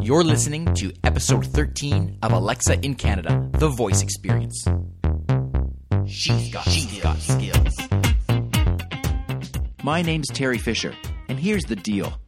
Mm-hmm. 0.00 0.06
You're 0.06 0.24
listening 0.24 0.74
to 0.76 0.92
episode 1.04 1.46
13 1.46 2.20
of 2.22 2.32
Alexa 2.32 2.80
in 2.80 2.94
Canada, 2.94 3.46
the 3.52 3.68
voice 3.68 4.02
experience. 4.02 4.64
She's 6.06 6.50
got, 6.50 6.64
she's 6.64 7.00
got 7.02 7.18
skills. 7.18 7.76
My 9.82 10.00
name's 10.00 10.28
Terry 10.28 10.56
Fisher, 10.56 10.94
and 11.28 11.38
here's 11.38 11.64
the 11.64 11.76
deal 11.76 12.18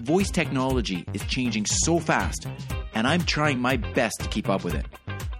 voice 0.00 0.30
technology 0.30 1.06
is 1.14 1.24
changing 1.24 1.64
so 1.64 1.98
fast, 1.98 2.46
and 2.94 3.06
I'm 3.06 3.22
trying 3.22 3.60
my 3.60 3.78
best 3.78 4.20
to 4.20 4.28
keep 4.28 4.50
up 4.50 4.62
with 4.62 4.74
it. 4.74 4.84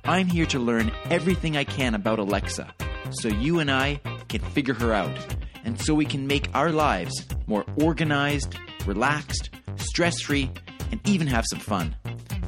I'm 0.04 0.29
here 0.29 0.46
to 0.46 0.58
learn 0.58 0.90
everything 1.11 1.58
I 1.58 1.64
can 1.64 1.95
about 1.95 2.18
Alexa 2.18 2.72
so 3.11 3.29
you 3.29 3.58
and 3.61 3.70
I 3.70 4.00
can 4.29 4.40
figure 4.40 4.74
her 4.74 4.95
out, 4.95 5.14
and 5.62 5.79
so 5.79 5.95
we 5.95 6.06
can 6.06 6.27
make 6.27 6.48
our 6.54 6.72
lives 6.72 7.27
more 7.46 7.66
organized, 7.77 8.56
relaxed, 8.86 9.50
stress 9.77 10.20
free, 10.20 10.50
and 10.91 11.00
even 11.09 11.27
have 11.27 11.45
some 11.46 11.61
fun. 11.61 11.96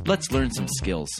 Let's 0.06 0.30
learn 0.32 0.50
some 0.50 0.68
skills. 0.68 1.10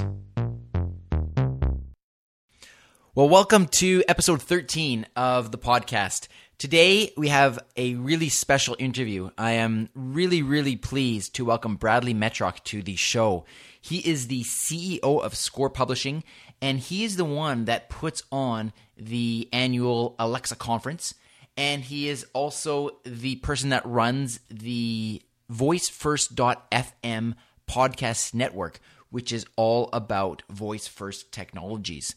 Well, 3.14 3.28
welcome 3.28 3.66
to 3.78 4.04
episode 4.06 4.40
13 4.40 5.06
of 5.16 5.50
the 5.50 5.58
podcast. 5.58 6.28
Today, 6.56 7.12
we 7.16 7.28
have 7.28 7.58
a 7.76 7.94
really 7.94 8.28
special 8.28 8.76
interview. 8.78 9.30
I 9.36 9.52
am 9.52 9.88
really, 9.94 10.42
really 10.42 10.76
pleased 10.76 11.34
to 11.34 11.44
welcome 11.44 11.76
Bradley 11.76 12.14
Metrock 12.14 12.62
to 12.64 12.82
the 12.82 12.96
show. 12.96 13.44
He 13.80 13.98
is 13.98 14.28
the 14.28 14.42
CEO 14.42 15.00
of 15.02 15.34
Score 15.34 15.70
Publishing, 15.70 16.22
and 16.60 16.78
he 16.78 17.04
is 17.04 17.16
the 17.16 17.24
one 17.24 17.64
that 17.64 17.88
puts 17.88 18.22
on 18.30 18.72
the 18.96 19.48
annual 19.52 20.14
Alexa 20.18 20.56
conference. 20.56 21.14
And 21.56 21.82
he 21.82 22.08
is 22.08 22.24
also 22.34 23.00
the 23.04 23.36
person 23.36 23.70
that 23.70 23.84
runs 23.84 24.38
the 24.48 25.22
VoiceFirst.fm 25.52 27.34
podcast 27.68 28.34
network, 28.34 28.80
which 29.10 29.32
is 29.32 29.46
all 29.56 29.88
about 29.92 30.42
voice 30.50 30.86
first 30.86 31.32
technologies. 31.32 32.14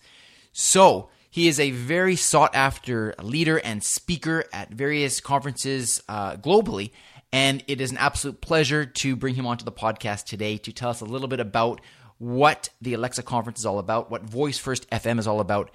So, 0.54 1.10
he 1.30 1.48
is 1.48 1.62
a 1.62 1.72
very 1.72 2.18
sought 2.18 2.54
after 2.54 3.16
leader 3.24 3.58
and 3.58 3.82
speaker 3.82 4.44
at 4.52 4.70
various 4.70 5.22
conferences 5.22 6.04
uh, 6.10 6.36
globally. 6.36 6.92
And 7.32 7.64
it 7.68 7.80
is 7.80 7.92
an 7.92 7.98
absolute 7.98 8.42
pleasure 8.42 8.86
to 8.86 9.16
bring 9.16 9.36
him 9.36 9.48
onto 9.48 9.64
the 9.64 9.72
podcast 9.72 10.26
today 10.26 10.58
to 10.58 10.74
tell 10.74 10.90
us 10.90 11.00
a 11.00 11.06
little 11.06 11.30
bit 11.30 11.40
about 11.40 11.80
what 12.18 12.70
the 12.82 12.94
Alexa 12.94 13.24
conference 13.24 13.60
is 13.60 13.66
all 13.66 13.80
about, 13.80 14.12
what 14.12 14.24
Voice 14.24 14.58
First 14.58 14.90
FM 14.90 15.20
is 15.20 15.26
all 15.26 15.40
about, 15.40 15.72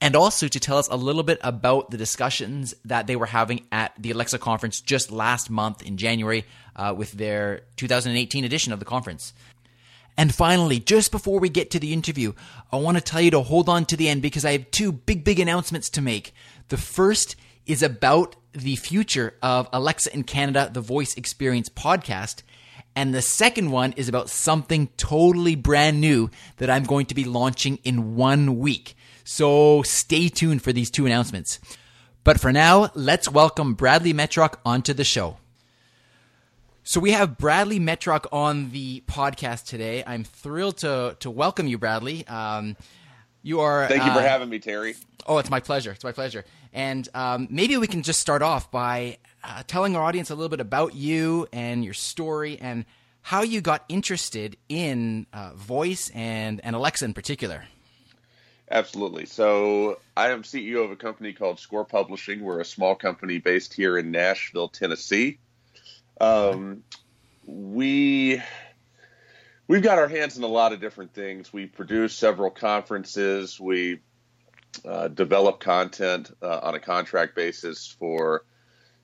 and 0.00 0.14
also 0.14 0.46
to 0.48 0.60
tell 0.60 0.78
us 0.78 0.88
a 0.88 0.96
little 0.96 1.22
bit 1.22 1.38
about 1.42 1.90
the 1.90 1.96
discussions 1.96 2.74
that 2.84 3.06
they 3.06 3.16
were 3.16 3.26
having 3.26 3.66
at 3.72 3.92
the 3.98 4.10
Alexa 4.10 4.38
conference 4.38 4.80
just 4.80 5.10
last 5.10 5.48
month 5.48 5.82
in 5.82 5.96
January 5.96 6.44
uh, 6.74 6.94
with 6.96 7.12
their 7.12 7.62
2018 7.76 8.44
edition 8.44 8.72
of 8.72 8.78
the 8.78 8.84
conference. 8.84 9.32
And 10.18 10.34
finally, 10.34 10.78
just 10.78 11.12
before 11.12 11.40
we 11.40 11.48
get 11.48 11.70
to 11.72 11.78
the 11.78 11.92
interview, 11.92 12.32
I 12.72 12.76
want 12.76 12.96
to 12.96 13.02
tell 13.02 13.20
you 13.20 13.30
to 13.32 13.42
hold 13.42 13.68
on 13.68 13.84
to 13.86 13.96
the 13.96 14.08
end 14.08 14.22
because 14.22 14.44
I 14.44 14.52
have 14.52 14.70
two 14.70 14.92
big, 14.92 15.24
big 15.24 15.40
announcements 15.40 15.90
to 15.90 16.00
make. 16.00 16.32
The 16.68 16.78
first 16.78 17.36
is 17.66 17.82
about 17.82 18.36
the 18.52 18.76
future 18.76 19.34
of 19.42 19.68
Alexa 19.72 20.14
in 20.14 20.24
Canada, 20.24 20.70
the 20.72 20.80
Voice 20.80 21.16
Experience 21.16 21.68
podcast. 21.68 22.42
And 22.94 23.14
the 23.14 23.20
second 23.20 23.70
one 23.70 23.92
is 23.92 24.08
about 24.08 24.30
something 24.30 24.88
totally 24.96 25.54
brand 25.54 26.00
new 26.00 26.30
that 26.56 26.70
I'm 26.70 26.84
going 26.84 27.06
to 27.06 27.14
be 27.14 27.24
launching 27.24 27.78
in 27.84 28.16
one 28.16 28.58
week. 28.58 28.95
So 29.28 29.82
stay 29.82 30.28
tuned 30.28 30.62
for 30.62 30.72
these 30.72 30.88
two 30.88 31.04
announcements. 31.04 31.58
But 32.22 32.40
for 32.40 32.52
now, 32.52 32.92
let's 32.94 33.28
welcome 33.28 33.74
Bradley 33.74 34.14
Metrock 34.14 34.54
onto 34.64 34.94
the 34.94 35.02
show. 35.02 35.38
So 36.84 37.00
we 37.00 37.10
have 37.10 37.36
Bradley 37.36 37.80
Metrock 37.80 38.26
on 38.30 38.70
the 38.70 39.02
podcast 39.08 39.66
today. 39.66 40.04
I'm 40.06 40.22
thrilled 40.22 40.78
to 40.78 41.16
to 41.18 41.28
welcome 41.28 41.66
you, 41.66 41.76
Bradley. 41.76 42.24
Um, 42.28 42.76
you 43.42 43.58
are. 43.58 43.88
Thank 43.88 44.04
you 44.04 44.12
for 44.12 44.20
uh, 44.20 44.22
having 44.22 44.48
me, 44.48 44.60
Terry. 44.60 44.94
Oh, 45.26 45.38
it's 45.38 45.50
my 45.50 45.58
pleasure. 45.58 45.90
It's 45.90 46.04
my 46.04 46.12
pleasure. 46.12 46.44
And 46.72 47.08
um, 47.12 47.48
maybe 47.50 47.76
we 47.78 47.88
can 47.88 48.04
just 48.04 48.20
start 48.20 48.42
off 48.42 48.70
by 48.70 49.18
uh, 49.42 49.64
telling 49.66 49.96
our 49.96 50.04
audience 50.04 50.30
a 50.30 50.36
little 50.36 50.50
bit 50.50 50.60
about 50.60 50.94
you 50.94 51.48
and 51.52 51.84
your 51.84 51.94
story 51.94 52.58
and 52.60 52.84
how 53.22 53.42
you 53.42 53.60
got 53.60 53.84
interested 53.88 54.56
in 54.68 55.26
uh, 55.32 55.50
voice 55.54 56.12
and, 56.14 56.60
and 56.62 56.76
Alexa 56.76 57.04
in 57.04 57.12
particular. 57.12 57.64
Absolutely. 58.70 59.26
So 59.26 60.00
I 60.16 60.30
am 60.30 60.42
CEO 60.42 60.84
of 60.84 60.90
a 60.90 60.96
company 60.96 61.32
called 61.32 61.60
Score 61.60 61.84
Publishing. 61.84 62.40
We're 62.42 62.60
a 62.60 62.64
small 62.64 62.96
company 62.96 63.38
based 63.38 63.72
here 63.72 63.96
in 63.96 64.10
Nashville, 64.10 64.68
Tennessee. 64.68 65.38
Um, 66.20 66.82
we 67.44 68.42
we've 69.68 69.82
got 69.82 69.98
our 69.98 70.08
hands 70.08 70.36
in 70.36 70.42
a 70.42 70.48
lot 70.48 70.72
of 70.72 70.80
different 70.80 71.14
things. 71.14 71.52
We 71.52 71.66
produce 71.66 72.14
several 72.14 72.50
conferences. 72.50 73.60
We 73.60 74.00
uh, 74.84 75.08
develop 75.08 75.60
content 75.60 76.32
uh, 76.42 76.60
on 76.62 76.74
a 76.74 76.80
contract 76.80 77.36
basis 77.36 77.86
for 77.86 78.44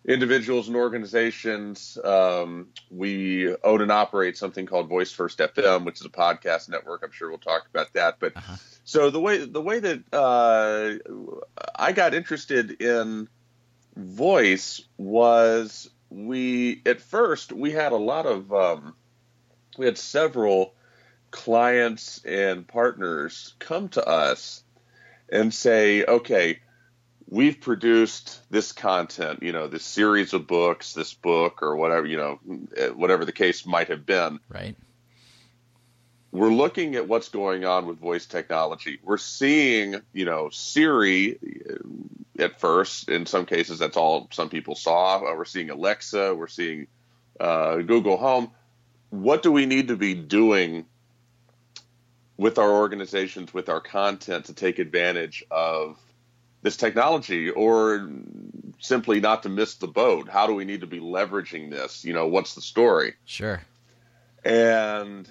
individuals 0.04 0.68
and 0.68 0.76
organizations. 0.76 1.98
Um, 2.02 2.68
we 2.90 3.54
own 3.62 3.82
and 3.82 3.92
operate 3.92 4.36
something 4.36 4.66
called 4.66 4.88
Voice 4.88 5.12
First 5.12 5.38
FM, 5.38 5.84
which 5.84 6.00
is 6.00 6.06
a 6.06 6.10
podcast 6.10 6.68
network. 6.68 7.02
I'm 7.04 7.12
sure 7.12 7.28
we'll 7.28 7.38
talk 7.38 7.66
about 7.70 7.92
that. 7.94 8.16
But 8.18 8.36
uh-huh. 8.36 8.56
so 8.84 9.10
the 9.10 9.20
way 9.20 9.44
the 9.44 9.62
way 9.62 9.78
that 9.78 10.02
uh, 10.12 10.94
I 11.76 11.92
got 11.92 12.14
interested 12.14 12.82
in 12.82 13.28
voice 13.96 14.82
was 14.96 15.90
we 16.10 16.82
at 16.86 17.00
first 17.00 17.52
we 17.52 17.70
had 17.70 17.92
a 17.92 17.96
lot 17.96 18.26
of 18.26 18.52
um, 18.52 18.94
we 19.78 19.86
had 19.86 19.98
several 19.98 20.74
clients 21.30 22.22
and 22.24 22.66
partners 22.66 23.54
come 23.58 23.88
to 23.88 24.06
us 24.06 24.62
and 25.30 25.52
say, 25.52 26.04
okay, 26.04 26.60
we've 27.32 27.62
produced 27.62 28.42
this 28.50 28.72
content, 28.72 29.42
you 29.42 29.52
know, 29.52 29.66
this 29.66 29.84
series 29.84 30.34
of 30.34 30.46
books, 30.46 30.92
this 30.92 31.14
book 31.14 31.62
or 31.62 31.76
whatever, 31.76 32.06
you 32.06 32.18
know, 32.18 32.34
whatever 32.94 33.24
the 33.24 33.32
case 33.32 33.64
might 33.64 33.88
have 33.88 34.04
been. 34.04 34.38
Right. 34.50 34.76
We're 36.30 36.52
looking 36.52 36.94
at 36.94 37.08
what's 37.08 37.30
going 37.30 37.64
on 37.64 37.86
with 37.86 37.98
voice 37.98 38.26
technology. 38.26 38.98
We're 39.02 39.16
seeing, 39.16 39.96
you 40.12 40.26
know, 40.26 40.50
Siri 40.50 41.38
at 42.38 42.60
first. 42.60 43.08
In 43.08 43.24
some 43.24 43.46
cases, 43.46 43.78
that's 43.78 43.96
all 43.96 44.28
some 44.30 44.50
people 44.50 44.74
saw. 44.74 45.16
Uh, 45.16 45.34
we're 45.34 45.46
seeing 45.46 45.70
Alexa. 45.70 46.34
We're 46.34 46.48
seeing 46.48 46.86
uh, 47.40 47.76
Google 47.76 48.18
Home. 48.18 48.50
What 49.08 49.42
do 49.42 49.50
we 49.50 49.64
need 49.64 49.88
to 49.88 49.96
be 49.96 50.12
doing 50.12 50.84
with 52.36 52.58
our 52.58 52.70
organizations, 52.70 53.54
with 53.54 53.70
our 53.70 53.80
content, 53.80 54.46
to 54.46 54.54
take 54.54 54.78
advantage 54.78 55.44
of 55.50 55.96
this 56.62 56.76
technology, 56.76 57.50
or 57.50 58.08
simply 58.78 59.20
not 59.20 59.42
to 59.44 59.48
miss 59.48 59.76
the 59.76 59.88
boat? 59.88 60.28
How 60.28 60.46
do 60.46 60.54
we 60.54 60.64
need 60.64 60.80
to 60.80 60.86
be 60.86 61.00
leveraging 61.00 61.70
this? 61.70 62.04
You 62.04 62.12
know, 62.12 62.26
what's 62.26 62.54
the 62.54 62.60
story? 62.60 63.14
Sure. 63.24 63.62
And 64.44 65.28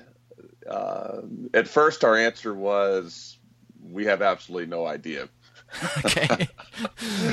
uh, 0.69 1.21
at 1.53 1.67
first, 1.67 2.03
our 2.03 2.15
answer 2.15 2.53
was 2.53 3.37
we 3.89 4.05
have 4.05 4.21
absolutely 4.21 4.67
no 4.67 4.85
idea. 4.85 5.27
okay. 6.05 6.27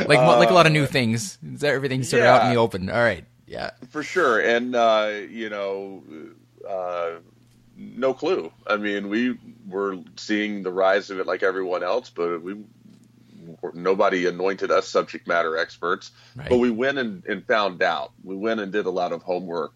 like 0.07 0.19
uh, 0.19 0.39
like 0.39 0.51
a 0.51 0.55
lot 0.55 0.67
of 0.67 0.73
new 0.73 0.87
things. 0.87 1.39
Everything's 1.63 2.09
sort 2.09 2.23
yeah, 2.23 2.37
of 2.37 2.43
out 2.43 2.47
in 2.47 2.55
the 2.55 2.61
open. 2.61 2.91
All 2.91 3.03
right. 3.03 3.25
Yeah. 3.47 3.71
For 3.91 4.03
sure. 4.03 4.41
And 4.41 4.75
uh, 4.75 5.13
you 5.29 5.49
know, 5.49 6.03
uh, 6.69 7.11
no 7.77 8.15
clue. 8.15 8.53
I 8.67 8.77
mean, 8.77 9.09
we 9.09 9.39
were 9.67 9.99
seeing 10.17 10.63
the 10.63 10.73
rise 10.73 11.11
of 11.11 11.21
it 11.21 11.27
like 11.27 11.43
everyone 11.43 11.83
else, 11.83 12.11
but 12.11 12.43
we 12.43 12.57
nobody 13.75 14.27
anointed 14.27 14.71
us 14.71 14.89
subject 14.89 15.27
matter 15.27 15.57
experts. 15.57 16.11
Right. 16.37 16.49
But 16.49 16.59
we 16.59 16.71
went 16.71 16.99
and, 16.99 17.25
and, 17.27 17.47
found 17.47 17.83
out. 17.83 18.13
We 18.23 18.37
went 18.37 18.61
and 18.61 18.73
did 18.73 18.87
a 18.87 18.91
lot 18.91 19.13
of 19.13 19.23
homework. 19.23 19.73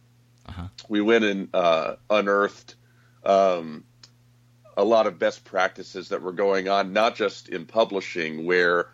Uh-huh. 0.46 0.68
We 0.88 1.00
went 1.00 1.24
and 1.24 1.48
uh, 1.54 1.96
unearthed 2.10 2.74
um, 3.24 3.84
a 4.76 4.84
lot 4.84 5.06
of 5.06 5.18
best 5.18 5.44
practices 5.44 6.08
that 6.10 6.22
were 6.22 6.32
going 6.32 6.68
on, 6.68 6.92
not 6.92 7.16
just 7.16 7.48
in 7.48 7.66
publishing, 7.66 8.46
where 8.46 8.88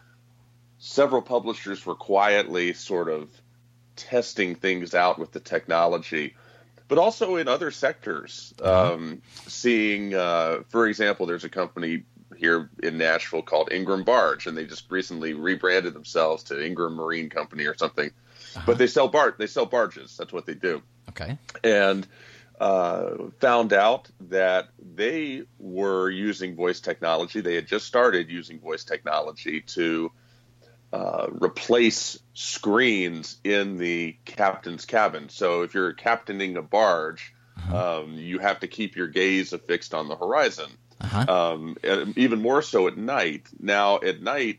several 0.78 1.22
publishers 1.22 1.84
were 1.84 1.94
quietly 1.94 2.72
sort 2.72 3.08
of 3.08 3.30
testing 3.96 4.54
things 4.54 4.94
out 4.94 5.18
with 5.18 5.32
the 5.32 5.40
technology, 5.40 6.36
but 6.86 6.98
also 6.98 7.36
in 7.36 7.48
other 7.48 7.70
sectors. 7.70 8.54
Uh-huh. 8.62 8.94
Um, 8.94 9.22
seeing, 9.46 10.14
uh, 10.14 10.60
for 10.68 10.86
example, 10.86 11.26
there's 11.26 11.44
a 11.44 11.48
company 11.48 12.04
here 12.38 12.70
in 12.82 12.96
Nashville 12.96 13.42
called 13.42 13.72
Ingram 13.72 14.04
Barge, 14.04 14.46
and 14.46 14.56
they 14.56 14.64
just 14.64 14.90
recently 14.90 15.34
rebranded 15.34 15.92
themselves 15.92 16.44
to 16.44 16.64
Ingram 16.64 16.94
Marine 16.94 17.28
Company 17.28 17.66
or 17.66 17.76
something. 17.76 18.08
Uh-huh. 18.08 18.62
But 18.66 18.78
they 18.78 18.86
sell 18.86 19.08
bar 19.08 19.34
they 19.36 19.46
sell 19.46 19.66
barges. 19.66 20.16
That's 20.16 20.32
what 20.32 20.46
they 20.46 20.54
do. 20.54 20.82
Okay. 21.08 21.36
And 21.64 22.06
uh, 22.60 23.30
found 23.40 23.72
out 23.72 24.08
that 24.28 24.68
they 24.78 25.42
were 25.58 26.08
using 26.10 26.56
voice 26.56 26.80
technology. 26.80 27.40
They 27.40 27.56
had 27.56 27.66
just 27.66 27.86
started 27.86 28.30
using 28.30 28.60
voice 28.60 28.84
technology 28.84 29.60
to 29.60 30.12
uh, 30.92 31.26
replace 31.30 32.18
screens 32.34 33.38
in 33.44 33.78
the 33.78 34.16
captain's 34.24 34.86
cabin. 34.86 35.28
So 35.28 35.62
if 35.62 35.74
you're 35.74 35.92
captaining 35.92 36.56
a 36.56 36.62
barge, 36.62 37.34
Um, 37.58 38.14
you 38.14 38.38
have 38.38 38.60
to 38.60 38.68
keep 38.68 38.94
your 38.94 39.08
gaze 39.08 39.52
affixed 39.52 39.92
on 39.92 40.06
the 40.08 40.14
horizon. 40.14 40.70
Uh-huh. 41.00 41.24
Um, 41.28 41.76
even 42.16 42.42
more 42.42 42.62
so 42.62 42.88
at 42.88 42.96
night. 42.96 43.46
Now, 43.60 44.00
at 44.00 44.20
night, 44.20 44.58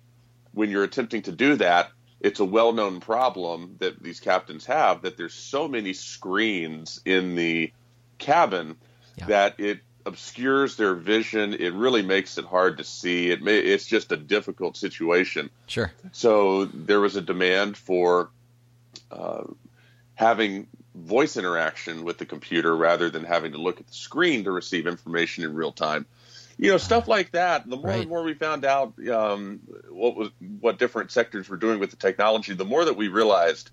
when 0.54 0.70
you're 0.70 0.84
attempting 0.84 1.24
to 1.24 1.32
do 1.32 1.56
that, 1.58 1.92
it's 2.22 2.40
a 2.40 2.46
well-known 2.46 3.00
problem 3.00 3.76
that 3.80 4.02
these 4.02 4.20
captains 4.20 4.66
have 4.66 5.02
that 5.04 5.18
there's 5.18 5.34
so 5.34 5.68
many 5.68 5.94
screens 5.94 7.02
in 7.06 7.36
the 7.36 7.72
cabin 8.18 8.76
Yeah. 9.18 9.28
that 9.28 9.60
it 9.60 9.80
obscures 10.06 10.76
their 10.76 10.96
vision. 10.96 11.54
It 11.54 11.74
really 11.74 12.02
makes 12.02 12.38
it 12.38 12.46
hard 12.46 12.78
to 12.78 12.84
see. 12.84 13.32
It 13.32 13.42
may, 13.42 13.58
it's 13.60 13.86
just 13.86 14.12
a 14.12 14.18
difficult 14.18 14.78
situation. 14.78 15.50
Sure. 15.68 15.92
So 16.12 16.66
there 16.66 17.00
was 17.00 17.16
a 17.16 17.22
demand 17.22 17.78
for 17.78 18.30
uh, 19.12 19.44
having 20.16 20.68
voice 20.96 21.38
interaction 21.38 22.04
with 22.04 22.18
the 22.18 22.26
computer 22.26 22.76
rather 22.76 23.10
than 23.10 23.24
having 23.24 23.52
to 23.54 23.58
look 23.58 23.80
at 23.80 23.88
the 23.88 23.94
screen 23.94 24.44
to 24.46 24.52
receive 24.52 24.88
information 24.88 25.44
in 25.44 25.54
real 25.54 25.72
time. 25.72 26.06
You 26.62 26.72
know, 26.72 26.78
stuff 26.78 27.08
like 27.08 27.32
that. 27.32 27.70
The 27.70 27.78
more 27.78 27.86
Right. 27.86 28.02
and 28.02 28.10
more 28.10 28.22
we 28.22 28.34
found 28.34 28.66
out 28.66 28.94
um, 29.08 29.62
what 29.90 30.18
was 30.18 30.30
what 30.60 30.78
different 30.78 31.10
sectors 31.10 31.48
were 31.48 31.56
doing 31.56 31.80
with 31.80 31.90
the 31.90 31.96
technology, 31.96 32.54
the 32.54 32.66
more 32.66 32.84
that 32.84 32.98
we 32.98 33.08
realized 33.08 33.72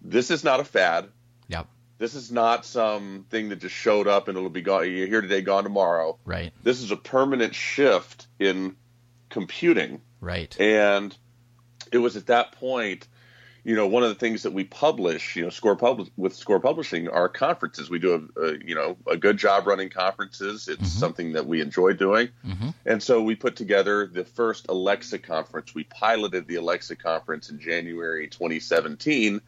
this 0.00 0.30
is 0.30 0.44
not 0.44 0.60
a 0.60 0.64
fad. 0.64 1.08
Yep. 1.48 1.66
This 1.98 2.14
is 2.14 2.30
not 2.30 2.64
something 2.64 3.48
that 3.48 3.56
just 3.56 3.74
showed 3.74 4.06
up 4.06 4.28
and 4.28 4.38
it'll 4.38 4.48
be 4.48 4.62
gone. 4.62 4.88
You're 4.88 5.08
here 5.08 5.22
today, 5.22 5.40
gone 5.40 5.64
tomorrow. 5.64 6.16
Right. 6.24 6.52
This 6.62 6.82
is 6.82 6.92
a 6.92 6.96
permanent 6.96 7.54
shift 7.54 8.28
in 8.38 8.76
computing. 9.28 10.00
Right. 10.20 10.58
And 10.60 11.16
it 11.90 11.98
was 11.98 12.16
at 12.16 12.26
that 12.26 12.52
point, 12.52 13.08
you 13.64 13.74
know, 13.74 13.86
one 13.86 14.02
of 14.02 14.10
the 14.10 14.14
things 14.14 14.42
that 14.42 14.52
we 14.52 14.64
publish, 14.64 15.36
you 15.36 15.42
know, 15.42 15.48
Score 15.50 15.74
Publish 15.74 16.08
with 16.16 16.34
Score 16.36 16.60
Publishing 16.60 17.08
are 17.08 17.28
conferences. 17.30 17.88
We 17.88 17.98
do 17.98 18.28
a, 18.36 18.40
a 18.42 18.58
you 18.64 18.74
know 18.74 18.96
a 19.06 19.16
good 19.16 19.38
job 19.38 19.66
running 19.66 19.88
conferences. 19.88 20.68
It's 20.68 20.92
something 20.92 21.32
that 21.32 21.46
we 21.46 21.60
enjoy 21.62 21.94
doing, 21.94 22.28
Mhm. 22.46 22.74
and 22.84 23.02
so 23.02 23.22
we 23.22 23.34
put 23.34 23.56
together 23.56 24.06
the 24.06 24.24
first 24.24 24.66
Alexa 24.68 25.18
conference. 25.20 25.74
We 25.74 25.84
piloted 25.84 26.46
the 26.46 26.56
Alexa 26.56 26.96
conference 26.96 27.48
in 27.50 27.58
January 27.58 28.28
2017. 28.28 29.40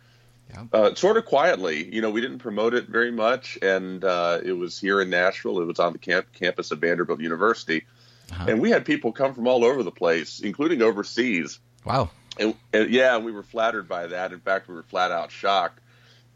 Yeah. 0.51 0.65
Uh, 0.73 0.95
sort 0.95 1.17
of 1.17 1.25
quietly, 1.25 1.93
you 1.93 2.01
know, 2.01 2.11
we 2.11 2.21
didn't 2.21 2.39
promote 2.39 2.73
it 2.73 2.87
very 2.89 3.11
much, 3.11 3.59
and 3.63 4.05
uh, 4.05 4.39
it 4.45 4.53
was 4.53 4.79
here 4.79 5.01
in 5.01 5.11
Nashville. 5.11 5.61
It 5.61 5.65
was 5.67 5.81
on 5.81 5.93
the 5.93 5.99
camp- 5.99 6.33
campus 6.33 6.71
of 6.71 6.79
Vanderbilt 6.79 7.21
University, 7.21 7.85
Uh-huh. 8.31 8.47
and 8.49 8.61
we 8.61 8.71
had 8.71 8.85
people 8.85 9.11
come 9.13 9.35
from 9.35 9.47
all 9.49 9.65
over 9.65 9.83
the 9.83 9.91
place, 9.91 10.39
including 10.41 10.83
overseas. 10.83 11.59
Wow. 11.85 12.11
And, 12.39 12.55
and 12.73 12.91
yeah, 12.91 13.19
we 13.19 13.33
were 13.33 13.43
flattered 13.43 13.89
by 13.89 14.09
that. 14.09 14.33
In 14.33 14.41
fact, 14.41 14.69
we 14.69 14.75
were 14.75 14.83
flat 14.83 15.11
out 15.11 15.31
shocked. 15.31 15.81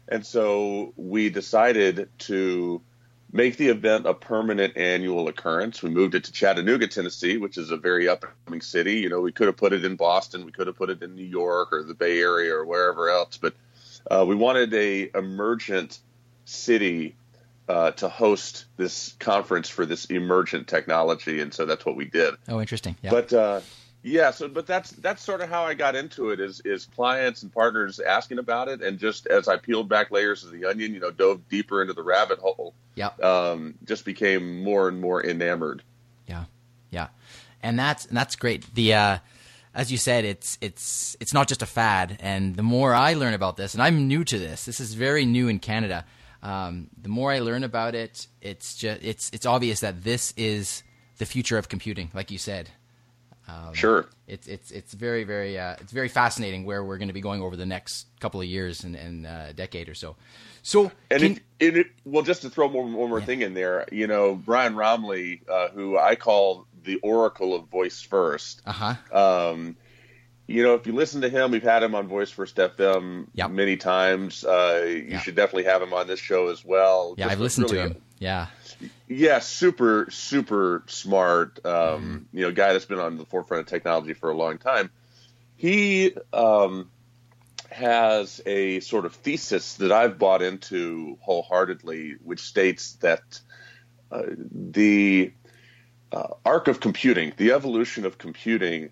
And 0.07 0.25
so 0.25 0.93
we 0.97 1.29
decided 1.29 2.09
to 2.19 2.81
make 3.31 3.55
the 3.57 3.69
event 3.69 4.05
a 4.05 4.13
permanent 4.13 4.75
annual 4.75 5.27
occurrence. 5.27 5.81
We 5.81 5.89
moved 5.89 6.15
it 6.15 6.25
to 6.25 6.31
Chattanooga, 6.31 6.87
Tennessee, 6.87 7.37
which 7.37 7.57
is 7.57 7.71
a 7.71 7.77
very 7.77 8.09
up 8.09 8.23
and 8.23 8.33
coming 8.45 8.61
city. 8.61 8.95
You 8.95 9.09
know, 9.09 9.21
we 9.21 9.31
could 9.31 9.47
have 9.47 9.57
put 9.57 9.73
it 9.73 9.85
in 9.85 9.95
Boston, 9.95 10.45
we 10.45 10.51
could 10.51 10.67
have 10.67 10.75
put 10.75 10.89
it 10.89 11.01
in 11.01 11.15
New 11.15 11.25
York 11.25 11.71
or 11.71 11.83
the 11.83 11.93
Bay 11.93 12.19
Area 12.19 12.53
or 12.53 12.65
wherever 12.65 13.09
else, 13.09 13.37
but 13.37 13.53
uh, 14.09 14.25
we 14.27 14.35
wanted 14.35 14.73
a 14.73 15.11
emergent 15.15 15.99
city 16.45 17.15
uh, 17.69 17.91
to 17.91 18.09
host 18.09 18.65
this 18.77 19.15
conference 19.19 19.69
for 19.69 19.85
this 19.85 20.05
emergent 20.05 20.67
technology, 20.67 21.39
and 21.39 21.53
so 21.53 21.65
that's 21.65 21.85
what 21.85 21.95
we 21.95 22.05
did. 22.05 22.33
Oh, 22.49 22.59
interesting. 22.59 22.97
Yeah. 23.01 23.11
But 23.11 23.31
uh, 23.31 23.61
yeah, 24.03 24.31
so 24.31 24.47
but 24.47 24.65
that's 24.65 24.91
that's 24.91 25.21
sort 25.21 25.41
of 25.41 25.49
how 25.49 25.63
I 25.63 25.73
got 25.73 25.95
into 25.95 26.31
it 26.31 26.39
is 26.39 26.61
is 26.65 26.85
clients 26.85 27.43
and 27.43 27.53
partners 27.53 27.99
asking 27.99 28.39
about 28.39 28.67
it, 28.67 28.81
and 28.81 28.97
just 28.97 29.27
as 29.27 29.47
I 29.47 29.57
peeled 29.57 29.89
back 29.89 30.09
layers 30.09 30.43
of 30.43 30.51
the 30.51 30.65
onion, 30.65 30.93
you 30.93 30.99
know, 30.99 31.11
dove 31.11 31.47
deeper 31.49 31.81
into 31.81 31.93
the 31.93 32.03
rabbit 32.03 32.39
hole, 32.39 32.73
yeah. 32.95 33.09
um, 33.21 33.75
just 33.85 34.03
became 34.03 34.63
more 34.63 34.87
and 34.87 34.99
more 34.99 35.23
enamored. 35.23 35.83
Yeah, 36.27 36.45
yeah, 36.89 37.09
and 37.61 37.77
that's 37.77 38.05
and 38.05 38.17
that's 38.17 38.35
great. 38.35 38.73
The 38.73 38.93
uh, 38.95 39.17
as 39.73 39.91
you 39.91 39.97
said, 39.97 40.25
it's 40.25 40.57
it's 40.61 41.15
it's 41.19 41.33
not 41.33 41.47
just 41.47 41.61
a 41.61 41.67
fad. 41.67 42.17
And 42.19 42.55
the 42.55 42.63
more 42.63 42.93
I 42.93 43.13
learn 43.13 43.33
about 43.33 43.57
this, 43.57 43.73
and 43.73 43.83
I'm 43.83 44.07
new 44.07 44.23
to 44.23 44.39
this, 44.39 44.65
this 44.65 44.79
is 44.79 44.95
very 44.95 45.25
new 45.25 45.47
in 45.47 45.59
Canada. 45.59 46.05
Um, 46.43 46.89
the 46.99 47.09
more 47.09 47.31
I 47.31 47.39
learn 47.39 47.63
about 47.63 47.93
it, 47.93 48.27
it's 48.41 48.75
just 48.75 49.03
it's 49.03 49.29
it's 49.31 49.45
obvious 49.45 49.79
that 49.81 50.03
this 50.03 50.33
is 50.35 50.83
the 51.17 51.25
future 51.25 51.57
of 51.57 51.69
computing, 51.69 52.09
like 52.13 52.31
you 52.31 52.37
said. 52.37 52.69
Um, 53.47 53.73
Sure. 53.73 54.07
It's 54.27 54.47
it's 54.47 54.71
it's 54.71 54.93
very 54.93 55.23
very 55.23 55.57
uh, 55.59 55.75
it's 55.81 55.91
very 55.91 56.07
fascinating 56.07 56.63
where 56.65 56.83
we're 56.83 56.97
going 56.97 57.09
to 57.09 57.13
be 57.13 57.21
going 57.21 57.41
over 57.41 57.55
the 57.55 57.65
next 57.65 58.07
couple 58.19 58.39
of 58.39 58.47
years 58.47 58.83
and, 58.83 58.95
and 58.95 59.25
uh, 59.27 59.51
decade 59.53 59.89
or 59.89 59.93
so. 59.95 60.15
So 60.63 60.91
And 61.09 61.21
can- 61.21 61.39
it, 61.59 61.77
it, 61.77 61.87
well, 62.05 62.23
just 62.23 62.43
to 62.43 62.49
throw 62.49 62.67
one, 62.67 62.93
one 62.93 63.09
more 63.09 63.19
Yeah. 63.19 63.25
thing 63.25 63.41
in 63.41 63.53
there, 63.55 63.87
you 63.91 64.07
know, 64.07 64.35
Brian 64.35 64.75
Roemmele, 64.75 65.41
uh, 65.49 65.69
who 65.69 65.97
I 65.97 66.15
call 66.15 66.65
the 66.83 66.97
Oracle 67.03 67.53
of 67.55 67.67
Voice 67.67 68.01
First. 68.01 68.61
uh 68.65 68.71
huh 68.71 68.95
Um, 69.51 69.75
you 70.47 70.63
know, 70.63 70.75
if 70.75 70.85
you 70.85 70.93
listen 70.93 71.21
to 71.21 71.29
him, 71.29 71.51
we've 71.51 71.63
had 71.63 71.81
him 71.83 71.95
on 71.95 72.07
Voice 72.07 72.29
First 72.29 72.55
FM 72.57 73.27
Yep. 73.33 73.51
many 73.51 73.75
times. 73.77 74.43
Uh, 74.45 74.83
you 74.85 74.93
Yeah. 75.09 75.19
should 75.19 75.35
definitely 75.35 75.63
have 75.65 75.81
him 75.81 75.93
on 75.93 76.07
this 76.07 76.19
show 76.19 76.49
as 76.49 76.63
well. 76.63 77.15
yeah, 77.17 77.27
I've 77.27 77.39
a 77.39 77.43
listened 77.43 77.67
to 77.69 77.75
really- 77.75 77.87
him. 77.89 78.01
Yeah, 78.19 78.47
Yeah, 79.13 79.39
super, 79.39 80.07
super 80.09 80.83
smart. 80.87 81.65
Um, 81.65 82.29
You 82.31 82.43
know, 82.43 82.51
guy 82.53 82.71
that's 82.71 82.85
been 82.85 82.99
on 82.99 83.17
the 83.17 83.25
forefront 83.25 83.59
of 83.59 83.67
technology 83.67 84.13
for 84.13 84.29
a 84.29 84.37
long 84.37 84.57
time. 84.57 84.89
He 85.57 86.15
um, 86.31 86.89
has 87.69 88.41
a 88.45 88.79
sort 88.79 89.05
of 89.05 89.13
thesis 89.13 89.75
that 89.75 89.91
I've 89.91 90.17
bought 90.17 90.41
into 90.41 91.17
wholeheartedly, 91.19 92.15
which 92.23 92.39
states 92.39 92.93
that 93.01 93.41
uh, 94.11 94.23
the 94.71 95.33
uh, 96.13 96.27
arc 96.45 96.69
of 96.69 96.79
computing, 96.79 97.33
the 97.35 97.51
evolution 97.51 98.05
of 98.05 98.17
computing, 98.17 98.91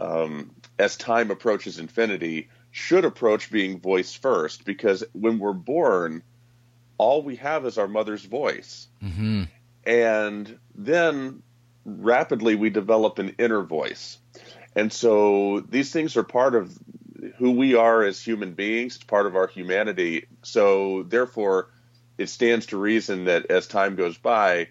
um, 0.00 0.50
as 0.80 0.96
time 0.96 1.30
approaches 1.30 1.78
infinity, 1.78 2.48
should 2.72 3.04
approach 3.04 3.52
being 3.52 3.78
voice 3.78 4.14
first, 4.14 4.64
because 4.64 5.04
when 5.12 5.38
we're 5.38 5.52
born, 5.52 6.24
all 6.98 7.22
we 7.22 7.36
have 7.36 7.66
is 7.66 7.78
our 7.78 7.88
mother's 7.88 8.24
voice 8.24 8.88
hmm 9.00 9.44
and 9.86 10.58
then 10.74 11.42
rapidly 11.84 12.54
we 12.54 12.70
develop 12.70 13.18
an 13.18 13.34
inner 13.38 13.62
voice. 13.62 14.18
And 14.74 14.92
so 14.92 15.60
these 15.60 15.92
things 15.92 16.16
are 16.16 16.24
part 16.24 16.54
of 16.54 16.76
who 17.36 17.52
we 17.52 17.74
are 17.74 18.02
as 18.02 18.20
human 18.20 18.54
beings, 18.54 18.96
it's 18.96 19.04
part 19.04 19.26
of 19.26 19.36
our 19.36 19.46
humanity. 19.46 20.26
So 20.42 21.04
therefore, 21.04 21.70
it 22.18 22.28
stands 22.28 22.66
to 22.66 22.76
reason 22.76 23.24
that 23.26 23.50
as 23.50 23.66
time 23.66 23.96
goes 23.96 24.16
by, 24.18 24.68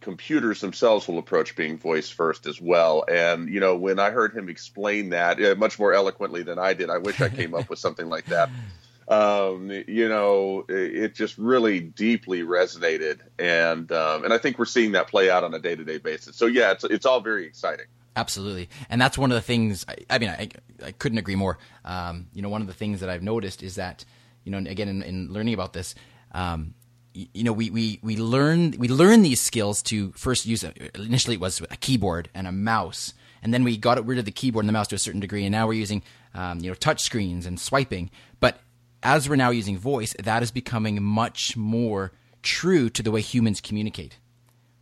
computers 0.00 0.60
themselves 0.60 1.08
will 1.08 1.18
approach 1.18 1.56
being 1.56 1.78
voice 1.78 2.08
first 2.08 2.46
as 2.46 2.60
well. 2.60 3.04
And, 3.08 3.48
you 3.48 3.60
know, 3.60 3.76
when 3.76 3.98
I 3.98 4.10
heard 4.10 4.36
him 4.36 4.48
explain 4.48 5.10
that 5.10 5.42
uh, 5.42 5.54
much 5.56 5.78
more 5.78 5.92
eloquently 5.92 6.42
than 6.42 6.58
I 6.58 6.74
did, 6.74 6.88
I 6.88 6.98
wish 6.98 7.20
I 7.20 7.28
came 7.28 7.54
up 7.54 7.68
with 7.68 7.78
something 7.78 8.08
like 8.08 8.26
that 8.26 8.50
um, 9.08 9.70
you 9.70 10.08
know, 10.08 10.64
it, 10.68 10.96
it 10.96 11.14
just 11.14 11.38
really 11.38 11.80
deeply 11.80 12.42
resonated, 12.42 13.20
and 13.38 13.90
um, 13.90 14.24
and 14.24 14.32
I 14.32 14.38
think 14.38 14.58
we're 14.58 14.66
seeing 14.66 14.92
that 14.92 15.08
play 15.08 15.30
out 15.30 15.44
on 15.44 15.54
a 15.54 15.58
day 15.58 15.74
to 15.74 15.84
day 15.84 15.98
basis. 15.98 16.36
So 16.36 16.46
yeah, 16.46 16.72
it's 16.72 16.84
it's 16.84 17.06
all 17.06 17.20
very 17.20 17.46
exciting. 17.46 17.86
Absolutely, 18.16 18.68
and 18.90 19.00
that's 19.00 19.16
one 19.16 19.30
of 19.30 19.36
the 19.36 19.42
things. 19.42 19.86
I, 19.88 19.96
I 20.10 20.18
mean, 20.18 20.30
I, 20.30 20.48
I 20.84 20.92
couldn't 20.92 21.18
agree 21.18 21.36
more. 21.36 21.58
Um, 21.84 22.26
you 22.34 22.42
know, 22.42 22.48
one 22.48 22.60
of 22.60 22.66
the 22.66 22.74
things 22.74 23.00
that 23.00 23.08
I've 23.08 23.22
noticed 23.22 23.62
is 23.62 23.76
that, 23.76 24.04
you 24.44 24.52
know, 24.52 24.58
again, 24.58 24.88
in, 24.88 25.02
in 25.02 25.32
learning 25.32 25.54
about 25.54 25.72
this, 25.72 25.94
um, 26.32 26.74
you 27.14 27.44
know, 27.44 27.52
we, 27.52 27.70
we 27.70 28.00
we 28.02 28.16
learn 28.16 28.72
we 28.72 28.88
learn 28.88 29.22
these 29.22 29.40
skills 29.40 29.82
to 29.84 30.12
first 30.12 30.46
use. 30.46 30.64
A, 30.64 30.72
initially, 31.00 31.34
it 31.34 31.40
was 31.40 31.60
a 31.70 31.76
keyboard 31.76 32.28
and 32.34 32.46
a 32.46 32.52
mouse, 32.52 33.14
and 33.42 33.54
then 33.54 33.64
we 33.64 33.76
got 33.76 34.04
rid 34.04 34.18
of 34.18 34.24
the 34.24 34.32
keyboard 34.32 34.64
and 34.64 34.68
the 34.68 34.72
mouse 34.72 34.88
to 34.88 34.96
a 34.96 34.98
certain 34.98 35.20
degree, 35.20 35.44
and 35.44 35.52
now 35.52 35.66
we're 35.66 35.74
using, 35.74 36.02
um, 36.34 36.58
you 36.58 36.68
know, 36.68 36.74
touch 36.74 37.02
screens 37.02 37.46
and 37.46 37.58
swiping. 37.58 38.10
But 38.40 38.60
as 39.02 39.28
we're 39.28 39.36
now 39.36 39.50
using 39.50 39.78
voice, 39.78 40.14
that 40.22 40.42
is 40.42 40.50
becoming 40.50 41.02
much 41.02 41.56
more 41.56 42.12
true 42.42 42.88
to 42.90 43.02
the 43.02 43.10
way 43.10 43.20
humans 43.20 43.60
communicate. 43.60 44.18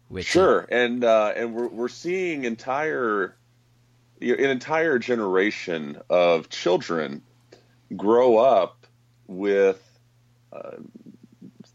Which, 0.08 0.26
Sure, 0.26 0.66
and 0.70 1.02
uh, 1.02 1.32
and 1.34 1.54
we're 1.54 1.68
we're 1.68 1.88
seeing 1.88 2.44
entire 2.44 3.34
you 4.20 4.36
know, 4.36 4.44
an 4.44 4.50
entire 4.50 4.98
generation 4.98 6.00
of 6.08 6.48
children 6.48 7.22
grow 7.96 8.38
up 8.38 8.86
with 9.26 9.82
uh, 10.52 10.76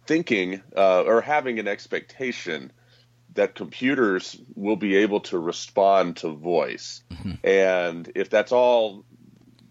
thinking 0.05 0.61
uh, 0.75 1.03
or 1.03 1.21
having 1.21 1.59
an 1.59 1.67
expectation 1.67 2.71
that 3.33 3.55
computers 3.55 4.37
will 4.55 4.75
be 4.75 4.95
able 4.95 5.19
to 5.21 5.39
respond 5.39 6.17
to 6.17 6.29
voice, 6.29 7.03
and 7.43 8.11
if 8.15 8.29
that's 8.29 8.51
all, 8.51 9.05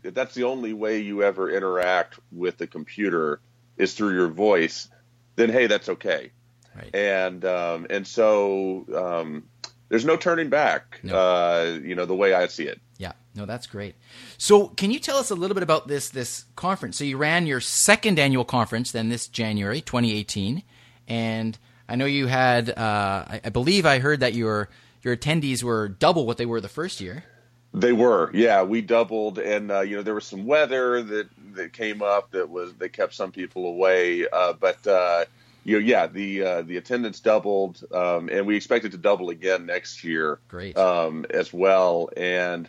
if 0.04 0.14
that's 0.14 0.34
the 0.34 0.44
only 0.44 0.72
way 0.72 1.00
you 1.00 1.22
ever 1.22 1.50
interact 1.50 2.18
with 2.32 2.58
the 2.58 2.66
computer 2.66 3.40
is 3.76 3.94
through 3.94 4.14
your 4.14 4.28
voice, 4.28 4.88
then 5.36 5.50
hey, 5.50 5.66
that's 5.66 5.88
okay 5.88 6.30
Right. 6.76 6.94
and 6.94 7.44
um, 7.44 7.86
and 7.90 8.06
so 8.06 8.86
um, 8.94 9.44
there's 9.88 10.04
no 10.04 10.16
turning 10.16 10.50
back. 10.50 11.00
No. 11.02 11.14
Uh, 11.16 11.78
you 11.82 11.94
know 11.96 12.06
the 12.06 12.14
way 12.14 12.32
I 12.32 12.46
see 12.46 12.64
it. 12.64 12.80
Yeah, 12.98 13.12
no, 13.34 13.44
that's 13.46 13.66
great. 13.66 13.96
So, 14.38 14.68
can 14.68 14.90
you 14.90 15.00
tell 15.00 15.16
us 15.16 15.30
a 15.30 15.34
little 15.34 15.54
bit 15.54 15.62
about 15.64 15.88
this 15.88 16.10
this 16.10 16.44
conference? 16.54 16.96
So, 16.96 17.04
you 17.04 17.16
ran 17.16 17.46
your 17.46 17.60
second 17.60 18.18
annual 18.18 18.44
conference 18.44 18.92
then 18.92 19.08
this 19.08 19.26
January 19.26 19.80
2018, 19.80 20.62
and 21.08 21.58
I 21.88 21.96
know 21.96 22.06
you 22.06 22.28
had. 22.28 22.70
Uh, 22.70 23.24
I, 23.26 23.40
I 23.44 23.48
believe 23.48 23.84
I 23.84 23.98
heard 23.98 24.20
that 24.20 24.34
your 24.34 24.68
your 25.02 25.16
attendees 25.16 25.62
were 25.64 25.88
double 25.88 26.24
what 26.26 26.36
they 26.36 26.46
were 26.46 26.60
the 26.60 26.68
first 26.68 27.00
year. 27.00 27.24
They 27.72 27.92
were, 27.92 28.30
yeah. 28.34 28.64
We 28.64 28.80
doubled, 28.80 29.38
and 29.38 29.70
uh, 29.70 29.80
you 29.82 29.96
know 29.96 30.02
there 30.02 30.14
was 30.14 30.26
some 30.26 30.44
weather 30.44 31.02
that 31.02 31.28
that 31.54 31.72
came 31.72 32.02
up 32.02 32.32
that 32.32 32.50
was 32.50 32.74
that 32.74 32.92
kept 32.92 33.14
some 33.14 33.30
people 33.30 33.66
away. 33.66 34.26
Uh, 34.28 34.54
but 34.54 34.84
uh, 34.86 35.24
you 35.64 35.78
know, 35.78 35.86
yeah, 35.86 36.06
the 36.08 36.42
uh, 36.42 36.62
the 36.62 36.78
attendance 36.78 37.20
doubled, 37.20 37.84
um, 37.92 38.28
and 38.28 38.46
we 38.46 38.56
expect 38.56 38.84
it 38.84 38.92
to 38.92 38.98
double 38.98 39.30
again 39.30 39.66
next 39.66 40.02
year. 40.02 40.40
Great, 40.48 40.76
um, 40.76 41.26
as 41.30 41.52
well. 41.52 42.10
And 42.16 42.68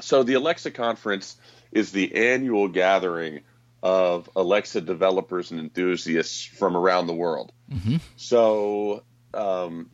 so 0.00 0.22
the 0.22 0.34
Alexa 0.34 0.70
conference 0.70 1.36
is 1.70 1.92
the 1.92 2.14
annual 2.14 2.68
gathering 2.68 3.40
of 3.82 4.30
Alexa 4.34 4.80
developers 4.80 5.50
and 5.50 5.60
enthusiasts 5.60 6.44
from 6.44 6.76
around 6.76 7.06
the 7.06 7.14
world. 7.14 7.52
mm-hmm. 7.70 7.96
So 8.16 9.02
um, 9.34 9.90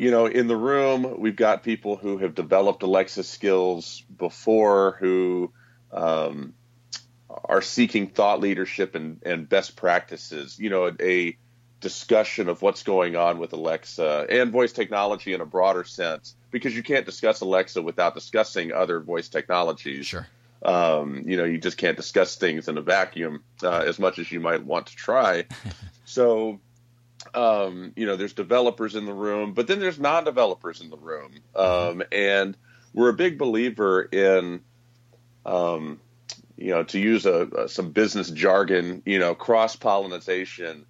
you 0.00 0.10
know, 0.10 0.24
in 0.24 0.46
the 0.46 0.56
room, 0.56 1.20
we've 1.20 1.36
got 1.36 1.62
people 1.62 1.94
who 1.94 2.16
have 2.16 2.34
developed 2.34 2.82
Alexa 2.82 3.22
skills 3.22 4.02
before 4.16 4.96
who 4.98 5.52
um, 5.92 6.54
are 7.28 7.60
seeking 7.60 8.06
thought 8.06 8.40
leadership 8.40 8.94
and, 8.94 9.20
and 9.26 9.46
best 9.46 9.76
practices. 9.76 10.58
You 10.58 10.70
know, 10.70 10.96
a 10.98 11.36
discussion 11.80 12.48
of 12.48 12.62
what's 12.62 12.82
going 12.82 13.14
on 13.14 13.38
with 13.38 13.52
Alexa 13.52 14.26
and 14.30 14.50
voice 14.50 14.72
technology 14.72 15.34
in 15.34 15.42
a 15.42 15.46
broader 15.46 15.84
sense, 15.84 16.34
because 16.50 16.74
you 16.74 16.82
can't 16.82 17.04
discuss 17.04 17.42
Alexa 17.42 17.82
without 17.82 18.14
discussing 18.14 18.72
other 18.72 19.00
voice 19.00 19.28
technologies. 19.28 20.06
Sure. 20.06 20.26
Um, 20.62 21.24
you 21.26 21.36
know, 21.36 21.44
you 21.44 21.58
just 21.58 21.76
can't 21.76 21.98
discuss 21.98 22.36
things 22.36 22.68
in 22.68 22.78
a 22.78 22.82
vacuum 22.82 23.42
uh, 23.62 23.84
as 23.86 23.98
much 23.98 24.18
as 24.18 24.32
you 24.32 24.40
might 24.40 24.64
want 24.64 24.86
to 24.86 24.96
try. 24.96 25.44
so, 26.06 26.58
um, 27.34 27.92
you 27.96 28.06
know, 28.06 28.16
there's 28.16 28.32
developers 28.32 28.94
in 28.94 29.06
the 29.06 29.14
room, 29.14 29.52
but 29.52 29.66
then 29.66 29.80
there's 29.80 29.98
non-developers 29.98 30.80
in 30.80 30.90
the 30.90 30.96
room, 30.96 31.32
um, 31.54 32.02
and 32.12 32.56
we're 32.92 33.10
a 33.10 33.14
big 33.14 33.38
believer 33.38 34.02
in, 34.02 34.60
um, 35.46 36.00
you 36.56 36.70
know, 36.70 36.82
to 36.84 36.98
use 36.98 37.26
a, 37.26 37.46
a, 37.46 37.68
some 37.68 37.92
business 37.92 38.30
jargon, 38.30 39.02
you 39.06 39.18
know, 39.18 39.34
cross 39.34 39.76
pollination 39.76 40.84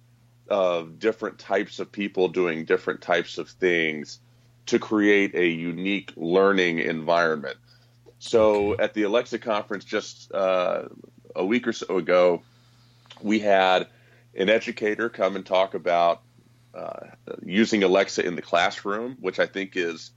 of 0.49 0.99
different 0.99 1.39
types 1.39 1.79
of 1.79 1.91
people 1.91 2.27
doing 2.27 2.65
different 2.65 3.01
types 3.01 3.37
of 3.37 3.49
things 3.49 4.19
to 4.65 4.79
create 4.79 5.33
a 5.35 5.47
unique 5.47 6.11
learning 6.15 6.79
environment. 6.79 7.57
So 8.19 8.77
at 8.77 8.93
the 8.93 9.03
Alexa 9.03 9.39
conference 9.39 9.83
just 9.83 10.31
uh, 10.31 10.83
a 11.35 11.45
week 11.45 11.67
or 11.67 11.73
so 11.73 11.97
ago, 11.97 12.43
we 13.21 13.39
had 13.39 13.87
an 14.35 14.49
educator 14.49 15.09
come 15.09 15.35
and 15.35 15.45
talk 15.45 15.73
about 15.73 16.21
uh, 16.73 17.07
using 17.45 17.83
Alexa 17.83 18.25
in 18.25 18.35
the 18.35 18.41
classroom, 18.41 19.17
which 19.19 19.39
I 19.39 19.45
think 19.45 19.75
is 19.75 20.11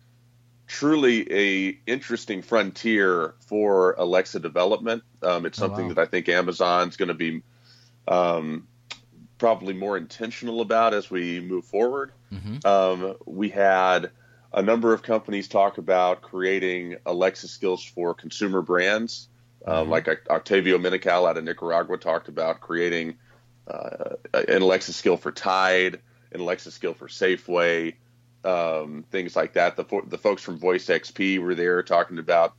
truly 0.67 1.31
a 1.33 1.79
interesting 1.87 2.43
frontier 2.43 3.35
for 3.47 3.95
Alexa 3.99 4.41
development. 4.41 5.03
Um, 5.23 5.47
it's 5.47 5.59
something 5.59 5.87
oh, 5.87 5.89
wow. 5.89 5.95
that 5.95 6.01
I 6.03 6.07
think 6.07 6.29
Amazon's 6.29 6.97
going 6.97 7.09
to 7.09 7.15
be 7.15 7.43
um, 8.09 8.67
probably 9.39 9.75
more 9.75 9.97
intentional 9.97 10.61
about 10.61 10.95
as 10.95 11.11
we 11.11 11.41
move 11.41 11.65
forward. 11.67 12.13
Mm-hmm. 12.33 12.67
Um, 12.67 13.17
we 13.27 13.51
had 13.51 14.11
a 14.53 14.63
number 14.63 14.95
of 14.95 15.03
companies 15.03 15.49
talk 15.49 15.79
about 15.79 16.23
creating 16.23 16.97
Alexa 17.05 17.49
skills 17.49 17.85
for 17.85 18.15
consumer 18.15 18.63
brands. 18.63 19.29
Um, 19.67 19.85
mm-hmm. 19.85 19.91
like 19.93 20.09
Octavio 20.29 20.79
Menocal 20.79 21.27
out 21.27 21.39
of 21.39 21.45
Nicaragua 21.45 21.97
talked 21.97 22.29
about 22.29 22.61
creating 22.61 23.17
uh, 23.67 24.17
an 24.35 24.61
Alexa 24.61 24.93
skill 24.93 25.17
for 25.17 25.33
Tide, 25.33 26.01
an 26.35 26.41
Alexa 26.41 26.71
skill 26.73 26.95
for 26.95 27.09
Safeway, 27.09 27.95
um, 28.45 29.05
things 29.11 29.35
like 29.35 29.55
that. 29.55 29.77
The, 29.77 30.03
the 30.07 30.19
folks 30.19 30.43
from 30.43 30.59
Voice 30.59 30.87
XP 30.87 31.39
were 31.39 31.55
there 31.55 31.83
talking 31.83 32.19
about 32.19 32.55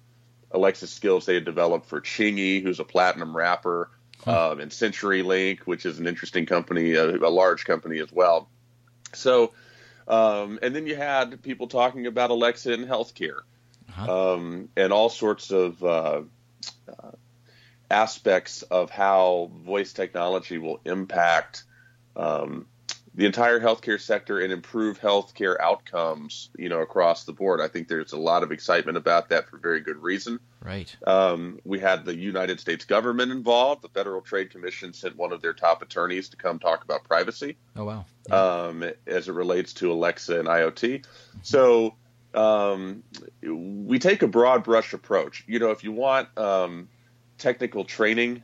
Alexa 0.52 0.88
skills 0.88 1.26
they 1.26 1.36
had 1.36 1.46
developed 1.46 1.86
for 1.86 2.02
Chingy, 2.02 2.64
who's 2.64 2.80
a 2.80 2.86
platinum 2.86 3.36
rapper, 3.36 3.92
huh. 4.24 4.52
um, 4.52 4.60
and 4.60 4.72
CenturyLink, 4.72 5.60
which 5.62 5.86
is 5.86 6.00
an 6.00 6.08
interesting 6.08 6.46
company, 6.46 6.94
a, 6.94 7.18
a 7.18 7.30
large 7.30 7.66
company 7.66 8.00
as 8.00 8.12
well. 8.12 8.50
So, 9.14 9.54
um, 10.08 10.60
and 10.62 10.76
then 10.76 10.88
you 10.88 10.96
had 10.96 11.42
people 11.44 11.68
talking 11.68 12.08
about 12.08 12.30
Alexa 12.32 12.72
in 12.74 12.86
healthcare, 12.86 13.42
uh-huh. 13.90 14.34
um, 14.34 14.70
and 14.78 14.94
all 14.94 15.10
sorts 15.10 15.52
of 15.52 15.84
uh, 15.84 16.22
uh, 16.88 17.12
aspects 17.92 18.62
of 18.64 18.90
how 18.90 19.52
voice 19.54 19.94
technology 19.94 20.58
will 20.58 20.80
impact 20.86 21.64
um, 22.16 22.68
the 23.16 23.26
entire 23.26 23.62
healthcare 23.62 24.00
sector 24.00 24.42
and 24.42 24.52
improve 24.52 25.00
healthcare 25.00 25.58
outcomes, 25.62 26.50
you 26.58 26.68
know, 26.68 26.82
across 26.82 27.24
the 27.24 27.32
board. 27.32 27.62
I 27.62 27.70
think 27.70 27.88
there's 27.88 28.12
a 28.12 28.18
lot 28.18 28.44
of 28.44 28.52
excitement 28.52 28.98
about 28.98 29.30
that 29.30 29.50
for 29.50 29.58
very 29.58 29.80
good 29.80 30.04
reason. 30.04 30.40
Right. 30.62 30.94
Um, 31.08 31.60
we 31.64 31.80
had 31.80 32.04
the 32.04 32.16
United 32.16 32.60
States 32.60 32.84
government 32.84 33.32
involved. 33.32 33.84
The 33.84 33.90
Federal 33.90 34.22
Trade 34.22 34.52
Commission 34.52 34.92
sent 34.92 35.16
one 35.16 35.32
of 35.32 35.42
their 35.42 35.54
top 35.54 35.82
attorneys 35.82 36.28
to 36.30 36.38
come 36.38 36.60
talk 36.60 36.84
about 36.84 37.06
privacy. 37.06 37.56
Oh 37.78 37.86
wow. 37.86 38.06
Yeah. 38.28 38.36
Um, 38.36 38.84
as 39.08 39.30
it 39.30 39.34
relates 39.34 39.74
to 39.76 39.94
Alexa 39.94 40.38
and 40.38 40.50
IoT. 40.50 41.02
Mm-hmm. 41.02 41.40
So 41.42 41.96
um, 42.34 43.04
we 43.42 43.98
take 43.98 44.24
a 44.24 44.28
broad 44.28 44.66
brush 44.66 44.92
approach. 44.92 45.46
You 45.48 45.60
know, 45.60 45.72
if 45.72 45.86
you 45.86 45.94
want 45.94 46.38
um, 46.38 46.90
technical 47.38 47.86
training, 47.86 48.44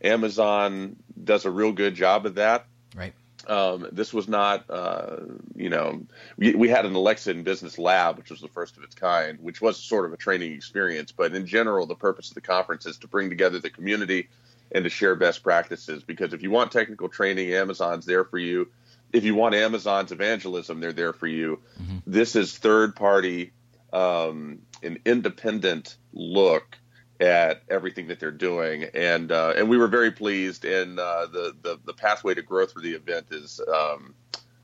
Amazon 0.00 0.94
does 1.24 1.44
a 1.44 1.50
real 1.50 1.72
good 1.72 1.96
job 1.96 2.24
of 2.26 2.36
that. 2.36 2.66
Right. 2.94 3.14
Um, 3.48 3.88
this 3.92 4.12
was 4.12 4.28
not, 4.28 4.68
uh, 4.70 5.16
you 5.54 5.68
know, 5.68 6.02
we, 6.36 6.54
we, 6.54 6.68
had 6.68 6.86
an 6.86 6.94
Alexa 6.94 7.30
in 7.30 7.42
Business 7.42 7.78
Lab, 7.78 8.18
which 8.18 8.30
was 8.30 8.40
the 8.40 8.48
first 8.48 8.76
of 8.76 8.82
its 8.82 8.94
kind, 8.94 9.38
which 9.40 9.60
was 9.60 9.76
sort 9.76 10.06
of 10.06 10.12
a 10.12 10.16
training 10.16 10.52
experience. 10.52 11.12
But 11.12 11.34
in 11.34 11.46
general, 11.46 11.86
the 11.86 11.94
purpose 11.94 12.28
of 12.28 12.34
the 12.34 12.40
conference 12.40 12.86
is 12.86 12.98
to 12.98 13.08
bring 13.08 13.28
together 13.28 13.58
the 13.58 13.70
community 13.70 14.28
and 14.70 14.84
to 14.84 14.90
share 14.90 15.14
best 15.14 15.42
practices. 15.42 16.02
Because 16.02 16.32
if 16.32 16.42
you 16.42 16.50
want 16.50 16.72
technical 16.72 17.08
training, 17.08 17.52
Amazon's 17.52 18.06
there 18.06 18.24
for 18.24 18.38
you. 18.38 18.68
If 19.12 19.24
you 19.24 19.34
want 19.34 19.54
Amazon's 19.54 20.12
evangelism, 20.12 20.80
they're 20.80 20.92
there 20.92 21.12
for 21.12 21.26
you. 21.26 21.60
Mm-hmm. 21.80 21.98
This 22.06 22.36
is 22.36 22.56
third 22.56 22.96
party, 22.96 23.52
um, 23.92 24.60
an 24.82 24.98
independent 25.04 25.96
look 26.12 26.78
at 27.22 27.62
everything 27.70 28.08
that 28.08 28.18
they're 28.18 28.32
doing, 28.32 28.84
and 28.94 29.30
uh, 29.30 29.54
and 29.56 29.68
we 29.68 29.78
were 29.78 29.86
very 29.86 30.10
pleased. 30.10 30.64
And 30.64 30.98
uh, 30.98 31.26
the, 31.32 31.54
the 31.62 31.78
the 31.84 31.94
pathway 31.94 32.34
to 32.34 32.42
growth 32.42 32.72
for 32.72 32.80
the 32.80 32.92
event 32.92 33.26
is 33.30 33.60
um, 33.72 34.14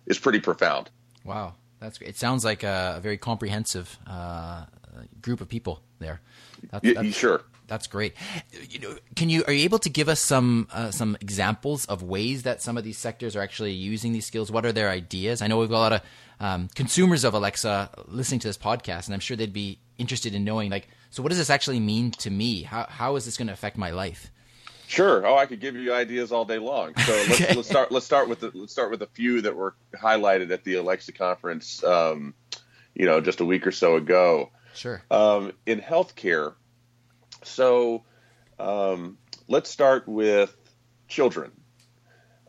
is 0.07 0.19
pretty 0.19 0.41
profound. 0.41 0.91
Wow, 1.25 1.55
that's 1.79 1.99
great. 1.99 2.11
It 2.11 2.17
sounds 2.17 2.45
like 2.45 2.65
a, 2.65 2.95
a 2.97 3.01
very 3.01 3.17
comprehensive 3.17 3.97
uh, 4.07 4.65
group 5.23 5.41
of 5.41 5.49
people 5.49 5.83
there. 6.01 6.21
That's, 6.71 6.95
that's, 6.95 7.15
sure. 7.15 7.43
That's 7.69 7.87
great. 7.87 8.15
You 8.69 8.81
know, 8.81 8.97
can 9.15 9.31
you 9.31 9.45
are 9.47 9.53
you 9.53 9.63
able 9.63 9.79
to 9.81 9.91
give 9.91 10.09
us 10.09 10.19
some 10.19 10.67
uh, 10.73 10.91
some 10.91 11.17
examples 11.21 11.85
of 11.85 12.03
ways 12.03 12.43
that 12.43 12.61
some 12.61 12.77
of 12.77 12.83
these 12.83 12.99
sectors 12.99 13.37
are 13.37 13.41
actually 13.41 13.73
using 13.73 14.13
these 14.13 14.27
skills? 14.27 14.51
What 14.51 14.67
are 14.67 14.73
their 14.73 14.91
ideas? 14.91 15.43
I 15.43 15.47
know 15.47 15.59
we've 15.59 15.69
got 15.69 15.77
a 15.77 15.79
lot 15.79 15.93
of 15.93 16.01
um, 16.41 16.69
consumers 16.75 17.23
of 17.23 17.35
Alexa 17.35 17.91
listening 18.09 18.41
to 18.41 18.49
this 18.49 18.59
podcast, 18.59 19.07
and 19.07 19.15
I'm 19.15 19.21
sure 19.21 19.37
they'd 19.37 19.53
be 19.53 19.79
interested 19.97 20.35
in 20.35 20.43
knowing 20.45 20.71
like 20.71 20.89
so 21.11 21.23
what 21.23 21.31
does 21.31 21.39
this 21.39 21.51
actually 21.51 21.81
mean 21.81 22.11
to 22.13 22.31
me? 22.31 22.63
How 22.63 22.87
how 22.89 23.17
is 23.17 23.25
this 23.25 23.37
going 23.37 23.49
to 23.49 23.53
affect 23.53 23.77
my 23.77 23.91
life? 23.91 24.31
Sure. 24.89 25.27
Oh, 25.27 25.37
I 25.37 25.45
could 25.45 25.61
give 25.61 25.77
you 25.77 25.93
ideas 25.93 26.33
all 26.33 26.47
day 26.47 26.59
long. 26.59 26.97
So 26.97 27.13
let's, 27.29 27.57
let's 27.57 27.69
start. 27.69 27.93
Let's 27.93 28.07
start 28.07 28.29
with 28.29 28.41
the, 28.41 28.51
let's 28.55 28.73
start 28.73 28.91
with 28.91 29.03
a 29.03 29.07
few 29.07 29.43
that 29.43 29.55
were 29.55 29.75
highlighted 29.95 30.51
at 30.51 30.65
the 30.65 30.77
Alexa 30.77 31.13
conference. 31.13 31.85
Um, 31.85 32.35
you 32.95 33.05
know, 33.05 33.21
just 33.21 33.41
a 33.41 33.45
week 33.45 33.67
or 33.67 33.71
so 33.71 33.97
ago. 33.97 34.51
Sure. 34.75 35.03
Um, 35.11 35.53
in 35.67 35.81
healthcare, 35.81 36.55
so 37.45 38.05
um, 38.59 39.19
let's 39.47 39.69
start 39.69 40.09
with 40.09 40.57
children. 41.07 41.53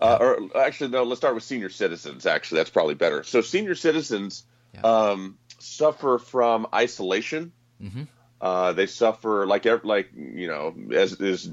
Uh, 0.02 0.18
or 0.22 0.58
actually, 0.58 0.92
no. 0.92 1.04
Let's 1.04 1.20
start 1.20 1.36
with 1.36 1.44
senior 1.44 1.70
citizens. 1.70 2.26
Actually, 2.26 2.60
that's 2.60 2.70
probably 2.70 2.96
better. 2.96 3.24
So 3.24 3.42
senior 3.42 3.76
citizens 3.76 4.46
yeah. 4.74 4.82
um, 4.82 5.38
suffer 5.60 6.18
from 6.20 6.68
isolation. 6.74 7.52
Mm-hmm. 7.84 8.04
Uh, 8.42 8.72
they 8.74 8.86
suffer 8.86 9.46
like 9.46 9.66
like 9.84 10.10
you 10.16 10.48
know 10.48 10.74
as 10.94 11.20
is 11.20 11.50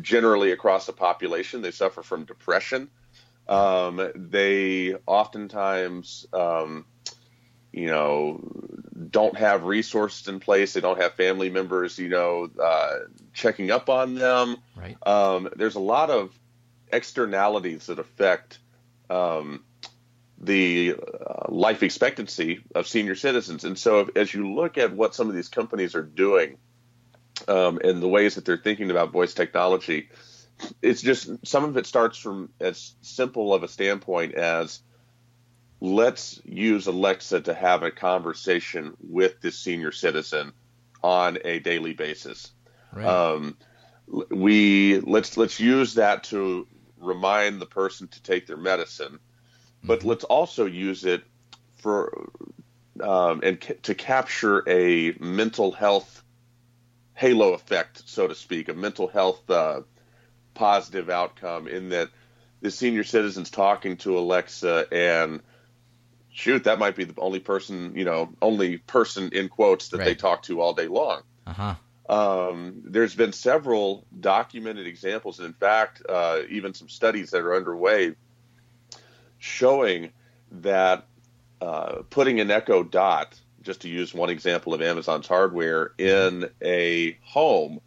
generally 0.00 0.52
across 0.52 0.86
the 0.86 0.92
population. 0.92 1.62
They 1.62 1.70
suffer 1.70 2.02
from 2.02 2.24
depression. 2.24 2.88
Um, 3.48 4.10
they 4.14 4.94
oftentimes 5.06 6.26
um, 6.32 6.86
you 7.70 7.86
know 7.86 8.40
don't 9.10 9.36
have 9.36 9.64
resources 9.64 10.26
in 10.28 10.40
place. 10.40 10.72
They 10.72 10.80
don't 10.80 11.00
have 11.00 11.14
family 11.14 11.50
members 11.50 11.98
you 11.98 12.08
know 12.08 12.48
uh, 12.62 12.98
checking 13.34 13.70
up 13.70 13.90
on 13.90 14.14
them. 14.14 14.56
Right. 14.74 14.96
Um, 15.06 15.50
there's 15.56 15.74
a 15.74 15.80
lot 15.80 16.08
of 16.08 16.32
externalities 16.90 17.86
that 17.86 17.98
affect 17.98 18.58
um, 19.10 19.64
the 20.42 20.94
uh, 20.94 21.44
life 21.48 21.82
expectancy 21.82 22.60
of 22.74 22.86
senior 22.86 23.14
citizens. 23.14 23.64
And 23.64 23.78
so, 23.78 24.00
if, 24.00 24.16
as 24.16 24.34
you 24.34 24.52
look 24.52 24.76
at 24.76 24.92
what 24.92 25.14
some 25.14 25.28
of 25.28 25.34
these 25.34 25.48
companies 25.48 25.94
are 25.94 26.02
doing 26.02 26.58
um, 27.48 27.80
and 27.82 28.02
the 28.02 28.08
ways 28.08 28.34
that 28.34 28.44
they're 28.44 28.56
thinking 28.56 28.90
about 28.90 29.12
voice 29.12 29.34
technology, 29.34 30.10
it's 30.80 31.00
just 31.00 31.30
some 31.46 31.64
of 31.64 31.76
it 31.76 31.86
starts 31.86 32.18
from 32.18 32.50
as 32.60 32.94
simple 33.00 33.54
of 33.54 33.62
a 33.62 33.68
standpoint 33.68 34.34
as 34.34 34.80
let's 35.80 36.40
use 36.44 36.86
Alexa 36.86 37.40
to 37.42 37.54
have 37.54 37.82
a 37.82 37.90
conversation 37.90 38.94
with 39.00 39.40
this 39.40 39.58
senior 39.58 39.92
citizen 39.92 40.52
on 41.02 41.38
a 41.44 41.58
daily 41.58 41.92
basis. 41.92 42.52
Right. 42.92 43.06
Um, 43.06 43.56
we 44.30 45.00
let's 45.00 45.36
let's 45.36 45.58
use 45.58 45.94
that 45.94 46.24
to 46.24 46.66
remind 46.98 47.60
the 47.60 47.66
person 47.66 48.08
to 48.08 48.22
take 48.22 48.46
their 48.46 48.56
medicine, 48.56 49.18
but 49.82 50.00
mm-hmm. 50.00 50.08
let's 50.08 50.24
also 50.24 50.66
use 50.66 51.04
it 51.04 51.22
for 51.76 52.28
um, 53.00 53.40
and 53.42 53.60
ca- 53.60 53.74
to 53.82 53.94
capture 53.94 54.62
a 54.68 55.14
mental 55.18 55.72
health 55.72 56.22
halo 57.14 57.52
effect, 57.52 58.02
so 58.06 58.26
to 58.26 58.34
speak, 58.34 58.68
a 58.68 58.74
mental 58.74 59.08
health 59.08 59.48
uh, 59.50 59.80
positive 60.54 61.10
outcome 61.10 61.68
in 61.68 61.90
that 61.90 62.08
the 62.60 62.70
senior 62.70 63.04
citizens 63.04 63.50
talking 63.50 63.96
to 63.98 64.18
Alexa 64.18 64.86
and 64.92 65.40
shoot, 66.30 66.64
that 66.64 66.78
might 66.78 66.96
be 66.96 67.04
the 67.04 67.20
only 67.20 67.40
person, 67.40 67.94
you 67.96 68.04
know, 68.04 68.32
only 68.40 68.78
person 68.78 69.30
in 69.32 69.48
quotes 69.48 69.88
that 69.88 69.98
right. 69.98 70.04
they 70.04 70.14
talk 70.14 70.42
to 70.44 70.60
all 70.60 70.72
day 70.72 70.86
long. 70.86 71.22
Uh-huh. 71.46 71.74
Um, 72.08 72.82
there's 72.84 73.14
been 73.14 73.32
several 73.32 74.06
documented 74.18 74.86
examples, 74.86 75.38
and 75.38 75.46
in 75.46 75.54
fact, 75.54 76.02
uh, 76.08 76.40
even 76.48 76.74
some 76.74 76.88
studies 76.88 77.30
that 77.30 77.42
are 77.42 77.54
underway 77.54 78.14
showing 79.42 80.10
that 80.52 81.06
uh, 81.60 82.02
putting 82.10 82.40
an 82.40 82.50
Echo 82.50 82.82
Dot, 82.82 83.38
just 83.62 83.82
to 83.82 83.88
use 83.88 84.14
one 84.14 84.30
example 84.30 84.72
of 84.72 84.80
Amazon's 84.80 85.26
hardware, 85.26 85.92
in 85.98 86.48
a 86.62 87.18
home 87.22 87.80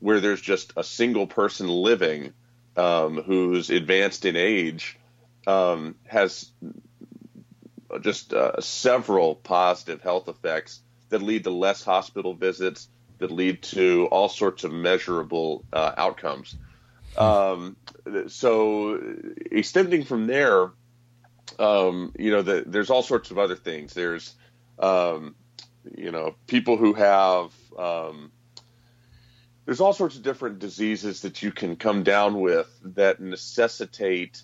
where 0.00 0.20
there's 0.20 0.40
just 0.40 0.72
a 0.76 0.84
single 0.84 1.26
person 1.26 1.68
living 1.68 2.32
um, 2.76 3.22
who's 3.22 3.70
advanced 3.70 4.24
in 4.24 4.36
age 4.36 4.98
um, 5.46 5.94
has 6.06 6.50
just 8.00 8.32
uh, 8.32 8.60
several 8.60 9.34
positive 9.34 10.00
health 10.00 10.28
effects 10.28 10.80
that 11.10 11.20
lead 11.22 11.44
to 11.44 11.50
less 11.50 11.84
hospital 11.84 12.34
visits, 12.34 12.88
that 13.18 13.30
lead 13.30 13.62
to 13.62 14.08
all 14.10 14.28
sorts 14.30 14.64
of 14.64 14.72
measurable 14.72 15.64
uh, 15.72 15.92
outcomes. 15.96 16.56
Um, 17.16 17.76
so, 18.26 19.00
extending 19.50 20.04
from 20.04 20.26
there, 20.26 20.72
um, 21.58 22.12
you 22.18 22.30
know, 22.30 22.42
the, 22.42 22.64
there's 22.66 22.90
all 22.90 23.02
sorts 23.02 23.30
of 23.30 23.38
other 23.38 23.56
things. 23.56 23.94
There's, 23.94 24.34
um, 24.78 25.34
you 25.96 26.10
know, 26.10 26.34
people 26.46 26.76
who 26.76 26.94
have, 26.94 27.52
um, 27.78 28.32
there's 29.64 29.80
all 29.80 29.92
sorts 29.92 30.16
of 30.16 30.22
different 30.22 30.58
diseases 30.58 31.22
that 31.22 31.42
you 31.42 31.50
can 31.50 31.76
come 31.76 32.02
down 32.02 32.40
with 32.40 32.68
that 32.96 33.20
necessitate, 33.20 34.42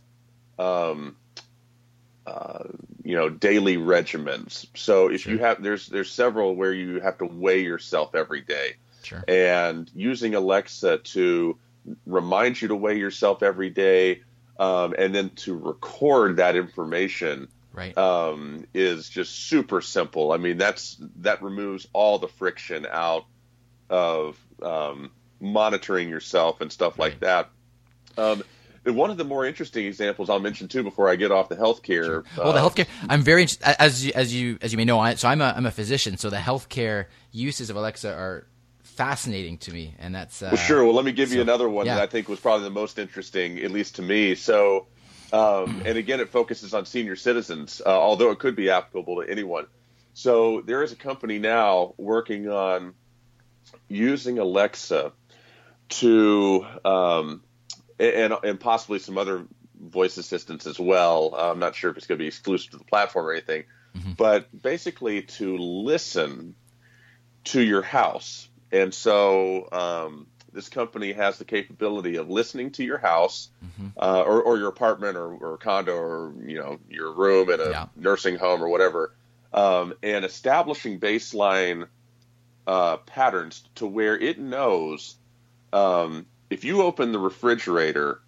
um, 0.59 1.17
uh, 2.27 2.65
you 3.03 3.17
know 3.17 3.29
daily 3.29 3.77
regimens. 3.77 4.67
So 4.75 5.09
if 5.09 5.23
sure. 5.23 5.33
you 5.33 5.39
have 5.39 5.63
there's 5.63 5.89
there's 5.89 6.11
several 6.11 6.55
where 6.55 6.73
you 6.73 7.01
have 7.01 7.19
to 7.19 7.27
weigh 7.27 7.63
yourself 7.63 8.15
every 8.15 8.43
day. 8.43 8.77
Sure. 9.03 9.25
And 9.27 9.91
using 9.95 10.35
Alexa 10.35 10.99
to 10.99 11.59
remind 12.07 12.61
you 12.61 12.69
to 12.69 12.77
weigh 12.77 12.99
yourself 12.99 13.43
every 13.43 13.71
day, 13.71 14.23
um, 14.61 14.95
and 14.97 15.15
then 15.15 15.31
to 15.31 15.57
record 15.57 16.37
that 16.37 16.55
information 16.55 17.49
right. 17.73 17.97
um, 17.97 18.67
is 18.75 19.09
just 19.09 19.49
super 19.49 19.81
simple. 19.81 20.33
I 20.33 20.37
mean, 20.37 20.59
that's 20.59 20.99
that 21.17 21.43
removes 21.43 21.89
all 21.95 22.19
the 22.19 22.29
friction 22.29 22.87
out 22.89 23.25
of 23.89 24.39
um, 24.63 25.11
monitoring 25.41 26.11
yourself 26.11 26.61
and 26.61 26.71
stuff 26.71 26.99
right. 26.99 27.13
like 27.13 27.21
that. 27.21 27.49
Um, 28.19 28.43
one 28.85 29.11
of 29.11 29.17
the 29.17 29.25
more 29.25 29.47
interesting 29.47 29.87
examples 29.87 30.29
I'll 30.29 30.41
mention 30.41 30.69
too 30.69 30.83
before 30.83 31.09
I 31.09 31.17
get 31.17 31.33
off 31.33 31.49
the 31.49 31.57
healthcare. 31.57 32.05
Sure. 32.05 32.25
Well, 32.37 32.53
the 32.53 32.61
uh, 32.61 32.69
healthcare. 32.69 32.87
I'm 33.09 33.23
very 33.23 33.47
as 33.79 34.05
you, 34.05 34.13
as 34.15 34.35
you 34.35 34.59
as 34.61 34.73
you 34.73 34.77
may 34.77 34.85
know. 34.85 35.01
I, 35.01 35.15
so 35.15 35.27
I'm 35.27 35.41
a 35.41 35.55
I'm 35.57 35.65
a 35.65 35.71
physician. 35.71 36.19
So 36.19 36.29
the 36.29 36.37
healthcare 36.37 37.07
uses 37.33 37.71
of 37.71 37.77
Alexa 37.77 38.13
are 38.13 38.47
fascinating 39.01 39.57
to 39.57 39.73
me, 39.73 39.95
and 39.99 40.15
that's 40.15 40.43
uh, 40.43 40.51
well, 40.53 40.63
sure. 40.63 40.85
Well, 40.85 40.95
let 40.95 41.07
me 41.07 41.13
give 41.13 41.31
so, 41.31 41.37
you 41.37 41.41
another 41.41 41.71
one 41.71 41.87
yeah. 41.87 41.95
that 41.95 42.03
I 42.03 42.07
think 42.07 42.29
was 42.29 42.39
probably 42.39 42.65
the 42.65 42.75
most 42.75 42.99
interesting, 42.99 43.59
at 43.61 43.71
least 43.71 43.97
to 43.97 44.03
me. 44.03 44.35
So, 44.35 44.89
um, 45.33 45.81
and 45.87 45.97
again, 45.97 46.21
it 46.21 46.29
focuses 46.29 46.75
on 46.75 46.85
senior 46.85 47.17
citizens, 47.17 47.81
uh, 47.85 47.89
although 47.89 48.31
it 48.31 48.39
could 48.39 48.57
be 48.57 48.69
applicable 48.69 49.23
to 49.23 49.31
anyone. 49.31 49.65
So 50.13 50.61
there 50.61 50.83
is 50.83 50.93
a 50.93 50.97
company 50.97 51.39
now 51.39 51.95
working 51.97 52.51
on 52.51 52.93
using 53.89 54.39
Alexa 54.39 55.13
to 55.89 56.67
um, 56.85 57.43
and 57.99 58.35
and 58.45 58.61
possibly 58.61 58.99
some 58.99 59.17
other 59.17 59.47
voice 59.83 60.19
assistants 60.19 60.67
as 60.67 60.79
well. 60.79 61.35
I'm 61.35 61.59
not 61.59 61.75
sure 61.75 61.91
if 61.91 61.97
it's 61.97 62.07
going 62.07 62.19
to 62.19 62.23
be 62.23 62.29
exclusive 62.29 62.73
to 62.73 62.77
the 62.77 62.85
platform 62.85 63.25
or 63.25 63.33
anything, 63.33 63.65
mm-hmm. 63.97 64.13
but 64.13 64.47
basically 64.63 65.23
to 65.23 65.57
listen 65.57 66.55
to 67.45 67.63
your 67.63 67.81
house. 67.81 68.50
And 68.73 68.95
so 68.95 69.69
um, 69.73 70.27
this 70.53 70.69
company 70.69 71.13
has 71.13 71.39
the 71.39 71.45
capability 71.45 72.17
of 72.17 72.29
listening 72.29 72.71
to 72.73 72.85
your 72.85 72.99
house 72.99 73.51
mm-hmm. 73.65 73.89
uh, 74.01 74.23
or, 74.23 74.43
or, 74.43 74.59
your 74.59 74.69
apartment 74.69 75.17
or, 75.17 75.35
or, 75.35 75.57
condo 75.57 75.97
or 75.97 76.33
you 76.45 76.59
know 76.59 76.79
your 76.89 77.13
room 77.13 77.51
in 77.51 77.61
a 77.61 77.71
yeah. 77.71 77.87
nursing 77.97 78.37
home 78.37 78.63
or 78.63 78.69
whatever, 78.69 79.15
um, 79.53 79.95
and 80.03 80.25
establishing 80.25 81.01
baseline 81.01 81.89
uh, 82.67 82.99
patterns 82.99 83.63
to 83.77 83.87
where 83.87 84.17
it 84.17 84.39
knows 84.39 85.17
um, 85.73 86.27
if 86.49 86.65
you 86.65 86.83
open 86.83 87.13
the 87.13 87.19
refrigerator, 87.19 88.21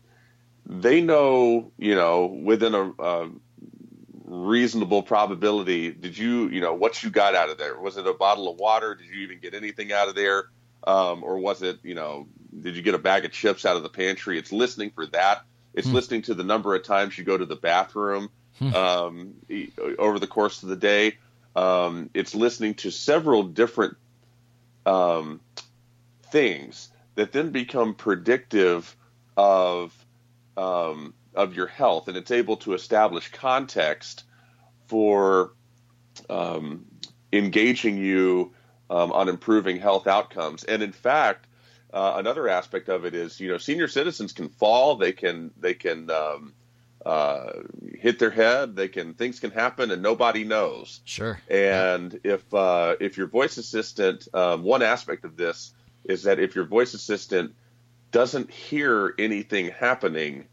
they 0.64 1.00
know, 1.00 1.72
you 1.76 1.94
know, 1.94 2.26
within 2.26 2.74
a, 2.74 2.90
a, 2.98 3.30
reasonable 4.32 5.02
probability, 5.02 5.92
did 5.92 6.16
you, 6.16 6.48
you 6.48 6.60
know, 6.60 6.72
what 6.72 7.02
you 7.02 7.10
got 7.10 7.34
out 7.34 7.50
of 7.50 7.58
there? 7.58 7.78
Was 7.78 7.98
it 7.98 8.06
a 8.06 8.14
bottle 8.14 8.50
of 8.50 8.58
water? 8.58 8.94
Did 8.94 9.06
you 9.06 9.22
even 9.22 9.38
get 9.40 9.52
anything 9.54 9.92
out 9.92 10.08
of 10.08 10.14
there? 10.14 10.46
Um, 10.84 11.22
or 11.22 11.38
was 11.38 11.62
it, 11.62 11.78
you 11.82 11.94
know, 11.94 12.26
did 12.58 12.74
you 12.74 12.82
get 12.82 12.94
a 12.94 12.98
bag 12.98 13.24
of 13.24 13.32
chips 13.32 13.66
out 13.66 13.76
of 13.76 13.82
the 13.82 13.90
pantry? 13.90 14.38
It's 14.38 14.50
listening 14.50 14.90
for 14.90 15.06
that. 15.08 15.44
It's 15.74 15.86
hmm. 15.86 15.94
listening 15.94 16.22
to 16.22 16.34
the 16.34 16.44
number 16.44 16.74
of 16.74 16.82
times 16.82 17.16
you 17.16 17.24
go 17.24 17.36
to 17.36 17.44
the 17.44 17.56
bathroom 17.56 18.30
hmm. 18.58 18.74
um, 18.74 19.34
over 19.98 20.18
the 20.18 20.26
course 20.26 20.62
of 20.62 20.70
the 20.70 20.76
day. 20.76 21.18
Um, 21.54 22.08
it's 22.14 22.34
listening 22.34 22.74
to 22.76 22.90
several 22.90 23.42
different 23.42 23.96
um, 24.86 25.40
things 26.30 26.90
that 27.14 27.32
then 27.32 27.50
become 27.50 27.94
predictive 27.94 28.96
of 29.36 29.94
um, 30.56 31.12
of 31.34 31.54
your 31.54 31.66
health, 31.66 32.08
and 32.08 32.16
it's 32.16 32.30
able 32.30 32.56
to 32.58 32.74
establish 32.74 33.30
context 33.30 34.24
for 34.86 35.52
um, 36.28 36.84
engaging 37.32 37.96
you 37.96 38.52
um, 38.90 39.12
on 39.12 39.28
improving 39.28 39.78
health 39.78 40.06
outcomes. 40.06 40.64
And 40.64 40.82
in 40.82 40.92
fact, 40.92 41.46
uh, 41.92 42.14
another 42.16 42.48
aspect 42.48 42.88
of 42.88 43.04
it 43.04 43.14
is, 43.14 43.40
you 43.40 43.48
know, 43.48 43.58
senior 43.58 43.88
citizens 43.88 44.32
can 44.32 44.48
fall, 44.48 44.96
they 44.96 45.12
can 45.12 45.50
they 45.58 45.74
can 45.74 46.10
um, 46.10 46.54
uh, 47.04 47.52
hit 47.98 48.18
their 48.18 48.30
head, 48.30 48.76
they 48.76 48.88
can 48.88 49.14
things 49.14 49.40
can 49.40 49.50
happen, 49.50 49.90
and 49.90 50.02
nobody 50.02 50.44
knows. 50.44 51.00
Sure. 51.04 51.40
And 51.48 52.20
yeah. 52.24 52.34
if 52.34 52.54
uh, 52.54 52.96
if 53.00 53.16
your 53.16 53.26
voice 53.26 53.56
assistant, 53.56 54.28
um, 54.34 54.62
one 54.62 54.82
aspect 54.82 55.24
of 55.24 55.36
this 55.36 55.72
is 56.04 56.24
that 56.24 56.38
if 56.38 56.54
your 56.54 56.64
voice 56.64 56.94
assistant 56.94 57.54
doesn't 58.10 58.50
hear 58.50 59.14
anything 59.18 59.70
happening, 59.70 60.46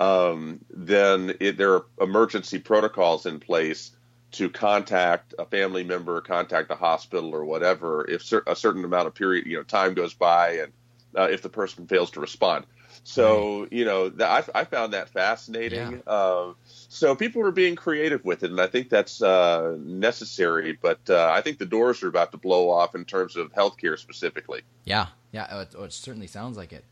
um, 0.00 0.60
then 0.70 1.34
it, 1.40 1.56
there 1.56 1.74
are 1.74 1.86
emergency 2.00 2.58
protocols 2.58 3.26
in 3.26 3.40
place 3.40 3.92
to 4.32 4.50
contact 4.50 5.34
a 5.38 5.44
family 5.44 5.84
member, 5.84 6.20
contact 6.20 6.68
the 6.68 6.74
hospital 6.74 7.34
or 7.34 7.44
whatever 7.44 8.04
if 8.10 8.22
cer- 8.24 8.42
a 8.46 8.56
certain 8.56 8.84
amount 8.84 9.06
of 9.06 9.14
period, 9.14 9.46
you 9.46 9.56
know, 9.56 9.62
time 9.62 9.94
goes 9.94 10.12
by 10.12 10.54
and 10.54 10.72
uh, 11.16 11.28
if 11.30 11.42
the 11.42 11.48
person 11.48 11.86
fails 11.86 12.10
to 12.10 12.20
respond. 12.20 12.66
So 13.04 13.60
right. 13.60 13.72
you 13.72 13.84
know, 13.84 14.12
I, 14.20 14.42
I, 14.54 14.64
found 14.64 14.94
that 14.94 15.10
fascinating. 15.10 16.02
Yeah. 16.06 16.12
Uh, 16.12 16.54
so 16.66 17.14
people 17.14 17.42
are 17.42 17.50
being 17.50 17.76
creative 17.76 18.24
with 18.24 18.42
it, 18.42 18.50
and 18.50 18.60
I 18.60 18.66
think 18.66 18.88
that's 18.88 19.20
uh, 19.20 19.76
necessary. 19.78 20.78
But 20.80 21.00
uh, 21.10 21.30
I 21.30 21.42
think 21.42 21.58
the 21.58 21.66
doors 21.66 22.02
are 22.02 22.08
about 22.08 22.32
to 22.32 22.38
blow 22.38 22.70
off 22.70 22.94
in 22.94 23.04
terms 23.04 23.36
of 23.36 23.52
healthcare 23.52 23.98
specifically. 23.98 24.62
Yeah, 24.84 25.08
yeah, 25.32 25.60
it, 25.60 25.74
it 25.78 25.92
certainly 25.92 26.28
sounds 26.28 26.56
like 26.56 26.72
it. 26.72 26.84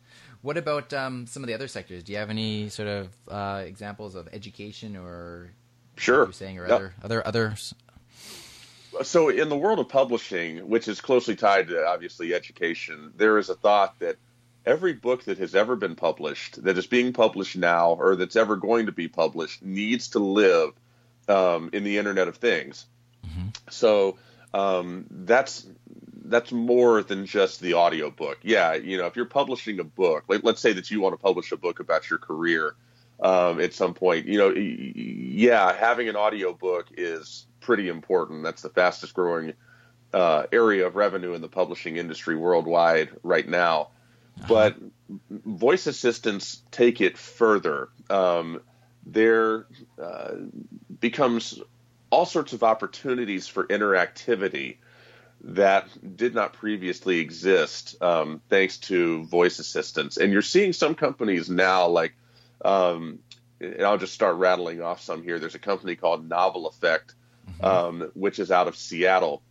What 0.43 0.59
about 0.59 0.93
um, 0.93 1.27
some 1.27 1.43
of 1.43 1.47
the 1.47 1.55
other 1.55 1.69
sectors? 1.69 2.03
Do 2.03 2.13
you 2.13 2.19
have 2.19 2.31
any 2.31 2.69
sort 2.69 2.89
of 2.89 3.09
uh, 3.29 3.63
examples 3.65 4.15
of 4.17 4.29
education 4.33 4.97
or 4.97 5.53
sure 5.97 6.27
you 6.27 6.33
saying 6.33 6.59
or 6.59 6.67
yep. 6.67 6.73
other 6.73 6.95
other 7.03 7.27
others? 7.27 7.75
So 9.03 9.31
in 9.31 9.49
the 9.49 9.57
world 9.57 9.79
of 9.79 9.89
publishing, 9.89 10.69
which 10.69 10.87
is 10.87 11.01
closely 11.01 11.35
tied 11.35 11.69
to 11.69 11.87
obviously 11.87 12.35
education, 12.35 13.13
there 13.17 13.39
is 13.39 13.49
a 13.49 13.55
thought 13.55 13.99
that 14.01 14.17
every 14.67 14.93
book 14.93 15.25
that 15.25 15.39
has 15.39 15.55
ever 15.55 15.77
been 15.77 15.95
published, 15.95 16.63
that 16.65 16.77
is 16.77 16.87
being 16.87 17.13
published 17.13 17.57
now, 17.57 17.93
or 17.93 18.17
that's 18.17 18.37
ever 18.37 18.57
going 18.57 18.87
to 18.87 18.93
be 18.93 19.09
published, 19.09 19.63
needs 19.63 20.09
to 20.09 20.19
live 20.19 20.73
um, 21.29 21.71
in 21.73 21.85
the 21.85 21.99
Internet 21.99 22.29
of 22.29 22.37
Things. 22.37 22.85
Mm-hmm. 23.27 23.49
So 23.71 24.19
um, 24.53 25.07
that's 25.11 25.67
that's 26.25 26.53
more 26.53 27.03
than 27.03 27.27
just 27.27 27.61
the 27.61 27.75
audio 27.75 28.11
book. 28.11 28.39
Yeah, 28.43 28.75
you 28.75 28.97
know, 28.97 29.07
if 29.07 29.17
you're 29.17 29.25
publishing 29.25 29.81
a 29.81 29.85
book, 29.85 30.25
like 30.29 30.45
let's 30.45 30.61
say 30.61 30.73
that 30.73 30.91
you 30.91 31.01
want 31.01 31.15
to 31.15 31.17
publish 31.17 31.53
a 31.53 31.57
book 31.57 31.81
about 31.81 32.09
your 32.11 32.19
career 32.19 32.75
um, 33.21 33.61
at 33.61 33.73
some 33.75 33.95
point, 33.95 34.27
you 34.27 34.39
know, 34.39 34.51
yeah, 34.51 35.73
having 35.73 36.09
an 36.09 36.17
audio 36.17 36.53
book 36.53 36.89
is 36.97 37.47
pretty 37.61 37.89
important. 37.89 38.43
That's 38.43 38.63
the 38.63 38.69
fastest 38.69 39.15
growing 39.15 39.55
uh, 40.13 40.45
area 40.53 40.87
of 40.87 40.97
revenue 40.97 41.35
in 41.35 41.41
the 41.41 41.49
publishing 41.49 41.97
industry 41.97 42.37
worldwide 42.37 43.11
right 43.23 43.49
now. 43.49 43.89
Uh-huh. 44.41 44.47
But 44.49 44.77
voice 45.31 45.87
assistants 45.87 46.63
take 46.71 47.01
it 47.01 47.19
further. 47.19 47.89
Um, 48.11 48.61
there 49.05 49.67
uh, 50.01 50.33
becomes 51.01 51.61
all 52.11 52.27
sorts 52.27 52.53
of 52.53 52.63
opportunities 52.63 53.49
for 53.49 53.67
interactivity 53.67 54.77
that 55.45 55.89
did 56.17 56.35
not 56.35 56.53
previously 56.53 57.19
exist 57.19 58.01
um, 58.01 58.41
thanks 58.49 58.79
to 58.79 59.25
voice 59.25 59.59
assistants. 59.59 60.17
And 60.17 60.33
you're 60.33 60.43
seeing 60.43 60.73
some 60.73 60.95
companies 60.95 61.51
now, 61.51 61.89
like, 61.89 62.15
um, 62.65 63.19
and 63.61 63.83
I'll 63.83 63.99
just 63.99 64.15
start 64.15 64.37
rattling 64.37 64.81
off 64.81 65.01
some 65.01 65.23
here. 65.23 65.39
There's 65.39 65.55
a 65.55 65.61
company 65.61 65.97
called 65.97 66.29
Novel 66.29 66.69
Effect, 66.69 67.15
mm-hmm. 67.51 67.65
um, 67.65 68.11
which 68.15 68.39
is 68.39 68.51
out 68.51 68.69
of 68.69 68.77
Seattle, 68.77 69.43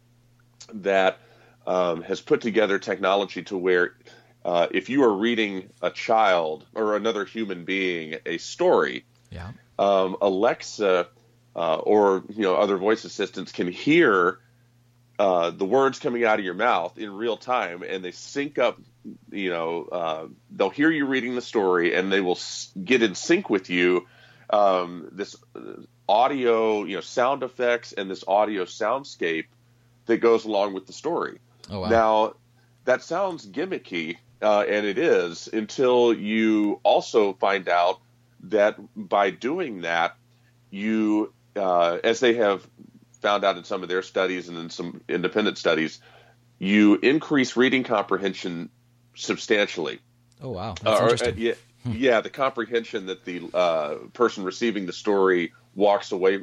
that 0.74 1.20
um, 1.68 2.02
has 2.04 2.22
put 2.22 2.42
together 2.42 2.80
technology 2.80 3.44
to 3.44 3.58
where 3.58 3.96
uh, 4.46 4.68
if 4.72 4.90
you 4.90 5.04
are 5.04 5.14
reading 5.14 5.70
a 5.82 5.92
child 5.92 6.66
or 6.74 6.96
another 6.96 7.26
human 7.26 7.66
being 7.66 8.16
a 8.26 8.38
story, 8.38 9.06
yeah. 9.30 9.52
Um, 9.80 10.18
Alexa 10.22 11.08
uh, 11.56 11.76
or 11.76 12.24
you 12.30 12.44
know 12.44 12.56
other 12.56 12.78
voice 12.78 13.04
assistants 13.04 13.52
can 13.52 13.72
hear 13.72 14.40
uh, 15.22 15.52
the 15.52 15.66
words 15.66 16.00
coming 16.00 16.26
out 16.26 16.40
of 16.40 16.46
your 16.46 16.56
mouth 16.56 16.98
in 16.98 17.14
real 17.14 17.38
time, 17.38 17.84
and 17.84 18.04
they 18.04 18.10
sync 18.10 18.58
up. 18.58 18.80
You 19.32 19.52
know, 19.52 19.84
uh, 19.84 20.28
they'll 20.50 20.72
hear 20.72 20.90
you 20.90 21.06
reading 21.06 21.36
the 21.36 21.44
story, 21.44 21.94
and 21.94 22.12
they 22.12 22.22
will 22.22 22.38
s- 22.38 22.72
get 22.84 23.04
in 23.04 23.14
sync 23.14 23.48
with 23.48 23.70
you. 23.70 24.08
Um, 24.50 25.10
this 25.12 25.36
audio, 26.10 26.86
you 26.86 26.96
know, 26.96 27.02
sound 27.02 27.44
effects, 27.44 27.94
and 27.94 28.10
this 28.10 28.24
audio 28.28 28.66
soundscape 28.66 29.46
that 30.08 30.18
goes 30.18 30.46
along 30.46 30.74
with 30.74 30.88
the 30.88 30.94
story. 30.94 31.38
Oh, 31.70 31.82
wow. 31.82 31.90
Now, 31.90 32.34
that 32.86 33.04
sounds 33.04 33.46
gimmicky, 33.46 34.18
uh, 34.42 34.66
and 34.68 34.88
it 34.88 34.98
is 34.98 35.48
until 35.54 36.16
you 36.16 36.80
also 36.82 37.34
find 37.34 37.70
out 37.70 38.00
that 38.46 38.76
by 38.96 39.30
doing 39.30 39.82
that, 39.82 40.16
you, 40.72 41.32
uh, 41.56 42.00
as 42.04 42.20
they 42.22 42.34
have 42.34 42.68
found 43.22 43.44
out 43.44 43.58
in 43.58 43.64
some 43.64 43.84
of 43.84 43.90
their 43.90 44.02
studies 44.02 44.50
and 44.50 44.58
in 44.58 44.70
some 44.70 45.02
independent 45.08 45.58
studies, 45.58 46.00
you 46.60 46.96
increase 46.96 47.56
reading 47.56 47.84
comprehension 47.84 48.70
substantially. 49.16 50.00
Oh 50.42 50.50
wow, 50.50 50.76
That's 50.82 51.00
uh, 51.00 51.04
interesting. 51.04 51.34
Uh, 51.34 51.38
yeah, 51.38 51.54
hmm. 51.84 51.92
yeah, 51.96 52.22
the 52.22 52.30
comprehension 52.30 53.08
that 53.08 53.26
the 53.26 53.50
uh, 53.54 53.96
person 54.14 54.44
receiving 54.44 54.86
the 54.86 54.94
story 54.94 55.54
walks 55.76 56.12
away 56.12 56.42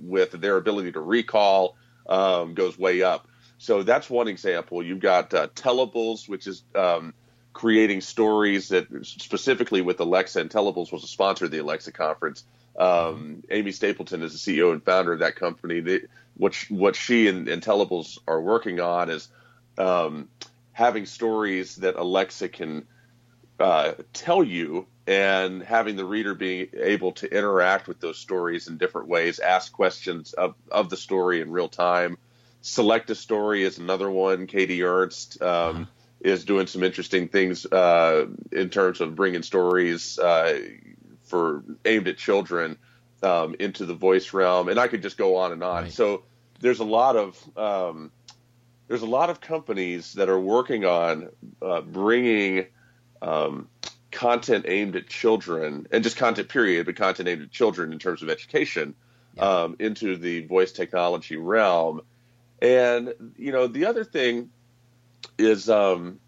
with, 0.00 0.32
their 0.32 0.56
ability 0.56 0.92
to 0.92 1.00
recall, 1.00 1.76
um, 2.08 2.54
goes 2.54 2.78
way 2.78 3.02
up. 3.02 3.26
So 3.58 3.82
that's 3.82 4.08
one 4.08 4.28
example. 4.28 4.82
You've 4.82 5.00
got 5.00 5.34
uh, 5.34 5.48
Tellables, 5.48 6.28
which 6.28 6.46
is 6.46 6.62
um, 6.74 7.12
creating 7.52 8.00
stories 8.02 8.68
that 8.68 8.86
specifically 9.02 9.80
with 9.80 9.98
Alexa, 10.00 10.40
and 10.40 10.48
Tellables 10.48 10.92
was 10.92 11.02
a 11.02 11.08
sponsor 11.08 11.46
of 11.46 11.50
the 11.50 11.58
Alexa 11.58 11.92
conference. 11.92 12.44
Um, 12.78 13.42
Amy 13.50 13.72
Stapleton 13.72 14.22
is 14.22 14.32
the 14.32 14.58
CEO 14.58 14.72
and 14.72 14.82
founder 14.82 15.12
of 15.12 15.18
that 15.18 15.36
company. 15.36 15.80
They, 15.80 16.00
what 16.36 16.54
she, 16.54 16.72
what 16.72 16.94
she 16.94 17.26
and, 17.26 17.48
and 17.48 17.60
Tellables 17.60 18.18
are 18.26 18.40
working 18.40 18.78
on 18.78 19.10
is 19.10 19.28
um, 19.76 20.28
having 20.72 21.04
stories 21.04 21.76
that 21.76 21.96
Alexa 21.96 22.48
can 22.48 22.86
uh, 23.58 23.94
tell 24.12 24.44
you, 24.44 24.86
and 25.08 25.62
having 25.62 25.96
the 25.96 26.04
reader 26.04 26.34
being 26.34 26.68
able 26.74 27.12
to 27.12 27.26
interact 27.36 27.88
with 27.88 27.98
those 27.98 28.18
stories 28.18 28.68
in 28.68 28.78
different 28.78 29.08
ways, 29.08 29.40
ask 29.40 29.72
questions 29.72 30.32
of, 30.34 30.54
of 30.70 30.90
the 30.90 30.96
story 30.96 31.40
in 31.40 31.50
real 31.50 31.68
time. 31.68 32.16
Select 32.60 33.10
a 33.10 33.14
story 33.16 33.64
is 33.64 33.78
another 33.78 34.08
one. 34.08 34.46
Katie 34.46 34.84
Ernst 34.84 35.42
um, 35.42 35.48
uh-huh. 35.48 35.84
is 36.20 36.44
doing 36.44 36.68
some 36.68 36.84
interesting 36.84 37.26
things 37.26 37.66
uh, 37.66 38.26
in 38.52 38.68
terms 38.68 39.00
of 39.00 39.16
bringing 39.16 39.42
stories 39.42 40.18
uh, 40.18 40.60
for 41.28 41.62
aimed 41.84 42.08
at 42.08 42.16
children 42.16 42.76
um, 43.22 43.54
into 43.58 43.84
the 43.84 43.94
voice 43.94 44.32
realm, 44.32 44.68
and 44.68 44.78
I 44.78 44.88
could 44.88 45.02
just 45.02 45.16
go 45.16 45.36
on 45.36 45.52
and 45.52 45.62
on. 45.62 45.84
Right. 45.84 45.92
So 45.92 46.22
there's 46.60 46.80
a 46.80 46.84
lot 46.84 47.16
of 47.16 47.56
um, 47.56 48.10
there's 48.88 49.02
a 49.02 49.06
lot 49.06 49.30
of 49.30 49.40
companies 49.40 50.14
that 50.14 50.28
are 50.28 50.40
working 50.40 50.84
on 50.84 51.28
uh, 51.60 51.80
bringing 51.82 52.66
um, 53.20 53.68
content 54.10 54.64
aimed 54.68 54.96
at 54.96 55.08
children 55.08 55.86
and 55.90 56.02
just 56.02 56.16
content 56.16 56.48
period, 56.48 56.86
but 56.86 56.96
content 56.96 57.28
aimed 57.28 57.42
at 57.42 57.50
children 57.50 57.92
in 57.92 57.98
terms 57.98 58.22
of 58.22 58.30
education 58.30 58.94
yeah. 59.36 59.42
Um, 59.42 59.76
into 59.78 60.16
the 60.16 60.46
voice 60.46 60.72
technology 60.72 61.36
realm. 61.36 62.00
And 62.60 63.34
you 63.36 63.52
know 63.52 63.66
the 63.66 63.86
other 63.86 64.04
thing 64.04 64.50
is 65.38 65.68
um, 65.68 66.18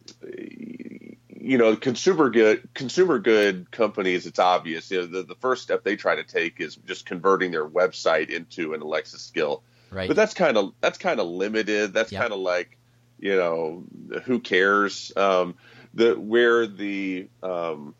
you 1.41 1.59
know, 1.59 1.75
consumer 1.75 2.31
good 2.31 2.69
consumer 2.75 3.19
good 3.19 3.71
companies, 3.71 4.27
it's 4.27 4.39
obvious. 4.39 4.91
You 4.91 5.01
know, 5.01 5.07
the, 5.07 5.23
the 5.23 5.35
first 5.37 5.63
step 5.63 5.83
they 5.83 5.97
try 5.97 6.17
to 6.17 6.25
take 6.25 6.61
is 6.61 6.77
just 6.77 7.07
converting 7.07 7.51
their 7.51 7.69
website 7.69 8.31
into 8.31 8.75
an 8.75 8.83
Alexa 8.83 9.19
skill. 9.19 9.63
Right. 9.91 10.07
But 10.07 10.17
that's 10.17 10.35
kind 10.35 10.57
of 10.57 10.75
that's 10.81 10.99
kind 10.99 11.19
of 11.19 11.27
limited. 11.27 11.93
That's 11.93 12.13
yep. 12.13 12.23
kind 12.23 12.33
of 12.33 12.41
like, 12.41 12.79
you 13.19 13.37
know, 13.37 13.85
who 14.25 14.41
cares? 14.41 15.13
Um, 15.17 15.55
the 15.95 16.15
where 16.15 16.67
the 16.67 17.29
um, 17.43 17.95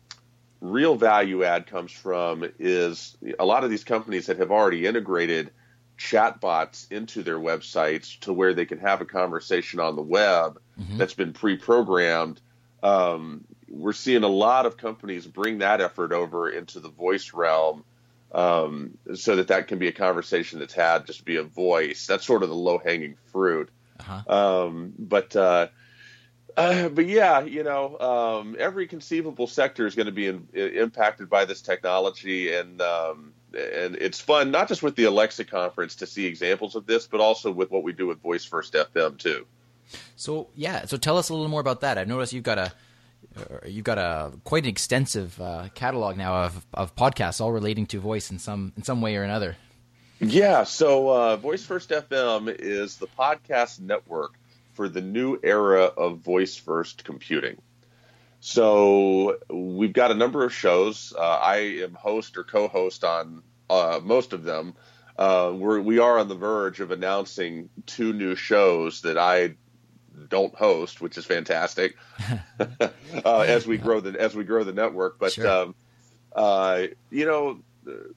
real 0.61 0.95
value 0.95 1.43
add 1.43 1.67
comes 1.67 1.91
from 1.91 2.49
is 2.59 3.17
a 3.39 3.45
lot 3.45 3.63
of 3.63 3.69
these 3.69 3.83
companies 3.83 4.27
that 4.27 4.37
have 4.37 4.51
already 4.51 4.85
integrated 4.85 5.51
chatbots 5.97 6.91
into 6.91 7.21
their 7.21 7.37
websites 7.37 8.19
to 8.21 8.33
where 8.33 8.53
they 8.53 8.65
can 8.65 8.79
have 8.79 9.01
a 9.01 9.05
conversation 9.05 9.79
on 9.79 9.95
the 9.95 10.01
web 10.01 10.59
mm-hmm. 10.79 10.97
that's 10.97 11.13
been 11.13 11.33
pre-programmed 11.33 12.41
um, 12.83 13.43
we're 13.69 13.93
seeing 13.93 14.23
a 14.23 14.27
lot 14.27 14.65
of 14.65 14.77
companies 14.77 15.25
bring 15.25 15.59
that 15.59 15.81
effort 15.81 16.11
over 16.11 16.49
into 16.49 16.79
the 16.79 16.89
voice 16.89 17.33
realm 17.33 17.83
um, 18.31 18.97
so 19.15 19.35
that 19.35 19.47
that 19.49 19.67
can 19.67 19.79
be 19.79 19.87
a 19.87 19.91
conversation 19.91 20.59
that's 20.59 20.73
had 20.73 21.05
just 21.05 21.25
via 21.25 21.43
voice. 21.43 22.07
That's 22.07 22.25
sort 22.25 22.43
of 22.43 22.49
the 22.49 22.55
low 22.55 22.77
hanging 22.77 23.15
fruit. 23.31 23.69
Uh-huh. 23.99 24.65
Um, 24.65 24.93
but 24.97 25.35
uh, 25.35 25.67
uh, 26.57 26.89
but 26.89 27.07
yeah, 27.07 27.41
you 27.41 27.63
know, 27.63 27.97
um, 27.99 28.55
every 28.59 28.87
conceivable 28.87 29.47
sector 29.47 29.85
is 29.85 29.95
going 29.95 30.07
to 30.07 30.11
be 30.11 30.27
in, 30.27 30.47
impacted 30.53 31.29
by 31.29 31.45
this 31.45 31.61
technology, 31.61 32.53
and 32.53 32.81
um, 32.81 33.33
and 33.53 33.95
it's 33.95 34.19
fun 34.19 34.51
not 34.51 34.67
just 34.67 34.81
with 34.81 34.95
the 34.95 35.05
Alexa 35.05 35.45
conference 35.45 35.95
to 35.95 36.07
see 36.07 36.25
examples 36.25 36.75
of 36.75 36.85
this, 36.85 37.07
but 37.07 37.19
also 37.19 37.51
with 37.51 37.69
what 37.69 37.83
we 37.83 37.93
do 37.93 38.07
with 38.07 38.21
Voice 38.21 38.45
First 38.45 38.73
FM 38.73 39.17
too. 39.17 39.45
So 40.15 40.49
yeah, 40.55 40.85
so 40.85 40.97
tell 40.97 41.17
us 41.17 41.29
a 41.29 41.33
little 41.33 41.49
more 41.49 41.61
about 41.61 41.81
that. 41.81 41.97
I've 41.97 42.07
noticed 42.07 42.33
you've 42.33 42.43
got 42.43 42.57
a 42.57 42.71
uh, 43.35 43.65
you've 43.65 43.85
got 43.85 43.97
a 43.97 44.31
quite 44.43 44.63
an 44.63 44.69
extensive 44.69 45.39
uh, 45.39 45.69
catalog 45.73 46.17
now 46.17 46.43
of, 46.43 46.65
of 46.73 46.95
podcasts, 46.95 47.39
all 47.39 47.51
relating 47.51 47.85
to 47.87 47.99
voice 47.99 48.31
in 48.31 48.39
some 48.39 48.73
in 48.75 48.83
some 48.83 49.01
way 49.01 49.15
or 49.15 49.23
another. 49.23 49.55
Yeah, 50.19 50.65
so 50.65 51.09
uh, 51.09 51.35
Voice 51.37 51.65
First 51.65 51.89
FM 51.89 52.55
is 52.59 52.97
the 52.97 53.07
podcast 53.07 53.79
network 53.79 54.35
for 54.73 54.87
the 54.87 55.01
new 55.01 55.39
era 55.41 55.85
of 55.85 56.19
voice 56.19 56.55
first 56.55 57.03
computing. 57.03 57.57
So 58.39 59.37
we've 59.49 59.93
got 59.93 60.11
a 60.11 60.15
number 60.15 60.43
of 60.43 60.53
shows. 60.53 61.13
Uh, 61.17 61.21
I 61.21 61.57
am 61.83 61.93
host 61.93 62.37
or 62.37 62.43
co-host 62.43 63.03
on 63.03 63.43
uh, 63.69 63.99
most 64.03 64.33
of 64.33 64.43
them. 64.43 64.75
Uh, 65.17 65.53
we're, 65.55 65.79
we 65.79 65.99
are 65.99 66.17
on 66.17 66.27
the 66.27 66.35
verge 66.35 66.79
of 66.79 66.91
announcing 66.91 67.69
two 67.85 68.13
new 68.13 68.35
shows 68.35 69.01
that 69.01 69.17
I 69.17 69.55
don't 70.29 70.53
host, 70.55 71.01
which 71.01 71.17
is 71.17 71.25
fantastic 71.25 71.95
uh, 72.59 73.39
as 73.39 73.65
we 73.65 73.77
grow 73.77 73.99
the 73.99 74.19
as 74.19 74.35
we 74.35 74.43
grow 74.43 74.63
the 74.63 74.73
network. 74.73 75.19
But 75.19 75.33
sure. 75.33 75.47
um, 75.47 75.75
uh, 76.35 76.83
you 77.09 77.25
know 77.25 77.59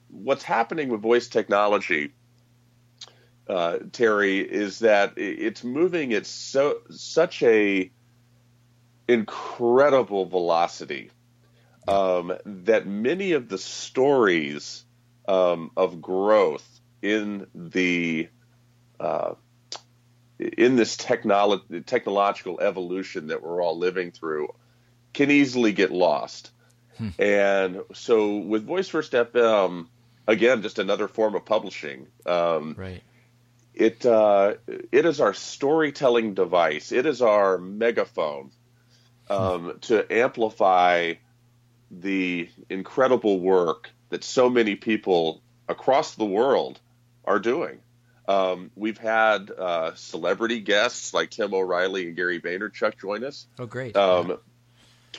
what's 0.09 0.43
happening 0.43 0.89
with 0.89 1.01
voice 1.01 1.27
technology, 1.27 2.13
uh, 3.49 3.79
Terry, 3.91 4.39
is 4.39 4.79
that 4.79 5.13
it's 5.17 5.63
moving 5.63 6.13
at 6.13 6.25
so 6.25 6.79
such 6.89 7.43
a 7.43 7.91
incredible 9.07 10.25
velocity 10.25 11.11
um, 11.87 12.33
that 12.45 12.87
many 12.87 13.33
of 13.33 13.49
the 13.49 13.57
stories 13.57 14.83
um, 15.27 15.71
of 15.77 16.01
growth 16.01 16.67
in 17.01 17.47
the 17.53 18.27
uh, 18.99 19.35
in 20.39 20.75
this 20.75 20.95
technolo- 20.97 21.85
technological 21.85 22.59
evolution 22.59 23.27
that 23.27 23.41
we're 23.41 23.61
all 23.63 23.77
living 23.77 24.11
through 24.11 24.53
can 25.13 25.31
easily 25.31 25.71
get 25.71 25.91
lost. 25.91 26.51
Hmm. 26.97 27.09
And 27.19 27.81
so 27.93 28.37
with 28.37 28.65
Voice 28.65 28.87
First 28.87 29.13
FM, 29.13 29.87
again, 30.27 30.61
just 30.61 30.79
another 30.79 31.07
form 31.07 31.35
of 31.35 31.45
publishing. 31.45 32.07
Um, 32.25 32.75
right. 32.77 33.01
it 33.73 34.05
uh, 34.05 34.55
it 34.67 35.05
is 35.05 35.19
our 35.21 35.33
storytelling 35.33 36.33
device. 36.33 36.91
It 36.91 37.05
is 37.05 37.21
our 37.21 37.57
megaphone 37.57 38.51
um, 39.29 39.77
to 39.81 40.05
amplify 40.13 41.13
the 41.91 42.49
incredible 42.69 43.39
work 43.39 43.89
that 44.09 44.23
so 44.23 44.49
many 44.49 44.75
people 44.75 45.41
across 45.67 46.15
the 46.15 46.25
world 46.25 46.79
are 47.23 47.39
doing. 47.39 47.79
Um, 48.27 48.71
we've 48.75 48.97
had 48.97 49.51
uh, 49.51 49.95
celebrity 49.95 50.59
guests 50.59 51.13
like 51.13 51.29
Tim 51.29 51.53
O'Reilly 51.53 52.07
and 52.07 52.15
Gary 52.15 52.41
Vaynerchuk 52.41 52.97
join 52.97 53.23
us. 53.23 53.45
Oh, 53.59 53.65
great! 53.65 53.95
Um, 53.95 54.37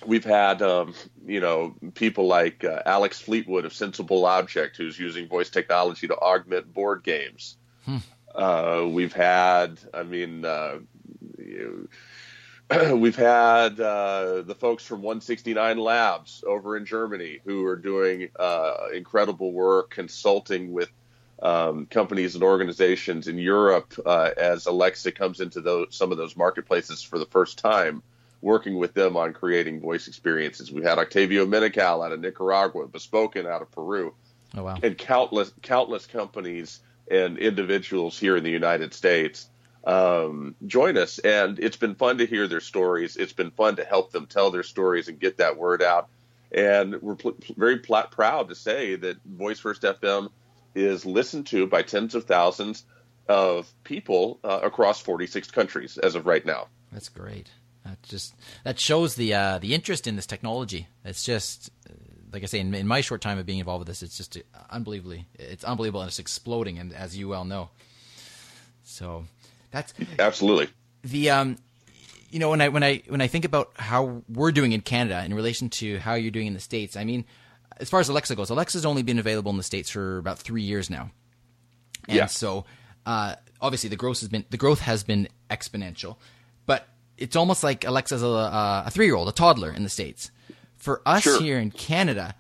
we've 0.05 0.25
had 0.25 0.61
um, 0.63 0.95
you 1.25 1.41
know 1.41 1.75
people 1.95 2.27
like 2.27 2.65
uh, 2.65 2.83
Alex 2.85 3.21
Fleetwood 3.21 3.65
of 3.65 3.73
Sensible 3.73 4.25
Object, 4.27 4.77
who's 4.77 4.99
using 4.99 5.29
voice 5.29 5.51
technology 5.51 6.09
to 6.09 6.17
augment 6.17 6.73
board 6.73 7.03
games. 7.03 7.57
Hmm. 7.85 7.99
Uh, 8.35 8.87
we've 8.91 9.15
had, 9.15 9.79
I 9.95 10.03
mean, 10.03 10.45
uh, 10.45 10.81
we've 12.95 13.17
had 13.17 13.81
uh, 13.81 14.43
the 14.43 14.57
folks 14.59 14.85
from 14.85 15.03
169 15.03 15.79
Labs 15.79 16.45
over 16.47 16.77
in 16.77 16.85
Germany 16.85 17.39
who 17.45 17.65
are 17.65 17.77
doing 17.77 18.29
uh, 18.39 18.89
incredible 18.93 19.53
work 19.53 19.91
consulting 19.91 20.73
with 20.73 20.91
um, 21.43 21.87
companies 21.87 22.35
and 22.35 22.43
organizations 22.43 23.29
in 23.29 23.39
Europe 23.39 23.95
uh, 24.05 24.31
as 24.37 24.67
Alexa 24.67 25.13
comes 25.13 25.41
into 25.41 25.61
those, 25.61 25.89
some 25.91 26.13
of 26.13 26.19
those 26.19 26.37
marketplaces 26.37 27.03
for 27.03 27.19
the 27.19 27.27
first 27.27 27.59
time, 27.59 28.03
working 28.41 28.79
with 28.79 28.95
them 28.95 29.17
on 29.17 29.33
creating 29.33 29.81
voice 29.81 30.09
experiences. 30.09 30.73
We 30.73 30.83
had 30.83 30.99
Octavio 30.99 31.47
Menocal 31.47 32.05
out 32.05 32.13
of 32.13 32.21
Nicaragua, 32.21 32.87
Bespoken 32.87 33.47
out 33.47 33.63
of 33.63 33.71
Peru, 33.71 34.15
oh, 34.57 34.65
wow. 34.65 34.79
and 34.83 34.97
countless 34.97 35.53
countless 35.63 36.07
companies 36.07 36.81
and 37.11 37.39
individuals 37.39 38.19
here 38.19 38.37
in 38.37 38.45
the 38.45 38.51
United 38.51 38.93
States 38.95 39.49
um, 39.87 40.57
join 40.67 40.99
us. 40.99 41.19
And 41.21 41.59
it's 41.59 41.77
been 41.77 41.95
fun 41.95 42.19
to 42.19 42.27
hear 42.27 42.49
their 42.49 42.61
stories. 42.61 43.17
It's 43.17 43.33
been 43.33 43.53
fun 43.53 43.77
to 43.77 43.85
help 43.85 44.11
them 44.11 44.27
tell 44.27 44.51
their 44.51 44.65
stories 44.65 45.09
and 45.09 45.19
get 45.19 45.39
that 45.39 45.57
word 45.57 45.83
out. 45.83 46.09
And 46.53 47.01
we're 47.01 47.15
pl- 47.15 47.37
very 47.57 47.79
pl- 47.79 48.09
proud 48.11 48.49
to 48.49 48.55
say 48.55 48.97
that 48.97 49.23
Voice 49.25 49.61
First 49.61 49.83
FM 49.83 50.31
is 50.77 51.07
listened 51.07 51.47
to 51.49 51.67
by 51.67 51.83
tens 51.83 52.15
of 52.15 52.25
thousands 52.25 52.85
of 53.29 53.73
people 53.83 54.39
uh, 54.45 54.61
across 54.63 55.01
46 55.01 55.51
countries 55.51 55.99
as 55.99 56.15
of 56.15 56.27
right 56.27 56.45
now. 56.45 56.69
That's 56.93 57.09
great. 57.09 57.51
That 57.85 58.03
just 58.03 58.35
that 58.65 58.81
shows 58.81 59.15
the 59.15 59.35
uh, 59.35 59.59
the 59.59 59.75
interest 59.75 60.07
in 60.07 60.17
this 60.17 60.27
technology. 60.27 60.89
It's 61.05 61.25
just 61.25 61.71
like 62.33 62.43
I 62.43 62.47
say, 62.47 62.59
in, 62.59 62.75
in, 62.75 62.87
my 62.87 63.01
short 63.01 63.21
time 63.21 63.39
of 63.39 63.47
being 63.47 63.61
involved 63.61 63.81
with 63.81 63.89
this, 63.89 64.03
it's 64.03 64.17
just 64.17 64.37
unbelievably, 64.69 65.27
it's 65.35 65.65
unbelievable, 65.65 66.01
and 66.01 66.09
it's 66.09 66.19
exploding. 66.19 66.79
And 66.79 66.93
as 66.93 67.17
you 67.17 67.29
well 67.29 67.45
know, 67.45 67.71
so 68.83 69.25
that's 69.71 69.95
absolutely 70.19 70.69
the 71.05 71.31
um, 71.31 71.59
you 72.31 72.39
know, 72.39 72.51
when 72.51 72.61
I 72.61 72.69
when 72.69 72.83
I 72.83 73.03
when 73.09 73.21
I 73.21 73.27
think 73.27 73.45
about 73.45 73.71
how 73.77 74.23
we're 74.29 74.53
doing 74.53 74.73
in 74.73 74.81
Canada 74.81 75.25
in 75.25 75.35
relation 75.35 75.69
to 75.71 75.99
how 75.99 76.15
you're 76.15 76.31
doing 76.31 76.49
in 76.49 76.55
the 76.55 76.61
states, 76.61 76.97
I 76.97 77.05
mean, 77.05 77.25
as 77.79 77.91
far 77.91 78.01
as 78.01 78.09
Alexa 78.09 78.35
goes, 78.37 78.51
Alexa's 78.51 78.87
only 78.87 79.03
been 79.03 79.19
available 79.19 79.51
in 79.51 79.57
the 79.57 79.63
states 79.63 79.91
for 79.91 80.19
about 80.19 80.39
three 80.39 80.63
years 80.63 80.91
now, 80.91 81.11
and 82.09 82.17
yeah. 82.17 82.27
so 82.27 82.65
uh, 83.05 83.35
obviously 83.61 83.89
the 83.89 83.97
growth 83.97 84.21
has 84.21 84.29
been 84.29 84.45
the 84.51 84.57
growth 84.57 84.81
has 84.81 85.05
been 85.05 85.29
exponential, 85.51 86.17
but 86.67 86.89
it's 87.17 87.37
almost 87.37 87.63
like 87.63 87.85
Alexa's 87.85 88.23
a, 88.23 88.27
a 88.27 88.91
three 88.91 89.07
year 89.07 89.15
old, 89.15 89.29
a 89.29 89.33
toddler 89.33 89.71
in 89.71 89.83
the 89.83 89.89
states. 89.89 90.31
For 90.77 91.01
us 91.07 91.23
sure. 91.23 91.41
here 91.41 91.59
in 91.59 91.71
Canada, 91.71 92.35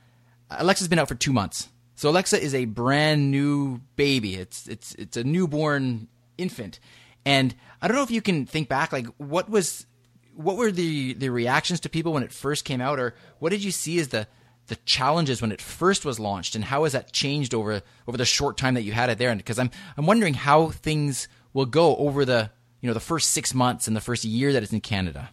Alexa's 0.50 0.88
been 0.88 0.98
out 0.98 1.08
for 1.08 1.14
two 1.14 1.32
months. 1.32 1.68
So 1.94 2.10
Alexa 2.10 2.42
is 2.42 2.54
a 2.54 2.66
brand 2.66 3.30
new 3.30 3.80
baby. 3.96 4.34
It's 4.34 4.68
it's 4.68 4.94
it's 4.96 5.16
a 5.16 5.24
newborn 5.24 6.08
infant, 6.36 6.78
and 7.24 7.54
I 7.80 7.88
don't 7.88 7.96
know 7.96 8.02
if 8.02 8.10
you 8.10 8.20
can 8.20 8.46
think 8.46 8.68
back, 8.68 8.92
like 8.92 9.06
what 9.16 9.48
was 9.48 9.86
what 10.34 10.56
were 10.56 10.70
the 10.70 11.14
the 11.14 11.30
reactions 11.30 11.80
to 11.80 11.88
people 11.88 12.12
when 12.12 12.22
it 12.22 12.32
first 12.32 12.64
came 12.64 12.82
out, 12.82 13.00
or 13.00 13.14
what 13.38 13.50
did 13.50 13.64
you 13.64 13.70
see 13.70 13.98
as 13.98 14.08
the 14.08 14.28
the 14.66 14.76
challenges 14.84 15.40
when 15.40 15.52
it 15.52 15.60
first 15.60 16.04
was 16.04 16.18
launched, 16.18 16.54
and 16.54 16.64
how 16.64 16.84
has 16.84 16.92
that 16.92 17.12
changed 17.12 17.54
over 17.54 17.82
over 18.06 18.16
the 18.16 18.24
short 18.24 18.56
time 18.56 18.74
that 18.74 18.82
you 18.82 18.92
had 18.92 19.10
it 19.10 19.18
there? 19.18 19.30
And 19.30 19.38
because 19.38 19.58
I'm 19.58 19.70
I'm 19.96 20.06
wondering 20.06 20.34
how 20.34 20.70
things 20.70 21.28
will 21.52 21.66
go 21.66 21.96
over 21.96 22.24
the 22.24 22.50
you 22.80 22.88
know 22.88 22.94
the 22.94 23.00
first 23.00 23.30
six 23.30 23.54
months 23.54 23.86
and 23.86 23.96
the 23.96 24.00
first 24.00 24.24
year 24.24 24.52
that 24.52 24.62
it's 24.62 24.72
in 24.72 24.80
Canada. 24.80 25.30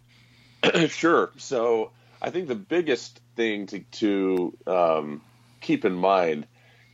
sure. 0.88 1.32
So 1.36 1.90
I 2.22 2.30
think 2.30 2.48
the 2.48 2.54
biggest 2.54 3.20
thing 3.36 3.66
to, 3.66 3.80
to 3.80 4.56
um, 4.66 5.20
keep 5.60 5.84
in 5.84 5.94
mind 5.94 6.46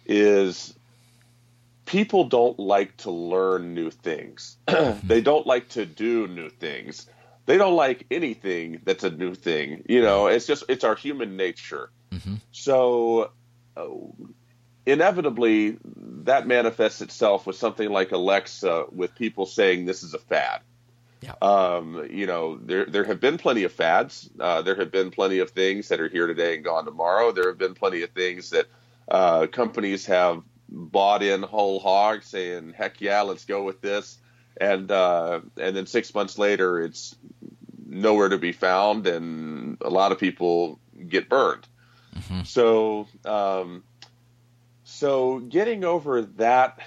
is 0.07 0.75
people 1.87 2.25
don't 2.25 2.59
like 2.59 2.97
to 2.99 3.11
learn 3.11 3.75
new 3.75 3.91
things. 3.91 4.57
they 5.05 5.21
don't 5.21 5.47
like 5.47 5.69
to 5.71 5.87
do 5.87 6.27
new 6.27 6.49
things. 6.49 7.07
They 7.47 7.57
don't 7.59 7.77
like 7.77 8.07
anything 8.11 8.81
that's 8.85 9.05
a 9.05 9.11
new 9.11 9.35
thing. 9.35 9.85
You 9.89 10.03
know, 10.03 10.27
it's 10.27 10.47
just 10.47 10.65
it's 10.69 10.85
our 10.85 10.95
human 10.95 11.37
nature. 11.37 11.91
Mm-hmm. 12.13 12.37
So 12.53 13.31
uh, 13.77 13.87
inevitably 14.87 15.79
that 15.85 16.47
manifests 16.47 17.01
itself 17.01 17.47
with 17.47 17.57
something 17.57 17.91
like 17.91 18.13
Alexa 18.13 18.87
with 18.93 19.15
people 19.15 19.47
saying 19.47 19.87
this 19.87 20.03
is 20.03 20.15
a 20.15 20.19
fad. 20.19 20.61
Yeah. 21.23 21.35
Um, 21.43 22.09
you 22.11 22.27
know, 22.27 22.57
there 22.57 22.87
there 22.87 23.05
have 23.05 23.21
been 23.21 23.37
plenty 23.37 23.65
of 23.65 23.73
fads. 23.73 24.31
Uh, 24.39 24.63
there 24.63 24.77
have 24.77 24.91
been 24.91 25.11
plenty 25.11 25.39
of 25.39 25.51
things 25.51 25.89
that 25.89 26.01
are 26.01 26.09
here 26.09 26.27
today 26.27 26.55
and 26.55 26.65
gone 26.65 26.87
tomorrow. 26.87 27.31
There 27.31 27.49
have 27.49 27.59
been 27.59 27.75
plenty 27.75 28.03
of 28.03 28.11
things 28.11 28.51
that 28.51 28.67
uh, 29.07 29.47
companies 29.47 30.07
have 30.07 30.43
bought 30.71 31.23
in 31.23 31.43
whole 31.43 31.79
hog, 31.79 32.23
saying, 32.23 32.73
"Heck 32.75 33.03
yeah, 33.03 33.21
let's 33.21 33.45
go 33.45 33.65
with 33.65 33.83
this," 33.83 34.17
and 34.59 34.91
uh, 34.91 35.41
and 35.59 35.77
then 35.77 35.87
six 35.87 36.15
months 36.15 36.39
later, 36.39 36.81
it's 36.81 37.15
nowhere 37.87 38.31
to 38.31 38.39
be 38.39 38.53
found, 38.53 39.07
and 39.07 39.77
a 39.83 39.91
lot 39.91 40.13
of 40.13 40.19
people 40.19 40.81
get 41.07 41.29
burned. 41.29 41.67
Mm-hmm. 42.21 42.43
So, 42.45 43.07
um, 43.25 43.83
so 44.85 45.39
getting 45.41 45.85
over 45.85 46.23
that 46.23 46.81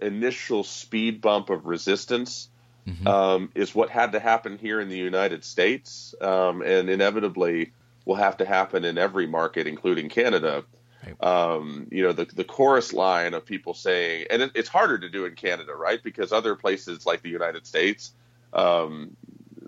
initial 0.00 0.64
speed 0.64 1.20
bump 1.20 1.50
of 1.50 1.66
resistance 1.66 2.48
mm-hmm. 2.86 3.06
um, 3.06 3.50
is 3.54 3.74
what 3.74 3.90
had 3.90 4.12
to 4.12 4.20
happen 4.20 4.58
here 4.58 4.80
in 4.80 4.88
the 4.88 4.96
United 4.96 5.44
States, 5.44 6.14
um, 6.20 6.62
and 6.62 6.88
inevitably 6.88 7.72
will 8.04 8.16
have 8.16 8.38
to 8.38 8.44
happen 8.44 8.84
in 8.84 8.98
every 8.98 9.26
market, 9.26 9.66
including 9.66 10.08
Canada. 10.08 10.64
Right. 11.04 11.22
Um, 11.22 11.86
you 11.92 12.02
know, 12.02 12.12
the 12.12 12.24
the 12.24 12.44
chorus 12.44 12.92
line 12.92 13.34
of 13.34 13.44
people 13.44 13.74
saying, 13.74 14.26
and 14.30 14.42
it, 14.42 14.52
it's 14.54 14.68
harder 14.68 14.98
to 14.98 15.08
do 15.08 15.26
in 15.26 15.34
Canada, 15.34 15.74
right? 15.74 16.02
Because 16.02 16.32
other 16.32 16.56
places 16.56 17.06
like 17.06 17.22
the 17.22 17.28
United 17.28 17.66
States, 17.66 18.12
um, 18.52 19.16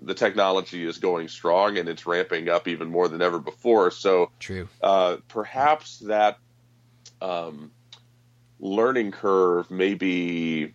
the 0.01 0.13
technology 0.13 0.85
is 0.85 0.97
going 0.97 1.27
strong 1.27 1.77
and 1.77 1.87
it's 1.87 2.05
ramping 2.05 2.49
up 2.49 2.67
even 2.67 2.89
more 2.89 3.07
than 3.07 3.21
ever 3.21 3.39
before. 3.39 3.91
So, 3.91 4.31
true. 4.39 4.67
Uh, 4.81 5.17
perhaps 5.27 5.99
that 5.99 6.37
um, 7.21 7.71
learning 8.59 9.11
curve 9.11 9.69
may 9.69 9.93
be 9.93 10.73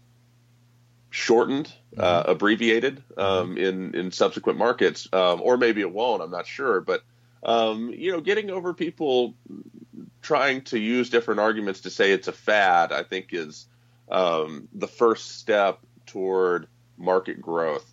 shortened, 1.10 1.72
uh, 1.96 2.22
mm-hmm. 2.22 2.30
abbreviated 2.30 3.02
um, 3.16 3.56
mm-hmm. 3.56 3.58
in 3.58 3.94
in 3.94 4.12
subsequent 4.12 4.58
markets, 4.58 5.08
um, 5.12 5.40
or 5.42 5.56
maybe 5.56 5.80
it 5.80 5.90
won't. 5.90 6.22
I'm 6.22 6.30
not 6.30 6.46
sure, 6.46 6.80
but 6.80 7.02
um, 7.42 7.90
you 7.90 8.12
know, 8.12 8.20
getting 8.20 8.50
over 8.50 8.74
people 8.74 9.34
trying 10.22 10.62
to 10.62 10.78
use 10.78 11.10
different 11.10 11.40
arguments 11.40 11.82
to 11.82 11.90
say 11.90 12.12
it's 12.12 12.28
a 12.28 12.32
fad, 12.32 12.92
I 12.92 13.02
think, 13.02 13.28
is 13.32 13.66
um, 14.10 14.68
the 14.74 14.88
first 14.88 15.38
step 15.38 15.80
toward 16.06 16.66
market 16.98 17.40
growth. 17.40 17.86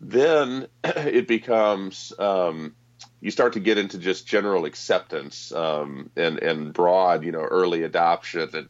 Then 0.00 0.66
it 0.84 1.28
becomes 1.28 2.12
um, 2.18 2.74
you 3.20 3.30
start 3.30 3.52
to 3.54 3.60
get 3.60 3.78
into 3.78 3.98
just 3.98 4.26
general 4.26 4.64
acceptance 4.64 5.52
um, 5.52 6.10
and 6.16 6.38
and 6.38 6.72
broad, 6.72 7.24
you 7.24 7.32
know, 7.32 7.40
early 7.40 7.82
adoption, 7.82 8.48
and 8.54 8.68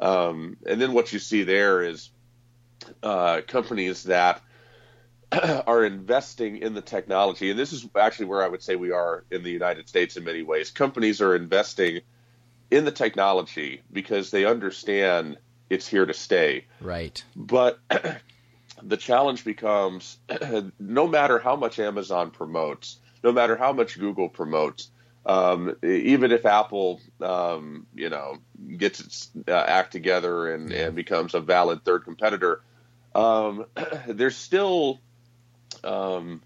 um, 0.00 0.56
and 0.66 0.80
then 0.80 0.92
what 0.92 1.12
you 1.12 1.18
see 1.18 1.44
there 1.44 1.82
is 1.82 2.10
uh, 3.02 3.40
companies 3.46 4.04
that 4.04 4.42
are 5.66 5.84
investing 5.84 6.58
in 6.58 6.74
the 6.74 6.82
technology, 6.82 7.50
and 7.50 7.58
this 7.58 7.72
is 7.72 7.86
actually 7.96 8.26
where 8.26 8.42
I 8.42 8.48
would 8.48 8.62
say 8.62 8.76
we 8.76 8.90
are 8.90 9.24
in 9.30 9.42
the 9.42 9.50
United 9.50 9.88
States 9.88 10.16
in 10.16 10.24
many 10.24 10.42
ways. 10.42 10.70
Companies 10.70 11.20
are 11.20 11.36
investing 11.36 12.00
in 12.70 12.84
the 12.84 12.92
technology 12.92 13.82
because 13.92 14.30
they 14.30 14.44
understand 14.44 15.38
it's 15.70 15.86
here 15.86 16.06
to 16.06 16.14
stay. 16.14 16.66
Right. 16.80 17.22
But 17.36 17.78
the 18.86 18.96
challenge 18.96 19.44
becomes 19.44 20.18
no 20.78 21.06
matter 21.06 21.38
how 21.38 21.56
much 21.56 21.78
Amazon 21.78 22.30
promotes, 22.30 22.98
no 23.22 23.32
matter 23.32 23.56
how 23.56 23.72
much 23.72 23.98
Google 23.98 24.28
promotes, 24.28 24.90
um, 25.26 25.74
even 25.82 26.32
if 26.32 26.44
Apple, 26.44 27.00
um, 27.20 27.86
you 27.94 28.10
know, 28.10 28.38
gets 28.76 29.00
its 29.00 29.30
uh, 29.48 29.52
act 29.52 29.92
together 29.92 30.52
and, 30.52 30.70
and 30.70 30.94
becomes 30.94 31.34
a 31.34 31.40
valid 31.40 31.84
third 31.84 32.04
competitor, 32.04 32.62
um, 33.14 33.64
there's 34.06 34.36
still 34.36 35.00
um, 35.82 36.42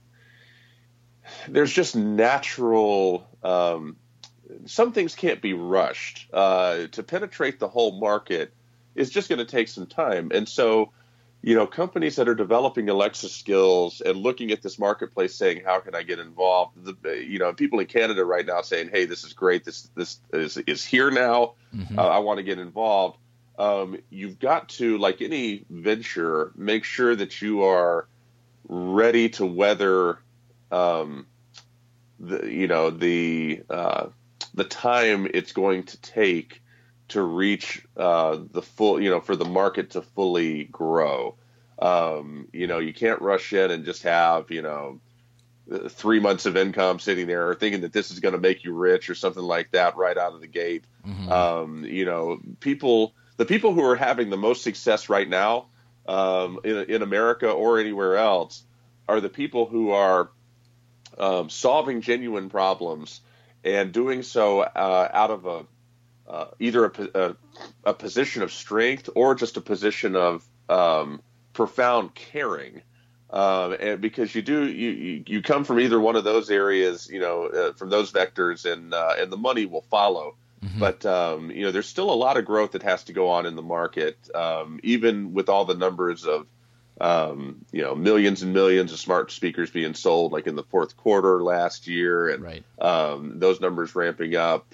there's 1.48 1.72
just 1.72 1.96
natural. 1.96 3.26
Um, 3.42 3.96
some 4.66 4.92
things 4.92 5.14
can't 5.14 5.42
be 5.42 5.54
rushed. 5.54 6.28
Uh, 6.32 6.86
to 6.92 7.02
penetrate 7.02 7.58
the 7.58 7.68
whole 7.68 7.98
market 7.98 8.52
is 8.94 9.10
just 9.10 9.28
going 9.28 9.38
to 9.38 9.44
take 9.44 9.68
some 9.68 9.86
time, 9.86 10.30
and 10.32 10.48
so 10.48 10.92
you 11.42 11.54
know, 11.54 11.66
companies 11.66 12.16
that 12.16 12.28
are 12.28 12.34
developing 12.34 12.88
Alexa 12.88 13.28
skills 13.28 14.00
and 14.00 14.16
looking 14.16 14.50
at 14.50 14.62
this 14.62 14.78
marketplace, 14.78 15.34
saying, 15.34 15.62
"How 15.64 15.78
can 15.80 15.94
I 15.94 16.02
get 16.02 16.18
involved?" 16.18 16.76
The, 16.84 17.24
you 17.24 17.38
know, 17.38 17.52
people 17.52 17.78
in 17.78 17.86
Canada 17.86 18.24
right 18.24 18.44
now 18.44 18.62
saying, 18.62 18.90
"Hey, 18.92 19.04
this 19.04 19.24
is 19.24 19.32
great. 19.32 19.64
This 19.64 19.88
this 19.94 20.18
is, 20.32 20.56
is 20.58 20.84
here 20.84 21.10
now. 21.10 21.54
Mm-hmm. 21.74 21.98
Uh, 21.98 22.02
I 22.02 22.18
want 22.18 22.38
to 22.38 22.42
get 22.42 22.58
involved." 22.58 23.18
Um, 23.58 23.98
you've 24.10 24.38
got 24.38 24.68
to, 24.70 24.98
like 24.98 25.20
any 25.20 25.64
venture, 25.68 26.52
make 26.54 26.84
sure 26.84 27.16
that 27.16 27.42
you 27.42 27.64
are 27.64 28.06
ready 28.68 29.28
to 29.30 29.46
weather, 29.46 30.20
um, 30.70 31.26
the 32.20 32.50
you 32.50 32.66
know 32.66 32.90
the 32.90 33.62
uh, 33.70 34.06
the 34.54 34.64
time 34.64 35.28
it's 35.32 35.52
going 35.52 35.84
to 35.84 36.00
take 36.00 36.62
to 37.08 37.22
reach 37.22 37.84
uh, 37.96 38.38
the 38.52 38.62
full, 38.62 39.00
you 39.00 39.10
know, 39.10 39.20
for 39.20 39.36
the 39.36 39.44
market 39.44 39.90
to 39.90 40.02
fully 40.02 40.64
grow. 40.64 41.36
Um, 41.78 42.48
you 42.52 42.66
know, 42.66 42.78
you 42.78 42.92
can't 42.92 43.20
rush 43.22 43.52
in 43.52 43.70
and 43.70 43.84
just 43.84 44.02
have, 44.02 44.50
you 44.50 44.62
know, 44.62 45.00
three 45.88 46.18
months 46.18 46.46
of 46.46 46.56
income 46.56 46.98
sitting 46.98 47.26
there 47.26 47.48
or 47.48 47.54
thinking 47.54 47.82
that 47.82 47.92
this 47.92 48.10
is 48.10 48.20
going 48.20 48.32
to 48.32 48.40
make 48.40 48.64
you 48.64 48.72
rich 48.72 49.10
or 49.10 49.14
something 49.14 49.42
like 49.42 49.70
that 49.72 49.96
right 49.96 50.16
out 50.16 50.32
of 50.32 50.40
the 50.40 50.46
gate. 50.46 50.84
Mm-hmm. 51.06 51.30
Um, 51.30 51.84
you 51.84 52.04
know, 52.04 52.40
people, 52.60 53.14
the 53.36 53.44
people 53.44 53.74
who 53.74 53.84
are 53.84 53.96
having 53.96 54.30
the 54.30 54.36
most 54.36 54.62
success 54.62 55.08
right 55.08 55.28
now 55.28 55.66
um, 56.06 56.60
in, 56.64 56.76
in 56.84 57.02
America 57.02 57.50
or 57.50 57.78
anywhere 57.78 58.16
else 58.16 58.62
are 59.08 59.20
the 59.20 59.28
people 59.28 59.66
who 59.66 59.90
are 59.90 60.30
um, 61.18 61.50
solving 61.50 62.00
genuine 62.00 62.48
problems 62.48 63.20
and 63.64 63.92
doing 63.92 64.22
so 64.22 64.60
uh, 64.60 65.08
out 65.12 65.30
of 65.30 65.46
a 65.46 65.66
uh, 66.28 66.46
either 66.60 66.84
a, 66.86 67.08
a, 67.14 67.36
a, 67.84 67.94
position 67.94 68.42
of 68.42 68.52
strength 68.52 69.08
or 69.14 69.34
just 69.34 69.56
a 69.56 69.60
position 69.60 70.14
of 70.14 70.44
um, 70.68 71.22
profound 71.54 72.14
caring. 72.14 72.82
Um, 73.30 73.76
and 73.78 74.00
because 74.00 74.34
you 74.34 74.42
do, 74.42 74.66
you, 74.66 75.24
you 75.26 75.42
come 75.42 75.64
from 75.64 75.80
either 75.80 75.98
one 75.98 76.16
of 76.16 76.24
those 76.24 76.50
areas, 76.50 77.08
you 77.10 77.20
know, 77.20 77.46
uh, 77.46 77.72
from 77.74 77.90
those 77.90 78.12
vectors, 78.12 78.70
and 78.70 78.94
uh, 78.94 79.14
and 79.18 79.30
the 79.30 79.36
money 79.36 79.66
will 79.66 79.84
follow. 79.90 80.36
Mm-hmm. 80.64 80.78
But 80.78 81.04
um, 81.06 81.50
you 81.50 81.64
know, 81.64 81.70
there's 81.70 81.88
still 81.88 82.10
a 82.10 82.14
lot 82.14 82.36
of 82.36 82.44
growth 82.44 82.72
that 82.72 82.82
has 82.82 83.04
to 83.04 83.12
go 83.12 83.28
on 83.28 83.46
in 83.46 83.54
the 83.54 83.62
market, 83.62 84.18
um, 84.34 84.80
even 84.82 85.34
with 85.34 85.48
all 85.48 85.64
the 85.64 85.74
numbers 85.74 86.24
of 86.24 86.46
um, 87.00 87.64
you 87.70 87.82
know 87.82 87.94
millions 87.94 88.42
and 88.42 88.52
millions 88.52 88.92
of 88.92 88.98
smart 88.98 89.30
speakers 89.30 89.70
being 89.70 89.94
sold, 89.94 90.32
like 90.32 90.46
in 90.46 90.56
the 90.56 90.64
fourth 90.64 90.96
quarter 90.96 91.42
last 91.42 91.86
year, 91.86 92.28
and 92.28 92.42
right. 92.42 92.64
um, 92.80 93.38
those 93.38 93.60
numbers 93.60 93.94
ramping 93.94 94.36
up. 94.36 94.66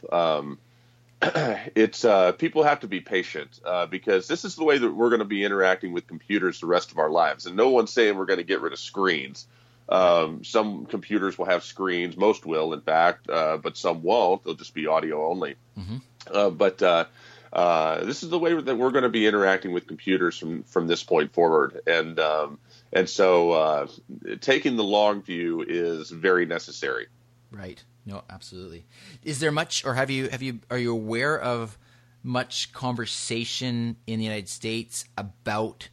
It's 1.75 2.05
uh, 2.05 2.33
people 2.33 2.63
have 2.63 2.81
to 2.81 2.87
be 2.87 3.01
patient 3.01 3.61
uh, 3.65 3.87
because 3.87 4.29
this 4.29 4.45
is 4.45 4.57
the 4.57 4.65
way 4.65 4.79
that 4.79 4.91
we're 4.93 5.09
going 5.09 5.21
to 5.21 5.25
be 5.25 5.45
interacting 5.45 5.93
with 5.93 6.07
computers 6.07 6.61
the 6.61 6.67
rest 6.67 6.93
of 6.93 6.99
our 6.99 7.11
lives. 7.11 7.47
And 7.47 7.57
no 7.57 7.71
one's 7.71 7.93
saying 7.93 8.17
we're 8.17 8.27
going 8.27 8.39
to 8.39 8.45
get 8.45 8.61
rid 8.61 8.73
of 8.73 8.79
screens. 8.79 9.47
Um, 9.89 10.45
some 10.45 10.87
computers 10.87 11.37
will 11.37 11.47
have 11.47 11.63
screens, 11.63 12.17
most 12.17 12.47
will, 12.47 12.73
in 12.73 12.81
fact, 12.81 13.29
uh, 13.29 13.59
but 13.59 13.77
some 13.77 14.03
won't. 14.03 14.45
They'll 14.45 14.55
just 14.55 14.75
be 14.75 14.87
audio 14.87 15.29
only. 15.29 15.57
Mm-hmm. 15.79 15.97
Uh, 16.33 16.51
but 16.51 16.83
uh, 16.83 17.05
uh, 17.53 18.05
this 18.05 18.23
is 18.23 18.31
the 18.31 18.39
way 18.39 18.55
that 18.55 18.77
we're 18.77 18.91
going 18.91 19.05
to 19.05 19.11
be 19.11 19.27
interacting 19.27 19.73
with 19.73 19.87
computers 19.87 20.39
from 20.39 20.63
from 20.65 20.87
this 20.87 21.03
point 21.03 21.33
forward. 21.33 21.81
And 21.87 22.19
um, 22.19 22.59
and 22.93 23.09
so 23.09 23.89
taking 24.41 24.77
the 24.77 24.85
long 24.85 25.23
view 25.23 25.65
is 25.67 26.11
very 26.11 26.47
necessary. 26.47 27.07
Right. 27.51 27.83
No, 28.07 28.23
absolutely. 28.29 28.85
Is 29.23 29.39
there 29.39 29.53
much, 29.53 29.85
or 29.85 29.95
have 29.95 30.11
you 30.11 30.29
have 30.29 30.43
you 30.43 30.61
are 30.71 30.79
you 30.79 30.93
aware 30.93 31.39
of 31.39 31.79
much 32.23 32.73
conversation 32.73 33.97
in 34.07 34.19
the 34.19 34.25
United 34.25 34.49
States 34.49 35.05
about 35.17 35.89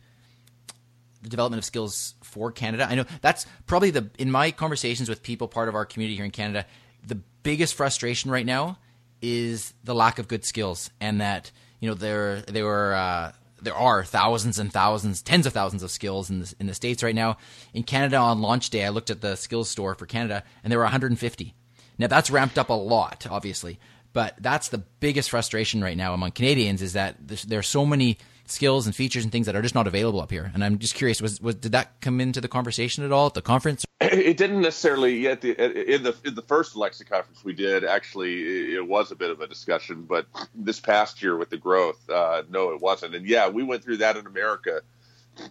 the 1.21 1.29
development 1.29 1.59
of 1.59 1.65
skills 1.65 2.15
for 2.21 2.51
Canada? 2.51 2.87
I 2.89 2.95
know 2.95 3.05
that's 3.21 3.45
probably 3.65 3.91
the 3.91 4.09
in 4.19 4.29
my 4.29 4.51
conversations 4.51 5.07
with 5.07 5.23
people 5.23 5.47
part 5.47 5.69
of 5.69 5.75
our 5.75 5.85
community 5.85 6.15
here 6.15 6.25
in 6.25 6.31
Canada, 6.31 6.65
the 7.05 7.15
biggest 7.43 7.75
frustration 7.75 8.29
right 8.29 8.45
now 8.45 8.77
is 9.21 9.73
the 9.83 9.95
lack 9.95 10.19
of 10.19 10.27
good 10.27 10.43
skills, 10.43 10.89
and 10.99 11.21
that 11.21 11.51
you 11.79 11.89
know 11.89 11.95
there 11.95 12.41
there 12.41 12.65
were. 12.65 12.93
Uh, 12.93 13.31
there 13.63 13.75
are 13.75 14.03
thousands 14.03 14.57
and 14.57 14.73
thousands, 14.73 15.21
tens 15.21 15.45
of 15.45 15.53
thousands 15.53 15.83
of 15.83 15.91
skills 15.91 16.31
in 16.31 16.39
the, 16.39 16.55
in 16.59 16.65
the 16.65 16.73
states 16.73 17.03
right 17.03 17.13
now. 17.13 17.37
In 17.75 17.83
Canada, 17.83 18.17
on 18.17 18.41
launch 18.41 18.71
day, 18.71 18.83
I 18.83 18.89
looked 18.89 19.11
at 19.11 19.21
the 19.21 19.35
skills 19.35 19.69
store 19.69 19.93
for 19.93 20.07
Canada, 20.07 20.43
and 20.63 20.71
there 20.71 20.79
were 20.79 20.85
150. 20.85 21.53
Now 22.01 22.07
that's 22.07 22.31
ramped 22.31 22.57
up 22.57 22.69
a 22.69 22.73
lot, 22.73 23.27
obviously, 23.29 23.79
but 24.11 24.35
that's 24.39 24.69
the 24.69 24.79
biggest 24.79 25.29
frustration 25.29 25.83
right 25.83 25.95
now 25.95 26.15
among 26.15 26.31
Canadians 26.31 26.81
is 26.81 26.93
that 26.93 27.15
there 27.27 27.59
are 27.59 27.63
so 27.63 27.85
many 27.85 28.17
skills 28.45 28.87
and 28.87 28.95
features 28.95 29.23
and 29.23 29.31
things 29.31 29.45
that 29.45 29.55
are 29.55 29.61
just 29.61 29.75
not 29.75 29.85
available 29.85 30.19
up 30.19 30.31
here. 30.31 30.51
And 30.53 30.63
I'm 30.63 30.79
just 30.79 30.95
curious, 30.95 31.21
was, 31.21 31.39
was 31.39 31.55
did 31.55 31.73
that 31.73 32.01
come 32.01 32.19
into 32.19 32.41
the 32.41 32.47
conversation 32.47 33.05
at 33.05 33.11
all 33.11 33.27
at 33.27 33.35
the 33.35 33.41
conference? 33.41 33.85
It 34.01 34.35
didn't 34.35 34.61
necessarily 34.61 35.19
yet. 35.19 35.45
In 35.45 36.03
the 36.03 36.15
in 36.25 36.33
the 36.35 36.41
first 36.41 36.75
Alexa 36.75 37.05
conference 37.05 37.45
we 37.45 37.53
did, 37.53 37.85
actually, 37.85 38.73
it 38.73 38.85
was 38.85 39.11
a 39.11 39.15
bit 39.15 39.29
of 39.29 39.39
a 39.41 39.47
discussion. 39.47 40.03
But 40.03 40.25
this 40.55 40.79
past 40.79 41.21
year 41.21 41.37
with 41.37 41.49
the 41.49 41.57
growth, 41.57 42.09
uh, 42.09 42.41
no, 42.49 42.71
it 42.71 42.81
wasn't. 42.81 43.15
And 43.15 43.27
yeah, 43.27 43.47
we 43.47 43.63
went 43.63 43.83
through 43.83 43.97
that 43.97 44.17
in 44.17 44.25
America 44.25 44.81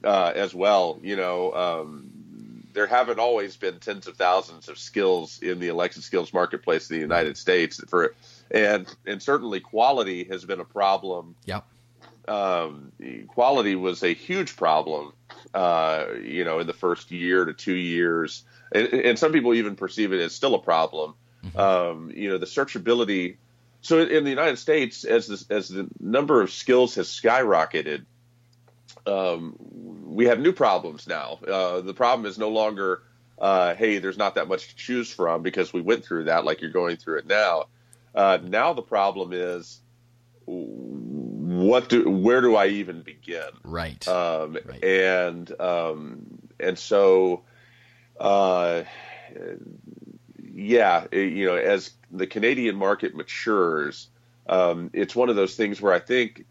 uh, 0.05 0.33
as 0.35 0.53
well. 0.53 0.99
You 1.01 1.17
know, 1.17 1.53
um, 1.55 2.11
there 2.73 2.87
haven't 2.87 3.19
always 3.19 3.57
been 3.57 3.79
tens 3.79 4.07
of 4.07 4.17
thousands 4.17 4.69
of 4.69 4.79
skills 4.79 5.41
in 5.41 5.59
the 5.59 5.69
Alexa 5.69 6.03
skills 6.03 6.33
marketplace 6.33 6.91
in 6.91 6.97
the 6.97 7.03
United 7.03 7.37
States 7.37 7.81
for 7.89 8.15
and 8.51 8.93
and 9.07 9.23
certainly 9.23 9.61
quality 9.61 10.25
has 10.25 10.45
been 10.45 10.61
a 10.61 10.65
problem. 10.65 11.35
Yep. 11.45 11.65
Um, 12.29 12.93
quality 13.29 13.75
was 13.75 14.05
a 14.05 14.15
huge 14.15 14.57
problem, 14.57 15.13
uh, 15.53 16.07
you 16.23 16.45
know, 16.45 16.61
in 16.61 16.67
the 16.67 16.73
first 16.73 17.11
year 17.11 17.45
to 17.45 17.53
two 17.53 17.75
years, 17.75 18.45
and, 18.73 18.87
and, 18.89 19.19
some 19.19 19.33
people 19.33 19.53
even 19.55 19.75
perceive 19.75 20.13
it 20.13 20.21
as 20.21 20.33
still 20.33 20.55
a 20.55 20.61
problem. 20.61 21.15
Mm-hmm. 21.45 21.59
Um, 21.59 22.13
you 22.15 22.29
know, 22.29 22.39
the 22.39 22.47
searchability. 22.47 23.39
So 23.81 23.99
in 23.99 24.25
the 24.25 24.31
United 24.31 24.59
States, 24.59 25.05
as 25.05 25.27
this, 25.27 25.51
as 25.51 25.71
the 25.71 25.89
number 25.99 26.41
of 26.41 26.53
skills 26.53 26.95
has 26.97 27.09
skyrocketed, 27.09 28.05
um, 29.07 29.57
we 30.05 30.27
have 30.27 30.41
new 30.41 30.53
problems 30.53 31.07
now. 31.07 31.39
Uh, 31.47 31.81
the 31.81 31.95
problem 31.95 32.27
is 32.27 32.39
no 32.39 32.49
longer, 32.49 33.03
uh, 33.39 33.75
hey, 33.75 33.99
there's 33.99 34.19
not 34.19 34.35
that 34.35 34.49
much 34.49 34.69
to 34.69 34.77
choose 34.77 35.13
from 35.13 35.43
because 35.43 35.73
we 35.73 35.81
went 35.81 36.05
through 36.05 36.25
that 36.25 36.45
like 36.45 36.61
you're 36.61 36.71
going 36.71 36.97
through 36.97 37.19
it 37.19 37.27
now. 37.27 37.67
Uh, 38.15 38.39
now 38.43 38.73
the 38.73 38.83
problem 38.83 39.33
is, 39.33 39.81
what 40.47 41.89
do 41.89 42.11
where 42.11 42.41
do 42.41 42.57
I 42.57 42.67
even 42.67 43.03
begin? 43.03 43.51
Right. 43.63 44.07
Um, 44.09 44.59
right. 44.65 44.85
And 44.85 45.61
um, 45.61 46.39
and 46.59 46.79
so, 46.79 47.43
uh, 48.19 48.83
yeah, 50.43 51.07
you 51.13 51.47
know, 51.47 51.55
as 51.55 51.93
the 52.11 52.27
Canadian 52.27 52.77
market 52.77 53.15
matures, 53.15 54.09
um, 54.49 54.91
it's 54.93 55.15
one 55.15 55.29
of 55.29 55.37
those 55.37 55.55
things 55.55 55.81
where 55.81 55.93
I 55.93 56.01
think 56.01 56.45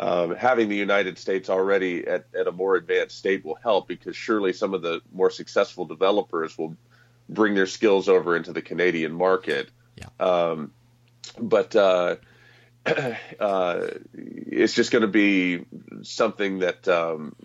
um, 0.00 0.34
having 0.34 0.70
the 0.70 0.76
United 0.76 1.18
States 1.18 1.50
already 1.50 2.06
at, 2.06 2.24
at 2.34 2.46
a 2.46 2.52
more 2.52 2.74
advanced 2.74 3.18
state 3.18 3.44
will 3.44 3.58
help 3.62 3.86
because 3.86 4.16
surely 4.16 4.54
some 4.54 4.72
of 4.72 4.80
the 4.80 5.02
more 5.12 5.28
successful 5.28 5.84
developers 5.84 6.56
will 6.56 6.74
bring 7.28 7.54
their 7.54 7.66
skills 7.66 8.08
over 8.08 8.34
into 8.34 8.54
the 8.54 8.62
Canadian 8.62 9.12
market. 9.12 9.68
Yeah. 9.96 10.06
Um, 10.18 10.72
but 11.38 11.76
uh, 11.76 12.16
uh, 12.86 13.86
it's 14.14 14.72
just 14.72 14.90
going 14.90 15.02
to 15.02 15.08
be 15.08 15.66
something 16.00 16.60
that 16.60 16.88
um, 16.88 17.36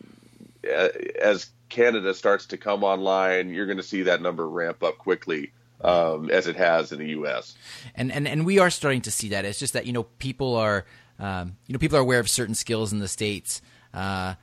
as 1.22 1.50
Canada 1.68 2.14
starts 2.14 2.46
to 2.48 2.58
come 2.58 2.86
online, 2.86 3.50
you're 3.50 3.66
going 3.66 3.78
to 3.78 3.84
see 3.84 4.04
that 4.04 4.22
number 4.22 4.48
ramp 4.48 4.82
up 4.82 4.98
quickly. 4.98 5.52
Um, 5.82 6.32
as 6.32 6.48
it 6.48 6.56
has 6.56 6.94
in 6.94 7.00
the 7.00 7.10
U.S. 7.10 7.54
And, 7.94 8.10
and 8.12 8.26
and 8.30 8.46
we 8.46 8.60
are 8.60 8.70
starting 8.70 9.02
to 9.02 9.12
see 9.12 9.30
that. 9.30 9.44
It's 9.44 9.60
just 9.60 9.74
that 9.74 9.86
you 9.86 9.92
know 9.92 10.04
people 10.04 10.56
are 10.56 10.86
um, 11.20 11.58
you 11.68 11.74
know, 11.74 11.80
people 11.80 11.98
are 11.98 12.02
aware 12.02 12.20
of 12.20 12.30
certain 12.30 12.56
skills 12.56 12.92
in 12.92 13.00
the 13.00 13.08
states. 13.08 13.62
Uh, 13.94 14.36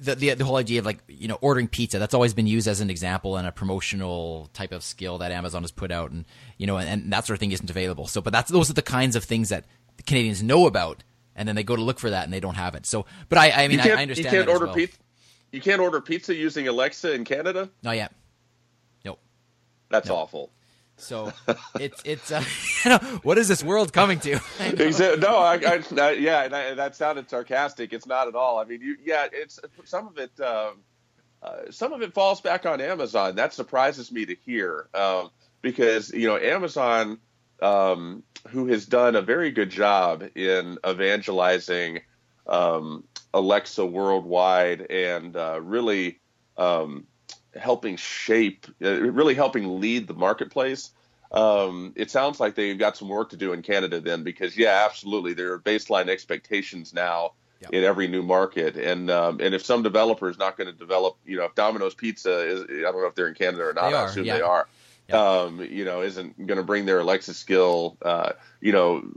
the, 0.00 0.14
the, 0.14 0.34
the 0.34 0.44
whole 0.44 0.56
idea 0.56 0.80
of 0.80 0.86
like 0.86 0.98
you 1.08 1.28
know 1.28 1.38
ordering 1.40 1.68
pizza 1.68 1.98
that's 1.98 2.14
always 2.14 2.34
been 2.34 2.46
used 2.46 2.66
as 2.68 2.80
an 2.80 2.90
example 2.90 3.36
and 3.36 3.46
a 3.46 3.52
promotional 3.52 4.50
type 4.52 4.72
of 4.72 4.82
skill 4.82 5.18
that 5.18 5.32
Amazon 5.32 5.62
has 5.62 5.70
put 5.70 5.90
out 5.90 6.10
and 6.10 6.24
you 6.58 6.66
know 6.66 6.76
and, 6.76 6.88
and, 6.88 7.12
that 7.12 7.26
sort 7.26 7.36
of 7.36 7.40
thing 7.40 7.52
isn't 7.52 7.70
available 7.70 8.06
so 8.06 8.20
but 8.20 8.32
that's 8.32 8.50
those 8.50 8.68
are 8.68 8.74
the 8.74 8.82
kinds 8.82 9.16
of 9.16 9.24
things 9.24 9.48
that 9.50 9.64
Canadians 10.04 10.42
know 10.42 10.66
about 10.66 11.04
and 11.34 11.48
then 11.48 11.56
they 11.56 11.62
go 11.62 11.76
to 11.76 11.82
look 11.82 11.98
for 11.98 12.10
that 12.10 12.24
and 12.24 12.32
they 12.32 12.40
don't 12.40 12.56
have 12.56 12.74
it 12.74 12.84
so 12.84 13.06
but 13.28 13.38
I 13.38 13.50
I 13.50 13.68
mean 13.68 13.80
I, 13.80 13.90
I, 13.90 14.02
understand 14.02 14.32
you 14.32 14.38
can't 14.38 14.48
order 14.48 14.66
well. 14.66 14.74
pizza 14.74 14.98
you 15.52 15.60
can't 15.60 15.80
order 15.80 16.00
pizza 16.00 16.34
using 16.34 16.68
Alexa 16.68 17.12
in 17.12 17.24
Canada 17.24 17.70
not 17.82 17.96
yet 17.96 18.12
nope 19.04 19.20
that's 19.88 20.08
nope. 20.08 20.18
awful 20.18 20.50
so 20.96 21.32
it's 21.80 22.02
it's 22.04 22.32
uh, 22.32 22.42
what 23.22 23.38
is 23.38 23.48
this 23.48 23.62
world 23.62 23.92
coming 23.92 24.18
to? 24.20 24.40
no, 25.18 25.38
I, 25.38 25.54
I, 25.54 25.82
I 25.98 26.10
yeah, 26.12 26.48
I, 26.50 26.74
that 26.74 26.96
sounded 26.96 27.28
sarcastic. 27.28 27.92
It's 27.92 28.06
not 28.06 28.28
at 28.28 28.34
all. 28.34 28.58
I 28.58 28.64
mean, 28.64 28.80
you, 28.80 28.96
yeah, 29.04 29.26
it's 29.32 29.60
some 29.84 30.08
of 30.08 30.18
it. 30.18 30.38
Um, 30.40 30.82
uh, 31.42 31.70
some 31.70 31.92
of 31.92 32.02
it 32.02 32.14
falls 32.14 32.40
back 32.40 32.66
on 32.66 32.80
Amazon. 32.80 33.36
That 33.36 33.52
surprises 33.52 34.10
me 34.10 34.26
to 34.26 34.36
hear 34.44 34.88
um, 34.94 35.30
because 35.62 36.12
you 36.12 36.26
know 36.28 36.38
Amazon, 36.38 37.18
um, 37.60 38.22
who 38.48 38.66
has 38.68 38.86
done 38.86 39.16
a 39.16 39.22
very 39.22 39.50
good 39.50 39.70
job 39.70 40.24
in 40.34 40.78
evangelizing 40.86 42.00
um, 42.46 43.04
Alexa 43.34 43.84
worldwide 43.84 44.90
and 44.90 45.36
uh, 45.36 45.60
really 45.62 46.20
um, 46.56 47.06
helping 47.58 47.96
shape, 47.96 48.66
uh, 48.82 49.00
really 49.00 49.34
helping 49.34 49.80
lead 49.80 50.06
the 50.06 50.14
marketplace. 50.14 50.90
Um, 51.32 51.92
it 51.96 52.10
sounds 52.10 52.38
like 52.38 52.54
they've 52.54 52.78
got 52.78 52.96
some 52.96 53.08
work 53.08 53.30
to 53.30 53.36
do 53.36 53.52
in 53.52 53.62
Canada 53.62 54.00
then, 54.00 54.22
because 54.22 54.56
yeah, 54.56 54.84
absolutely, 54.84 55.34
there 55.34 55.52
are 55.52 55.58
baseline 55.58 56.08
expectations 56.08 56.94
now 56.94 57.32
yep. 57.60 57.72
in 57.72 57.84
every 57.84 58.08
new 58.08 58.22
market, 58.22 58.76
and 58.76 59.10
um, 59.10 59.40
and 59.40 59.54
if 59.54 59.64
some 59.64 59.82
developer 59.82 60.28
is 60.28 60.38
not 60.38 60.56
going 60.56 60.68
to 60.68 60.72
develop, 60.72 61.16
you 61.26 61.36
know, 61.36 61.44
if 61.44 61.54
Domino's 61.54 61.94
Pizza 61.94 62.40
is, 62.40 62.62
I 62.62 62.82
don't 62.82 63.00
know 63.00 63.06
if 63.06 63.14
they're 63.14 63.28
in 63.28 63.34
Canada 63.34 63.64
or 63.64 63.72
not, 63.72 63.90
they 63.90 63.96
I 63.96 64.04
assume 64.06 64.24
yeah. 64.24 64.36
they 64.36 64.42
are. 64.42 64.68
Um, 65.12 65.60
you 65.60 65.84
know, 65.84 66.02
isn't 66.02 66.36
going 66.48 66.58
to 66.58 66.64
bring 66.64 66.84
their 66.84 66.98
Alexa 66.98 67.34
skill, 67.34 67.96
uh, 68.02 68.32
you 68.60 68.72
know, 68.72 69.08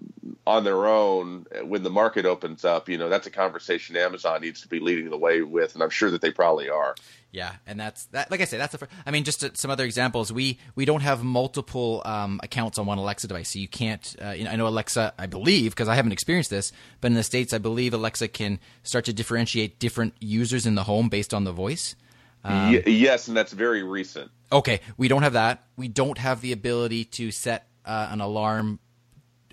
on 0.46 0.64
their 0.64 0.86
own 0.86 1.48
when 1.64 1.82
the 1.82 1.90
market 1.90 2.28
opens 2.28 2.64
up. 2.64 2.90
You 2.90 3.00
know, 3.00 3.10
that's 3.10 3.26
a 3.26 3.32
conversation 3.32 3.98
Amazon 3.98 4.42
needs 4.42 4.62
to 4.62 4.68
be 4.68 4.80
leading 4.80 5.10
the 5.10 5.18
way 5.18 5.42
with, 5.42 5.74
and 5.74 5.82
I'm 5.82 5.90
sure 5.90 6.12
that 6.12 6.22
they 6.22 6.30
probably 6.30 6.70
are. 6.70 6.94
Yeah, 7.32 7.54
and 7.68 7.80
that's 7.80 8.06
that. 8.08 8.32
Like 8.32 8.42
I 8.42 8.46
say, 8.46 8.58
that's 8.58 8.72
the. 8.72 8.80
First, 8.80 8.92
I 9.06 9.12
mean, 9.12 9.24
just 9.24 9.56
some 9.56 9.70
other 9.70 9.86
examples. 9.86 10.34
We 10.34 10.58
we 10.74 10.86
don't 10.86 11.02
have 11.02 11.24
multiple 11.24 12.02
um, 12.04 12.40
accounts 12.42 12.80
on 12.80 12.88
one 12.88 12.98
Alexa 12.98 13.28
device, 13.28 13.50
so 13.50 13.60
you 13.60 13.68
can't. 13.68 14.16
Uh, 14.20 14.32
you 14.32 14.46
know, 14.46 14.52
I 14.52 14.56
know 14.56 14.68
Alexa. 14.68 15.14
I 15.18 15.28
believe 15.28 15.72
because 15.72 15.88
I 15.88 15.94
haven't 15.94 16.12
experienced 16.12 16.50
this, 16.50 16.72
but 17.02 17.08
in 17.08 17.14
the 17.14 17.24
states, 17.24 17.54
I 17.54 17.60
believe 17.60 17.94
Alexa 17.94 18.30
can 18.30 18.60
start 18.82 19.06
to 19.06 19.14
differentiate 19.14 19.78
different 19.78 20.16
users 20.20 20.66
in 20.66 20.74
the 20.74 20.84
home 20.84 21.08
based 21.08 21.34
on 21.34 21.44
the 21.44 21.52
voice. 21.52 21.96
Um, 22.44 22.72
y- 22.72 22.84
yes, 22.88 23.28
and 23.28 23.38
that's 23.38 23.54
very 23.54 23.84
recent. 23.84 24.32
Okay, 24.52 24.82
we 24.98 25.08
don't 25.08 25.22
have 25.22 25.34
that. 25.34 25.64
We 25.78 25.88
don't 25.88 26.18
have 26.18 26.42
the 26.42 26.52
ability 26.52 27.06
to 27.06 27.30
set 27.30 27.68
uh, 27.86 28.08
an 28.10 28.22
alarm 28.22 28.80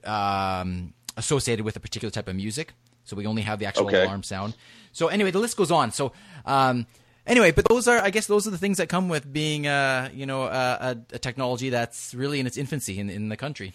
um, 0.05 0.95
associated 1.19 1.65
with 1.65 1.77
a 1.77 1.81
particular 1.81 2.11
type 2.11 2.29
of 2.29 2.37
music. 2.37 2.73
So 3.05 3.17
we 3.17 3.27
only 3.27 3.43
have 3.43 3.59
the 3.59 3.67
actual 3.67 3.87
okay. 3.89 4.05
alarm 4.05 4.23
sound. 4.23 4.57
So 4.93 5.09
anyway, 5.09 5.31
the 5.31 5.39
list 5.39 5.57
goes 5.57 5.71
on. 5.71 5.93
So 5.93 6.13
um, 6.45 6.87
anyway, 7.27 7.53
but 7.53 7.67
those 7.69 7.89
are, 7.89 7.99
I 7.99 8.11
guess, 8.11 8.27
those 8.27 8.47
are 8.47 8.51
the 8.51 8.59
things 8.59 8.79
that 8.79 8.89
come 8.89 9.09
with 9.09 9.31
being, 9.33 9.67
uh, 9.67 10.11
you 10.13 10.27
know, 10.27 10.45
a, 10.45 10.97
a, 11.13 11.19
technology 11.19 11.71
that's 11.71 12.15
really 12.15 12.41
in 12.41 12.47
its 12.47 12.57
infancy 12.57 12.99
in, 12.99 13.11
in 13.11 13.29
the 13.29 13.37
country. 13.37 13.75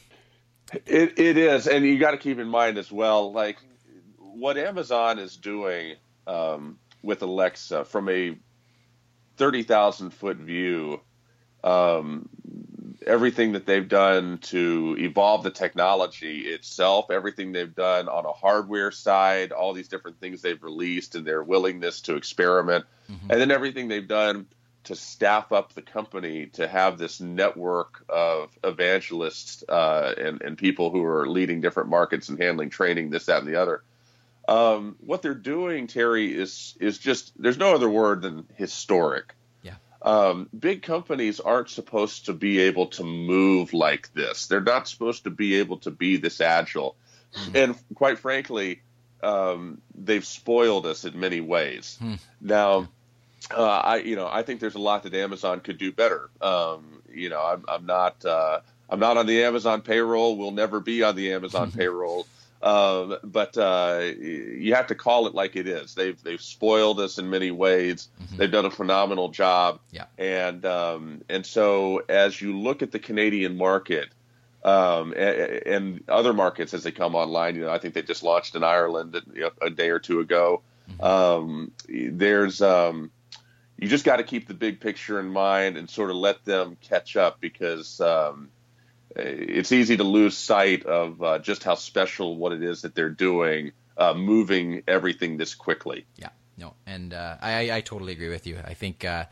It, 0.85 1.19
it 1.19 1.37
is, 1.37 1.67
and 1.67 1.85
you 1.85 1.99
got 1.99 2.11
to 2.11 2.17
keep 2.17 2.39
in 2.39 2.47
mind 2.47 2.77
as 2.77 2.91
well, 2.91 3.31
like 3.33 3.57
what 4.17 4.57
Amazon 4.57 5.19
is 5.19 5.35
doing 5.35 5.95
um, 6.27 6.79
with 7.03 7.21
Alexa 7.21 7.85
from 7.85 8.07
a 8.09 8.37
thirty 9.35 9.63
thousand 9.63 10.11
foot 10.11 10.37
view 10.37 11.01
um, 11.63 12.29
everything 13.05 13.53
that 13.53 13.65
they've 13.65 13.87
done 13.87 14.37
to 14.39 14.95
evolve 14.99 15.43
the 15.43 15.51
technology 15.51 16.41
itself, 16.41 17.09
everything 17.09 17.51
they've 17.51 17.73
done 17.73 18.07
on 18.07 18.25
a 18.25 18.31
hardware 18.31 18.91
side, 18.91 19.51
all 19.51 19.73
these 19.73 19.87
different 19.87 20.19
things 20.19 20.41
they've 20.41 20.61
released 20.61 21.15
and 21.15 21.25
their 21.25 21.43
willingness 21.43 22.01
to 22.01 22.15
experiment, 22.15 22.85
mm-hmm. 23.11 23.31
and 23.31 23.41
then 23.41 23.51
everything 23.51 23.87
they've 23.87 24.07
done 24.07 24.45
to 24.83 24.95
staff 24.95 25.51
up 25.51 25.73
the 25.73 25.81
company 25.81 26.47
to 26.47 26.67
have 26.67 26.97
this 26.97 27.19
network 27.19 28.03
of 28.09 28.57
evangelists 28.63 29.63
uh, 29.69 30.13
and, 30.17 30.41
and 30.41 30.57
people 30.57 30.89
who 30.89 31.03
are 31.03 31.27
leading 31.27 31.61
different 31.61 31.89
markets 31.89 32.29
and 32.29 32.39
handling 32.39 32.69
training, 32.69 33.09
this, 33.09 33.25
that, 33.27 33.39
and 33.39 33.47
the 33.47 33.61
other. 33.61 33.83
Um, 34.47 34.95
what 34.99 35.21
they're 35.21 35.35
doing, 35.35 35.87
Teri, 35.87 36.33
is 36.33 36.75
is 36.79 36.97
just 36.97 37.31
there's 37.39 37.59
no 37.59 37.75
other 37.75 37.89
word 37.89 38.23
than 38.23 38.47
historic 38.55 39.35
um, 40.01 40.49
big 40.57 40.81
companies 40.81 41.39
aren't 41.39 41.69
supposed 41.69 42.25
to 42.25 42.33
be 42.33 42.59
able 42.61 42.87
to 42.87 43.03
move 43.03 43.73
like 43.73 44.11
this. 44.13 44.47
They're 44.47 44.61
not 44.61 44.87
supposed 44.87 45.25
to 45.25 45.29
be 45.29 45.55
able 45.55 45.77
to 45.79 45.91
be 45.91 46.17
this 46.17 46.41
agile. 46.41 46.95
Hmm. 47.33 47.55
And 47.55 47.75
quite 47.95 48.19
frankly, 48.19 48.81
um, 49.21 49.81
they've 49.95 50.25
spoiled 50.25 50.85
us 50.85 51.05
in 51.05 51.19
many 51.19 51.41
ways. 51.41 51.97
Hmm. 51.99 52.15
Now, 52.39 52.89
uh, 53.55 53.63
I 53.63 53.97
you 53.97 54.15
know 54.15 54.27
I 54.31 54.43
think 54.43 54.59
there's 54.59 54.75
a 54.75 54.79
lot 54.79 55.03
that 55.03 55.13
Amazon 55.13 55.59
could 55.59 55.77
do 55.77 55.91
better. 55.91 56.29
Um, 56.41 57.01
you 57.13 57.29
know, 57.29 57.41
I'm, 57.43 57.65
I'm 57.67 57.85
not 57.85 58.23
uh, 58.25 58.61
I'm 58.89 58.99
not 58.99 59.17
on 59.17 59.25
the 59.25 59.43
Amazon 59.43 59.81
payroll. 59.81 60.37
We'll 60.37 60.51
never 60.51 60.79
be 60.79 61.03
on 61.03 61.15
the 61.15 61.33
Amazon 61.33 61.71
payroll. 61.77 62.27
Um, 62.63 63.17
but 63.23 63.57
uh, 63.57 64.11
you 64.19 64.75
have 64.75 64.87
to 64.87 64.95
call 64.95 65.27
it 65.27 65.33
like 65.33 65.55
it 65.55 65.67
is. 65.67 65.95
They've 65.95 66.21
they've 66.21 66.41
spoiled 66.41 66.99
us 66.99 67.17
in 67.17 67.29
many 67.29 67.51
ways. 67.51 68.09
Mm-hmm. 68.21 68.37
They've 68.37 68.51
done 68.51 68.65
a 68.65 68.71
phenomenal 68.71 69.29
job. 69.29 69.79
Yeah. 69.91 70.05
And 70.17 70.65
um, 70.65 71.21
and 71.29 71.45
so 71.45 72.03
as 72.07 72.39
you 72.39 72.59
look 72.59 72.81
at 72.81 72.91
the 72.91 72.99
Canadian 72.99 73.57
market 73.57 74.09
um, 74.63 75.13
and, 75.13 75.63
and, 75.65 76.03
other 76.07 76.33
markets 76.33 76.75
as 76.75 76.83
they 76.83 76.91
come 76.91 77.15
online, 77.15 77.55
you 77.55 77.61
know, 77.61 77.71
I 77.71 77.79
think 77.79 77.95
they 77.95 78.03
just 78.03 78.21
launched 78.21 78.55
in 78.55 78.63
Ireland 78.63 79.19
know, 79.33 79.49
a 79.59 79.71
day 79.71 79.89
or 79.89 79.97
two 79.97 80.19
ago. 80.19 80.61
Mm-hmm. 80.87 81.03
Um, 81.03 81.71
there's 81.89 82.61
um, 82.61 83.09
you 83.77 83.87
just 83.87 84.05
got 84.05 84.17
to 84.17 84.23
keep 84.23 84.47
the 84.47 84.53
big 84.53 84.79
picture 84.79 85.19
in 85.19 85.29
mind 85.29 85.77
and 85.77 85.89
sort 85.89 86.11
of 86.11 86.15
let 86.17 86.45
them 86.45 86.77
catch 86.79 87.15
up 87.15 87.41
because 87.41 87.99
um, 87.99 88.49
it's 89.15 89.71
easy 89.71 89.97
to 89.97 90.03
lose 90.03 90.37
sight 90.37 90.85
of 90.85 91.21
uh, 91.21 91.39
just 91.39 91.63
how 91.63 91.75
special 91.75 92.37
what 92.37 92.51
it 92.51 92.63
is 92.63 92.81
that 92.81 92.95
they're 92.95 93.09
doing, 93.09 93.71
uh, 93.97 94.13
moving 94.13 94.83
everything 94.87 95.37
this 95.37 95.55
quickly. 95.55 96.05
Yeah, 96.17 96.29
no, 96.57 96.73
and 96.85 97.13
uh, 97.13 97.37
I, 97.41 97.71
I 97.71 97.81
totally 97.81 98.13
agree 98.13 98.29
with 98.29 98.47
you. 98.47 98.57
I 98.63 98.73
think 98.73 99.03
uh, 99.03 99.25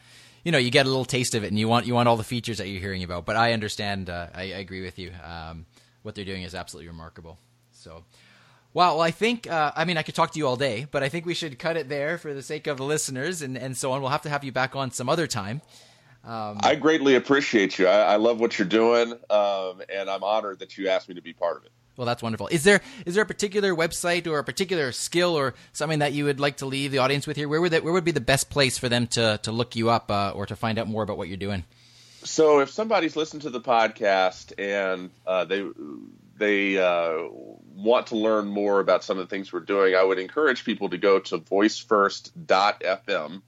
you 0.44 0.52
know 0.52 0.58
you 0.58 0.72
get 0.72 0.86
a 0.86 0.90
little 0.90 1.06
taste 1.06 1.36
of 1.36 1.44
it, 1.44 1.48
and 1.48 1.60
you 1.60 1.68
want 1.68 1.86
you 1.86 1.94
want 1.94 2.10
all 2.10 2.18
the 2.18 2.24
features 2.24 2.58
that 2.58 2.68
you're 2.68 2.82
hearing 2.82 3.04
about. 3.04 3.26
But 3.26 3.36
I 3.36 3.54
understand. 3.54 4.10
Uh, 4.10 4.28
I, 4.34 4.42
I, 4.42 4.60
agree 4.60 4.82
with 4.82 5.00
you. 5.00 5.12
Um, 5.24 5.66
what 6.04 6.16
they're 6.16 6.26
doing 6.26 6.44
is 6.44 6.56
absolutely 6.56 6.88
remarkable. 6.88 7.38
So. 7.72 8.04
Wow, 8.72 8.98
well, 8.98 9.02
I 9.02 9.10
think, 9.10 9.50
uh, 9.50 9.72
I 9.76 9.86
mean, 9.86 9.98
I 9.98 10.04
could 10.04 10.14
talk 10.14 10.32
to 10.34 10.38
you 10.38 10.46
all 10.46 10.56
day, 10.56 10.86
but 10.92 11.02
I 11.02 11.10
think 11.10 11.26
we 11.26 11.34
should 11.34 11.58
cut 11.58 11.76
it 11.76 11.90
there 11.90 12.20
for 12.20 12.36
the 12.36 12.44
sake 12.44 12.68
of 12.68 12.78
the 12.78 12.84
listeners 12.84 13.42
and, 13.42 13.58
and 13.58 13.76
so 13.76 13.92
on. 13.94 14.02
We'll 14.02 14.12
have 14.12 14.22
to 14.22 14.30
have 14.30 14.44
you 14.44 14.52
back 14.52 14.76
on 14.76 14.92
some 14.92 15.10
other 15.10 15.26
time. 15.26 15.64
Um, 16.30 16.60
I 16.62 16.76
greatly 16.76 17.16
appreciate 17.16 17.80
you. 17.80 17.88
I, 17.88 18.14
I 18.14 18.16
love 18.18 18.40
what 18.40 18.60
you're 18.60 18.68
doing, 18.68 19.14
um, 19.32 19.82
and 19.92 20.08
I'm 20.08 20.24
honored 20.24 20.60
that 20.60 20.78
you 20.78 20.88
asked 20.88 21.10
me 21.10 21.16
to 21.16 21.24
be 21.24 21.34
part 21.34 21.58
of 21.58 21.64
it. 21.64 21.72
Well, 21.98 22.06
that's 22.06 22.22
wonderful. 22.22 22.50
Is 22.50 22.64
there 22.64 22.82
is 23.08 23.16
there 23.16 23.24
a 23.24 23.28
particular 23.28 23.76
website 23.76 24.28
or 24.28 24.38
a 24.38 24.44
particular 24.44 24.92
skill 24.92 25.36
or 25.36 25.56
something 25.74 26.00
that 26.00 26.14
you 26.14 26.26
would 26.26 26.40
like 26.40 26.58
to 26.58 26.68
leave 26.68 26.92
the 26.92 27.00
audience 27.00 27.26
with 27.26 27.36
here? 27.36 27.50
Where 27.50 27.60
would 27.60 27.72
that, 27.72 27.84
where 27.84 27.92
would 27.92 28.06
be 28.06 28.12
the 28.12 28.22
best 28.22 28.52
place 28.52 28.78
for 28.78 28.88
them 28.88 29.08
to 29.08 29.40
to 29.42 29.52
look 29.52 29.76
you 29.76 29.90
up 29.90 30.12
uh, 30.12 30.32
or 30.36 30.46
to 30.46 30.56
find 30.56 30.78
out 30.78 30.88
more 30.88 31.02
about 31.02 31.18
what 31.18 31.30
you're 31.30 31.38
doing? 31.38 31.64
So, 32.24 32.60
if 32.60 32.70
somebody's 32.70 33.16
listened 33.16 33.42
to 33.42 33.50
the 33.50 33.60
podcast 33.60 34.54
and 34.60 35.10
uh, 35.26 35.46
they 35.46 35.68
they 36.38 36.78
uh, 36.78 37.24
want 37.76 38.08
to 38.08 38.18
learn 38.18 38.48
more 38.48 38.80
about 38.80 39.04
some 39.04 39.18
of 39.18 39.28
the 39.28 39.36
things 39.36 39.52
we're 39.52 39.62
doing, 39.62 39.96
I 39.96 40.04
would 40.04 40.20
encourage 40.20 40.64
people 40.64 40.90
to 40.90 41.00
go 41.00 41.18
to 41.18 41.40
voicefirst.fm 41.40 43.42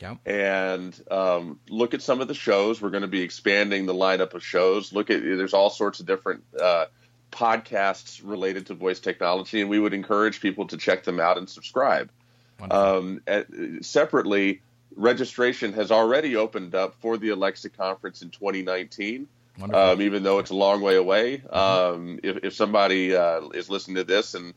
yeah. 0.00 0.16
And 0.26 0.98
um, 1.10 1.60
look 1.68 1.94
at 1.94 2.02
some 2.02 2.20
of 2.20 2.28
the 2.28 2.34
shows. 2.34 2.80
We're 2.80 2.90
going 2.90 3.02
to 3.02 3.08
be 3.08 3.22
expanding 3.22 3.86
the 3.86 3.94
lineup 3.94 4.34
of 4.34 4.44
shows. 4.44 4.92
Look 4.92 5.10
at 5.10 5.22
there's 5.22 5.54
all 5.54 5.70
sorts 5.70 6.00
of 6.00 6.06
different 6.06 6.44
uh, 6.60 6.86
podcasts 7.32 8.20
related 8.22 8.66
to 8.66 8.74
voice 8.74 9.00
technology, 9.00 9.60
and 9.60 9.70
we 9.70 9.78
would 9.78 9.94
encourage 9.94 10.40
people 10.40 10.66
to 10.68 10.76
check 10.76 11.04
them 11.04 11.20
out 11.20 11.38
and 11.38 11.48
subscribe. 11.48 12.10
Um, 12.70 13.22
at, 13.26 13.46
separately, 13.82 14.60
registration 14.94 15.72
has 15.74 15.90
already 15.90 16.36
opened 16.36 16.74
up 16.74 16.94
for 17.00 17.16
the 17.16 17.30
Alexa 17.30 17.70
conference 17.70 18.22
in 18.22 18.30
2019. 18.30 19.28
Um, 19.72 20.02
even 20.02 20.22
though 20.22 20.38
it's 20.38 20.50
a 20.50 20.54
long 20.54 20.82
way 20.82 20.96
away, 20.96 21.38
mm-hmm. 21.38 21.56
um, 21.56 22.20
if, 22.22 22.44
if, 22.44 22.54
somebody 22.54 23.16
uh, 23.16 23.40
is 23.54 23.70
listening 23.70 23.96
to 23.96 24.04
this 24.04 24.34
and 24.34 24.52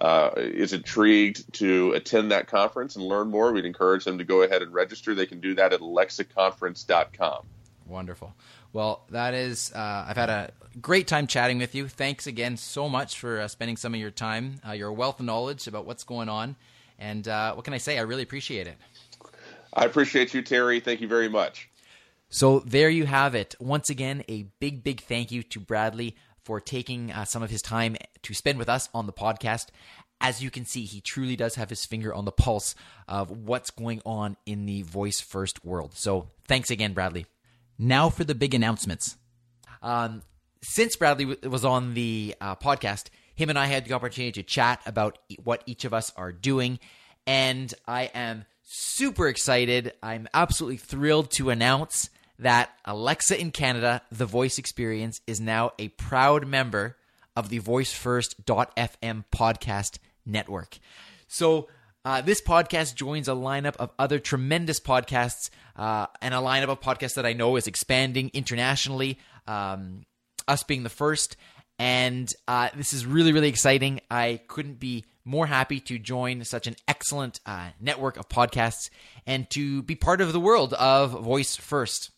uh, 0.00 0.30
is 0.36 0.72
intrigued 0.72 1.52
to 1.54 1.92
attend 1.92 2.30
that 2.32 2.46
conference 2.48 2.96
and 2.96 3.04
learn 3.04 3.30
more, 3.30 3.52
we'd 3.52 3.64
encourage 3.64 4.04
them 4.04 4.18
to 4.18 4.24
go 4.24 4.42
ahead 4.42 4.62
and 4.62 4.72
register. 4.72 5.14
They 5.14 5.26
can 5.26 5.40
do 5.40 5.54
that 5.54 5.72
at 5.72 5.80
alexaconference.com. 5.80 7.46
Wonderful. 7.86 8.34
Well, 8.72 9.04
that 9.10 9.34
is, 9.34 9.72
uh, 9.72 10.06
I've 10.08 10.16
had 10.16 10.30
a 10.30 10.50
great 10.80 11.06
time 11.06 11.26
chatting 11.26 11.58
with 11.58 11.74
you. 11.74 11.86
Thanks 11.86 12.26
again 12.26 12.56
so 12.56 12.88
much 12.88 13.18
for 13.18 13.40
uh, 13.40 13.48
spending 13.48 13.76
some 13.76 13.94
of 13.94 14.00
your 14.00 14.10
time, 14.10 14.60
uh, 14.66 14.72
your 14.72 14.92
wealth 14.92 15.20
of 15.20 15.26
knowledge 15.26 15.66
about 15.68 15.86
what's 15.86 16.02
going 16.02 16.28
on. 16.28 16.56
And 16.98 17.26
uh, 17.28 17.54
what 17.54 17.64
can 17.64 17.74
I 17.74 17.78
say? 17.78 17.98
I 17.98 18.02
really 18.02 18.22
appreciate 18.22 18.66
it. 18.66 18.76
I 19.72 19.84
appreciate 19.84 20.34
you, 20.34 20.42
Teri. 20.42 20.82
Thank 20.82 21.00
you 21.00 21.08
very 21.08 21.28
much. 21.28 21.68
So 22.28 22.60
there 22.60 22.88
you 22.90 23.06
have 23.06 23.34
it. 23.34 23.54
Once 23.60 23.90
again, 23.90 24.24
a 24.28 24.44
big, 24.58 24.82
big 24.82 25.02
thank 25.02 25.30
you 25.30 25.42
to 25.44 25.60
Bradley 25.60 26.16
for 26.44 26.60
taking 26.60 27.10
uh, 27.10 27.24
some 27.24 27.42
of 27.42 27.50
his 27.50 27.62
time 27.62 27.96
to 28.22 28.34
spend 28.34 28.58
with 28.58 28.68
us 28.68 28.88
on 28.94 29.06
the 29.06 29.12
podcast. 29.12 29.66
As 30.20 30.42
you 30.42 30.50
can 30.50 30.64
see, 30.64 30.84
he 30.84 31.00
truly 31.00 31.36
does 31.36 31.56
have 31.56 31.70
his 31.70 31.84
finger 31.84 32.14
on 32.14 32.24
the 32.24 32.32
pulse 32.32 32.74
of 33.08 33.30
what's 33.30 33.70
going 33.70 34.00
on 34.06 34.36
in 34.46 34.66
the 34.66 34.82
voice 34.82 35.20
first 35.20 35.64
world. 35.64 35.92
So 35.94 36.28
thanks 36.46 36.70
again, 36.70 36.92
Bradley. 36.92 37.26
Now 37.78 38.08
for 38.10 38.24
the 38.24 38.34
big 38.34 38.54
announcements. 38.54 39.16
Um, 39.82 40.22
since 40.62 40.96
Bradley 40.96 41.26
w- 41.26 41.50
was 41.50 41.64
on 41.64 41.94
the 41.94 42.34
uh, 42.40 42.56
podcast, 42.56 43.08
him 43.34 43.50
and 43.50 43.58
I 43.58 43.66
had 43.66 43.84
the 43.84 43.92
opportunity 43.94 44.32
to 44.32 44.42
chat 44.42 44.80
about 44.86 45.18
what 45.42 45.62
each 45.66 45.84
of 45.84 45.92
us 45.92 46.12
are 46.16 46.32
doing. 46.32 46.78
And 47.26 47.72
I 47.86 48.04
am 48.14 48.44
super 48.62 49.28
excited. 49.28 49.92
I'm 50.02 50.28
absolutely 50.32 50.78
thrilled 50.78 51.30
to 51.32 51.50
announce 51.50 52.08
that 52.38 52.70
Alexa 52.84 53.40
in 53.40 53.50
Canada, 53.50 54.02
the 54.10 54.26
voice 54.26 54.58
experience, 54.58 55.20
is 55.26 55.40
now 55.40 55.72
a 55.78 55.88
proud 55.88 56.46
member 56.46 56.96
of 57.36 57.48
the 57.48 57.60
VoiceFirst.fm 57.60 59.24
podcast 59.32 59.98
network. 60.26 60.78
So, 61.28 61.68
Uh, 62.06 62.20
this 62.20 62.42
podcast 62.42 62.94
joins 62.96 63.28
a 63.28 63.32
lineup 63.32 63.76
of 63.76 63.90
other 63.98 64.18
tremendous 64.18 64.78
podcasts 64.78 65.48
uh, 65.74 66.06
and 66.20 66.34
a 66.34 66.36
lineup 66.36 66.68
of 66.68 66.78
podcasts 66.78 67.14
that 67.14 67.24
I 67.24 67.32
know 67.32 67.56
is 67.56 67.66
expanding 67.66 68.30
internationally, 68.34 69.18
um, 69.46 70.04
us 70.46 70.62
being 70.64 70.82
the 70.82 70.90
first. 70.90 71.38
And 71.78 72.28
uh, 72.46 72.68
this 72.76 72.92
is 72.92 73.06
really, 73.06 73.32
really 73.32 73.48
exciting. 73.48 74.02
I 74.10 74.40
couldn't 74.48 74.78
be 74.78 75.06
more 75.24 75.46
happy 75.46 75.80
to 75.80 75.98
join 75.98 76.44
such 76.44 76.66
an 76.66 76.76
excellent 76.86 77.40
uh, 77.46 77.70
network 77.80 78.18
of 78.18 78.28
podcasts 78.28 78.90
and 79.26 79.48
to 79.50 79.82
be 79.82 79.94
part 79.94 80.20
of 80.20 80.34
the 80.34 80.40
world 80.40 80.74
of 80.74 81.12
Voice 81.12 81.56
First. 81.56 82.10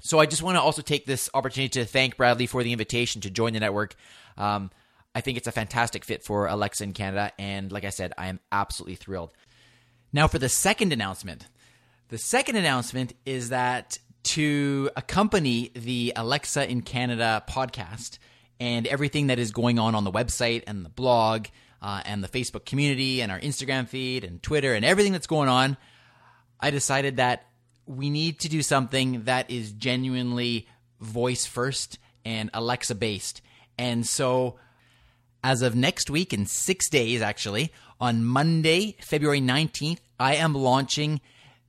So 0.00 0.18
I 0.18 0.26
just 0.26 0.42
want 0.42 0.56
to 0.56 0.60
also 0.60 0.82
take 0.82 1.06
this 1.06 1.30
opportunity 1.32 1.80
to 1.80 1.84
thank 1.84 2.16
Bradley 2.16 2.46
for 2.46 2.62
the 2.62 2.72
invitation 2.72 3.22
to 3.22 3.30
join 3.30 3.54
the 3.54 3.60
network. 3.60 3.94
Um, 4.36 4.70
I 5.14 5.22
think 5.22 5.38
it's 5.38 5.46
a 5.46 5.52
fantastic 5.52 6.04
fit 6.04 6.22
for 6.22 6.46
Alexa 6.46 6.84
in 6.84 6.92
Canada, 6.92 7.32
and 7.38 7.72
like 7.72 7.84
I 7.84 7.90
said, 7.90 8.12
I 8.18 8.26
am 8.26 8.38
absolutely 8.52 8.96
thrilled. 8.96 9.32
Now, 10.12 10.28
for 10.28 10.38
the 10.38 10.48
second 10.48 10.92
announcement. 10.92 11.46
The 12.08 12.18
second 12.18 12.54
announcement 12.54 13.14
is 13.24 13.48
that 13.48 13.98
to 14.24 14.90
accompany 14.96 15.70
the 15.74 16.12
Alexa 16.14 16.70
in 16.70 16.82
Canada 16.82 17.42
podcast 17.48 18.18
and 18.60 18.86
everything 18.86 19.28
that 19.28 19.38
is 19.38 19.52
going 19.52 19.78
on 19.78 19.94
on 19.94 20.04
the 20.04 20.12
website 20.12 20.64
and 20.66 20.84
the 20.84 20.88
blog 20.88 21.46
uh, 21.82 22.02
and 22.04 22.22
the 22.22 22.28
Facebook 22.28 22.64
community 22.64 23.22
and 23.22 23.30
our 23.32 23.40
Instagram 23.40 23.88
feed 23.88 24.24
and 24.24 24.42
Twitter 24.42 24.74
and 24.74 24.84
everything 24.84 25.12
that's 25.12 25.26
going 25.26 25.48
on, 25.48 25.76
I 26.60 26.70
decided 26.70 27.16
that 27.16 27.45
we 27.86 28.10
need 28.10 28.40
to 28.40 28.48
do 28.48 28.62
something 28.62 29.24
that 29.24 29.50
is 29.50 29.72
genuinely 29.72 30.66
voice 31.00 31.46
first 31.46 31.98
and 32.24 32.50
Alexa 32.52 32.94
based. 32.94 33.40
And 33.78 34.06
so, 34.06 34.58
as 35.44 35.62
of 35.62 35.76
next 35.76 36.10
week, 36.10 36.32
in 36.32 36.46
six 36.46 36.88
days 36.90 37.22
actually, 37.22 37.72
on 38.00 38.24
Monday, 38.24 38.96
February 39.00 39.40
19th, 39.40 39.98
I 40.18 40.36
am 40.36 40.54
launching 40.54 41.20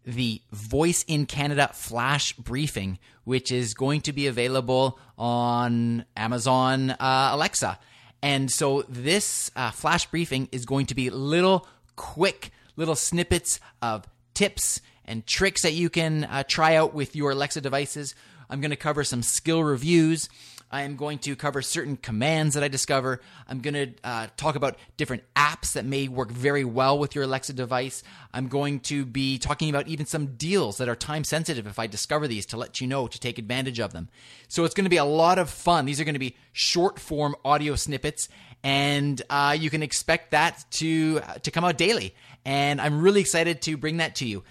the 0.06 0.42
Voice 0.52 1.04
in 1.04 1.26
Canada 1.26 1.70
flash 1.74 2.34
briefing, 2.34 2.98
which 3.26 3.52
is 3.52 3.74
going 3.74 4.02
to 4.02 4.14
be 4.14 4.28
available 4.28 5.00
on 5.18 6.06
Amazon 6.16 6.92
uh, 6.92 7.30
Alexa. 7.34 7.78
And 8.22 8.50
so 8.50 8.84
this 8.88 9.52
uh, 9.56 9.72
flash 9.72 10.06
briefing 10.08 10.48
is 10.52 10.66
going 10.66 10.88
to 10.88 10.96
be 10.96 11.10
little 11.10 11.68
quick 11.96 12.52
little 12.78 12.96
snippets 12.96 13.60
of 13.82 14.08
tips 14.34 14.82
and 15.08 15.26
tricks 15.26 15.62
that 15.62 15.74
you 15.74 15.90
can 15.90 16.26
uh, 16.26 16.44
try 16.44 16.76
out 16.76 16.94
with 16.94 17.16
your 17.16 17.32
Alexa 17.32 17.62
devices. 17.62 18.16
I'm 18.50 18.62
going 18.62 18.72
to 18.72 18.78
cover 18.78 19.04
some 19.04 19.24
skill 19.24 19.64
reviews. 19.64 20.30
I 20.70 20.82
am 20.82 20.98
going 20.98 21.20
to 21.20 21.36
cover 21.38 21.62
certain 21.62 21.96
commands 21.96 22.56
that 22.56 22.64
I 22.64 22.68
discover. 22.68 23.22
I'm 23.48 23.62
going 23.62 23.74
to 23.74 23.94
uh, 24.04 24.28
talk 24.36 24.56
about 24.56 24.78
different 24.98 25.24
apps 25.34 25.74
that 25.74 25.86
may 25.86 26.10
work 26.10 26.30
very 26.30 26.66
well 26.66 27.00
with 27.00 27.16
your 27.16 27.24
Alexa 27.24 27.54
device. 27.54 28.04
I'm 28.34 28.50
going 28.50 28.82
to 28.82 29.06
be 29.06 29.38
talking 29.38 29.70
about 29.70 29.88
even 29.88 30.06
some 30.06 30.36
deals 30.36 30.78
that 30.78 30.90
are 30.90 30.96
time 30.96 31.24
sensitive 31.24 31.68
if 31.68 31.80
I 31.80 31.88
discover 31.88 32.28
these 32.28 32.46
to 32.48 32.58
let 32.58 32.82
you 32.82 32.88
know 32.88 33.08
to 33.08 33.20
take 33.20 33.40
advantage 33.40 33.80
of 33.80 33.94
them. 33.94 34.10
So 34.50 34.66
it's 34.66 34.74
going 34.74 34.84
to 34.84 34.90
be 34.90 34.98
a 34.98 35.06
lot 35.06 35.40
of 35.40 35.50
fun. 35.50 35.86
These 35.86 36.02
are 36.02 36.06
going 36.06 36.16
to 36.16 36.20
be 36.20 36.36
short 36.52 37.00
form 37.00 37.36
audio 37.46 37.76
snippets, 37.76 38.28
and 38.62 39.22
uh, 39.30 39.56
you 39.58 39.70
can 39.70 39.84
expect 39.84 40.32
that 40.32 40.66
to 40.72 41.22
uh, 41.26 41.34
to 41.36 41.52
come 41.52 41.64
out 41.64 41.78
daily. 41.78 42.14
And 42.44 42.82
I'm 42.82 43.02
really 43.02 43.22
excited 43.22 43.62
to 43.64 43.78
bring 43.78 43.98
that 43.98 44.16
to 44.16 44.26
you. 44.26 44.44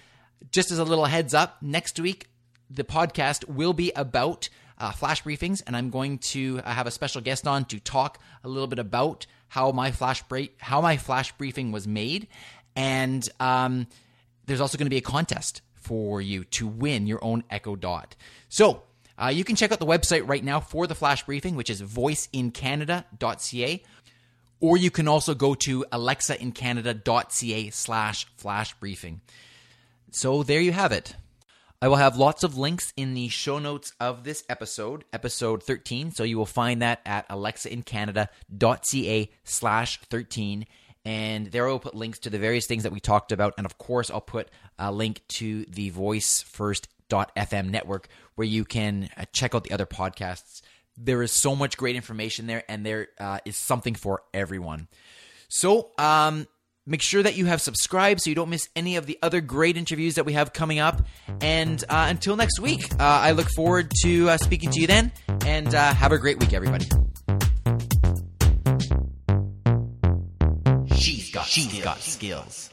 Just 0.51 0.71
as 0.71 0.79
a 0.79 0.85
little 0.85 1.05
heads 1.05 1.33
up, 1.33 1.61
next 1.61 1.99
week 1.99 2.27
the 2.69 2.83
podcast 2.83 3.47
will 3.47 3.73
be 3.73 3.91
about 3.95 4.49
uh, 4.77 4.91
flash 4.91 5.23
briefings, 5.23 5.63
and 5.65 5.75
I'm 5.75 5.89
going 5.89 6.19
to 6.19 6.61
uh, 6.63 6.71
have 6.71 6.87
a 6.87 6.91
special 6.91 7.21
guest 7.21 7.47
on 7.47 7.65
to 7.65 7.79
talk 7.79 8.19
a 8.43 8.47
little 8.47 8.67
bit 8.67 8.79
about 8.79 9.25
how 9.47 9.71
my 9.71 9.91
flash 9.91 10.21
break, 10.23 10.55
how 10.59 10.81
my 10.81 10.97
flash 10.97 11.31
briefing 11.33 11.71
was 11.71 11.87
made, 11.87 12.27
and 12.75 13.27
um, 13.39 13.87
there's 14.45 14.61
also 14.61 14.77
going 14.77 14.85
to 14.85 14.91
be 14.91 14.97
a 14.97 15.01
contest 15.01 15.61
for 15.73 16.21
you 16.21 16.43
to 16.45 16.67
win 16.67 17.07
your 17.07 17.23
own 17.23 17.43
Echo 17.49 17.75
Dot. 17.75 18.15
So. 18.49 18.83
Uh, 19.19 19.29
you 19.29 19.43
can 19.43 19.55
check 19.55 19.71
out 19.71 19.79
the 19.79 19.85
website 19.85 20.29
right 20.29 20.43
now 20.43 20.59
for 20.59 20.85
the 20.85 20.93
flash 20.93 21.25
briefing, 21.25 21.55
which 21.55 21.71
is 21.71 21.81
voiceincanada.ca, 21.81 23.83
or 24.59 24.77
you 24.77 24.91
can 24.91 25.07
also 25.07 25.33
go 25.33 25.55
to 25.55 25.83
alexaincanada.ca 25.91 27.69
slash 27.71 28.27
flash 28.37 28.75
briefing. 28.75 29.21
So 30.17 30.41
there 30.41 30.61
you 30.61 30.71
have 30.71 30.91
it. 30.91 31.15
I 31.79 31.89
will 31.89 31.97
have 31.97 32.17
lots 32.17 32.43
of 32.43 32.57
links 32.57 32.91
in 32.97 33.13
the 33.13 33.27
show 33.27 33.59
notes 33.59 33.93
of 33.99 34.23
this 34.23 34.43
episode, 34.49 35.05
episode 35.13 35.61
13. 35.61 36.09
So 36.09 36.23
you 36.23 36.39
will 36.39 36.47
find 36.47 36.81
that 36.81 37.01
at 37.05 37.29
alexaincanada.ca 37.29 39.29
slash 39.43 39.99
13. 40.09 40.65
And 41.05 41.51
there 41.51 41.67
I 41.67 41.71
will 41.71 41.77
put 41.77 41.93
links 41.93 42.17
to 42.19 42.31
the 42.31 42.39
various 42.39 42.65
things 42.65 42.81
that 42.81 42.91
we 42.91 42.99
talked 42.99 43.31
about. 43.31 43.53
And 43.59 43.65
of 43.67 43.77
course, 43.77 44.09
I'll 44.09 44.19
put 44.19 44.49
a 44.79 44.91
link 44.91 45.21
to 45.33 45.65
the 45.65 45.91
Voice 45.91 46.41
First 46.41 46.87
FM 47.11 47.69
network 47.69 48.07
where 48.33 48.47
you 48.47 48.65
can 48.65 49.11
uh, 49.15 49.25
check 49.33 49.53
out 49.53 49.65
the 49.65 49.71
other 49.71 49.85
podcasts. 49.85 50.63
There 50.97 51.21
is 51.21 51.31
so 51.31 51.55
much 51.55 51.77
great 51.77 51.95
information 51.95 52.47
there, 52.47 52.63
and 52.67 52.83
there 52.83 53.09
uh, 53.19 53.37
is 53.45 53.55
something 53.55 53.93
for 53.93 54.23
everyone. 54.33 54.87
So, 55.47 55.91
um, 55.99 56.47
Make 56.89 57.01
sure 57.01 57.21
that 57.21 57.35
you 57.35 57.47
have 57.47 57.61
subscribed 57.61 58.21
so 58.21 58.29
you 58.29 58.35
don't 58.35 58.49
miss 58.49 58.69
any 58.73 58.95
of 58.95 59.05
the 59.05 59.19
other 59.21 59.41
great 59.41 59.75
interviews 59.75 60.15
that 60.15 60.25
we 60.25 60.31
have 60.33 60.53
coming 60.53 60.79
up. 60.79 61.01
And 61.41 61.83
uh, 61.89 62.05
until 62.09 62.37
next 62.37 62.61
week, 62.61 62.89
uh, 62.93 62.95
I 62.99 63.31
look 63.31 63.49
forward 63.49 63.91
to 64.03 64.29
uh, 64.29 64.37
speaking 64.37 64.71
to 64.71 64.79
you 64.79 64.87
then. 64.87 65.11
And 65.45 65.75
uh, 65.75 65.93
have 65.93 66.13
a 66.13 66.17
great 66.17 66.39
week, 66.39 66.53
everybody. 66.53 66.85
She's 70.95 71.29
got, 71.31 71.45
She's 71.45 71.67
skills. 71.67 71.83
got 71.83 72.01
skills. 72.01 72.69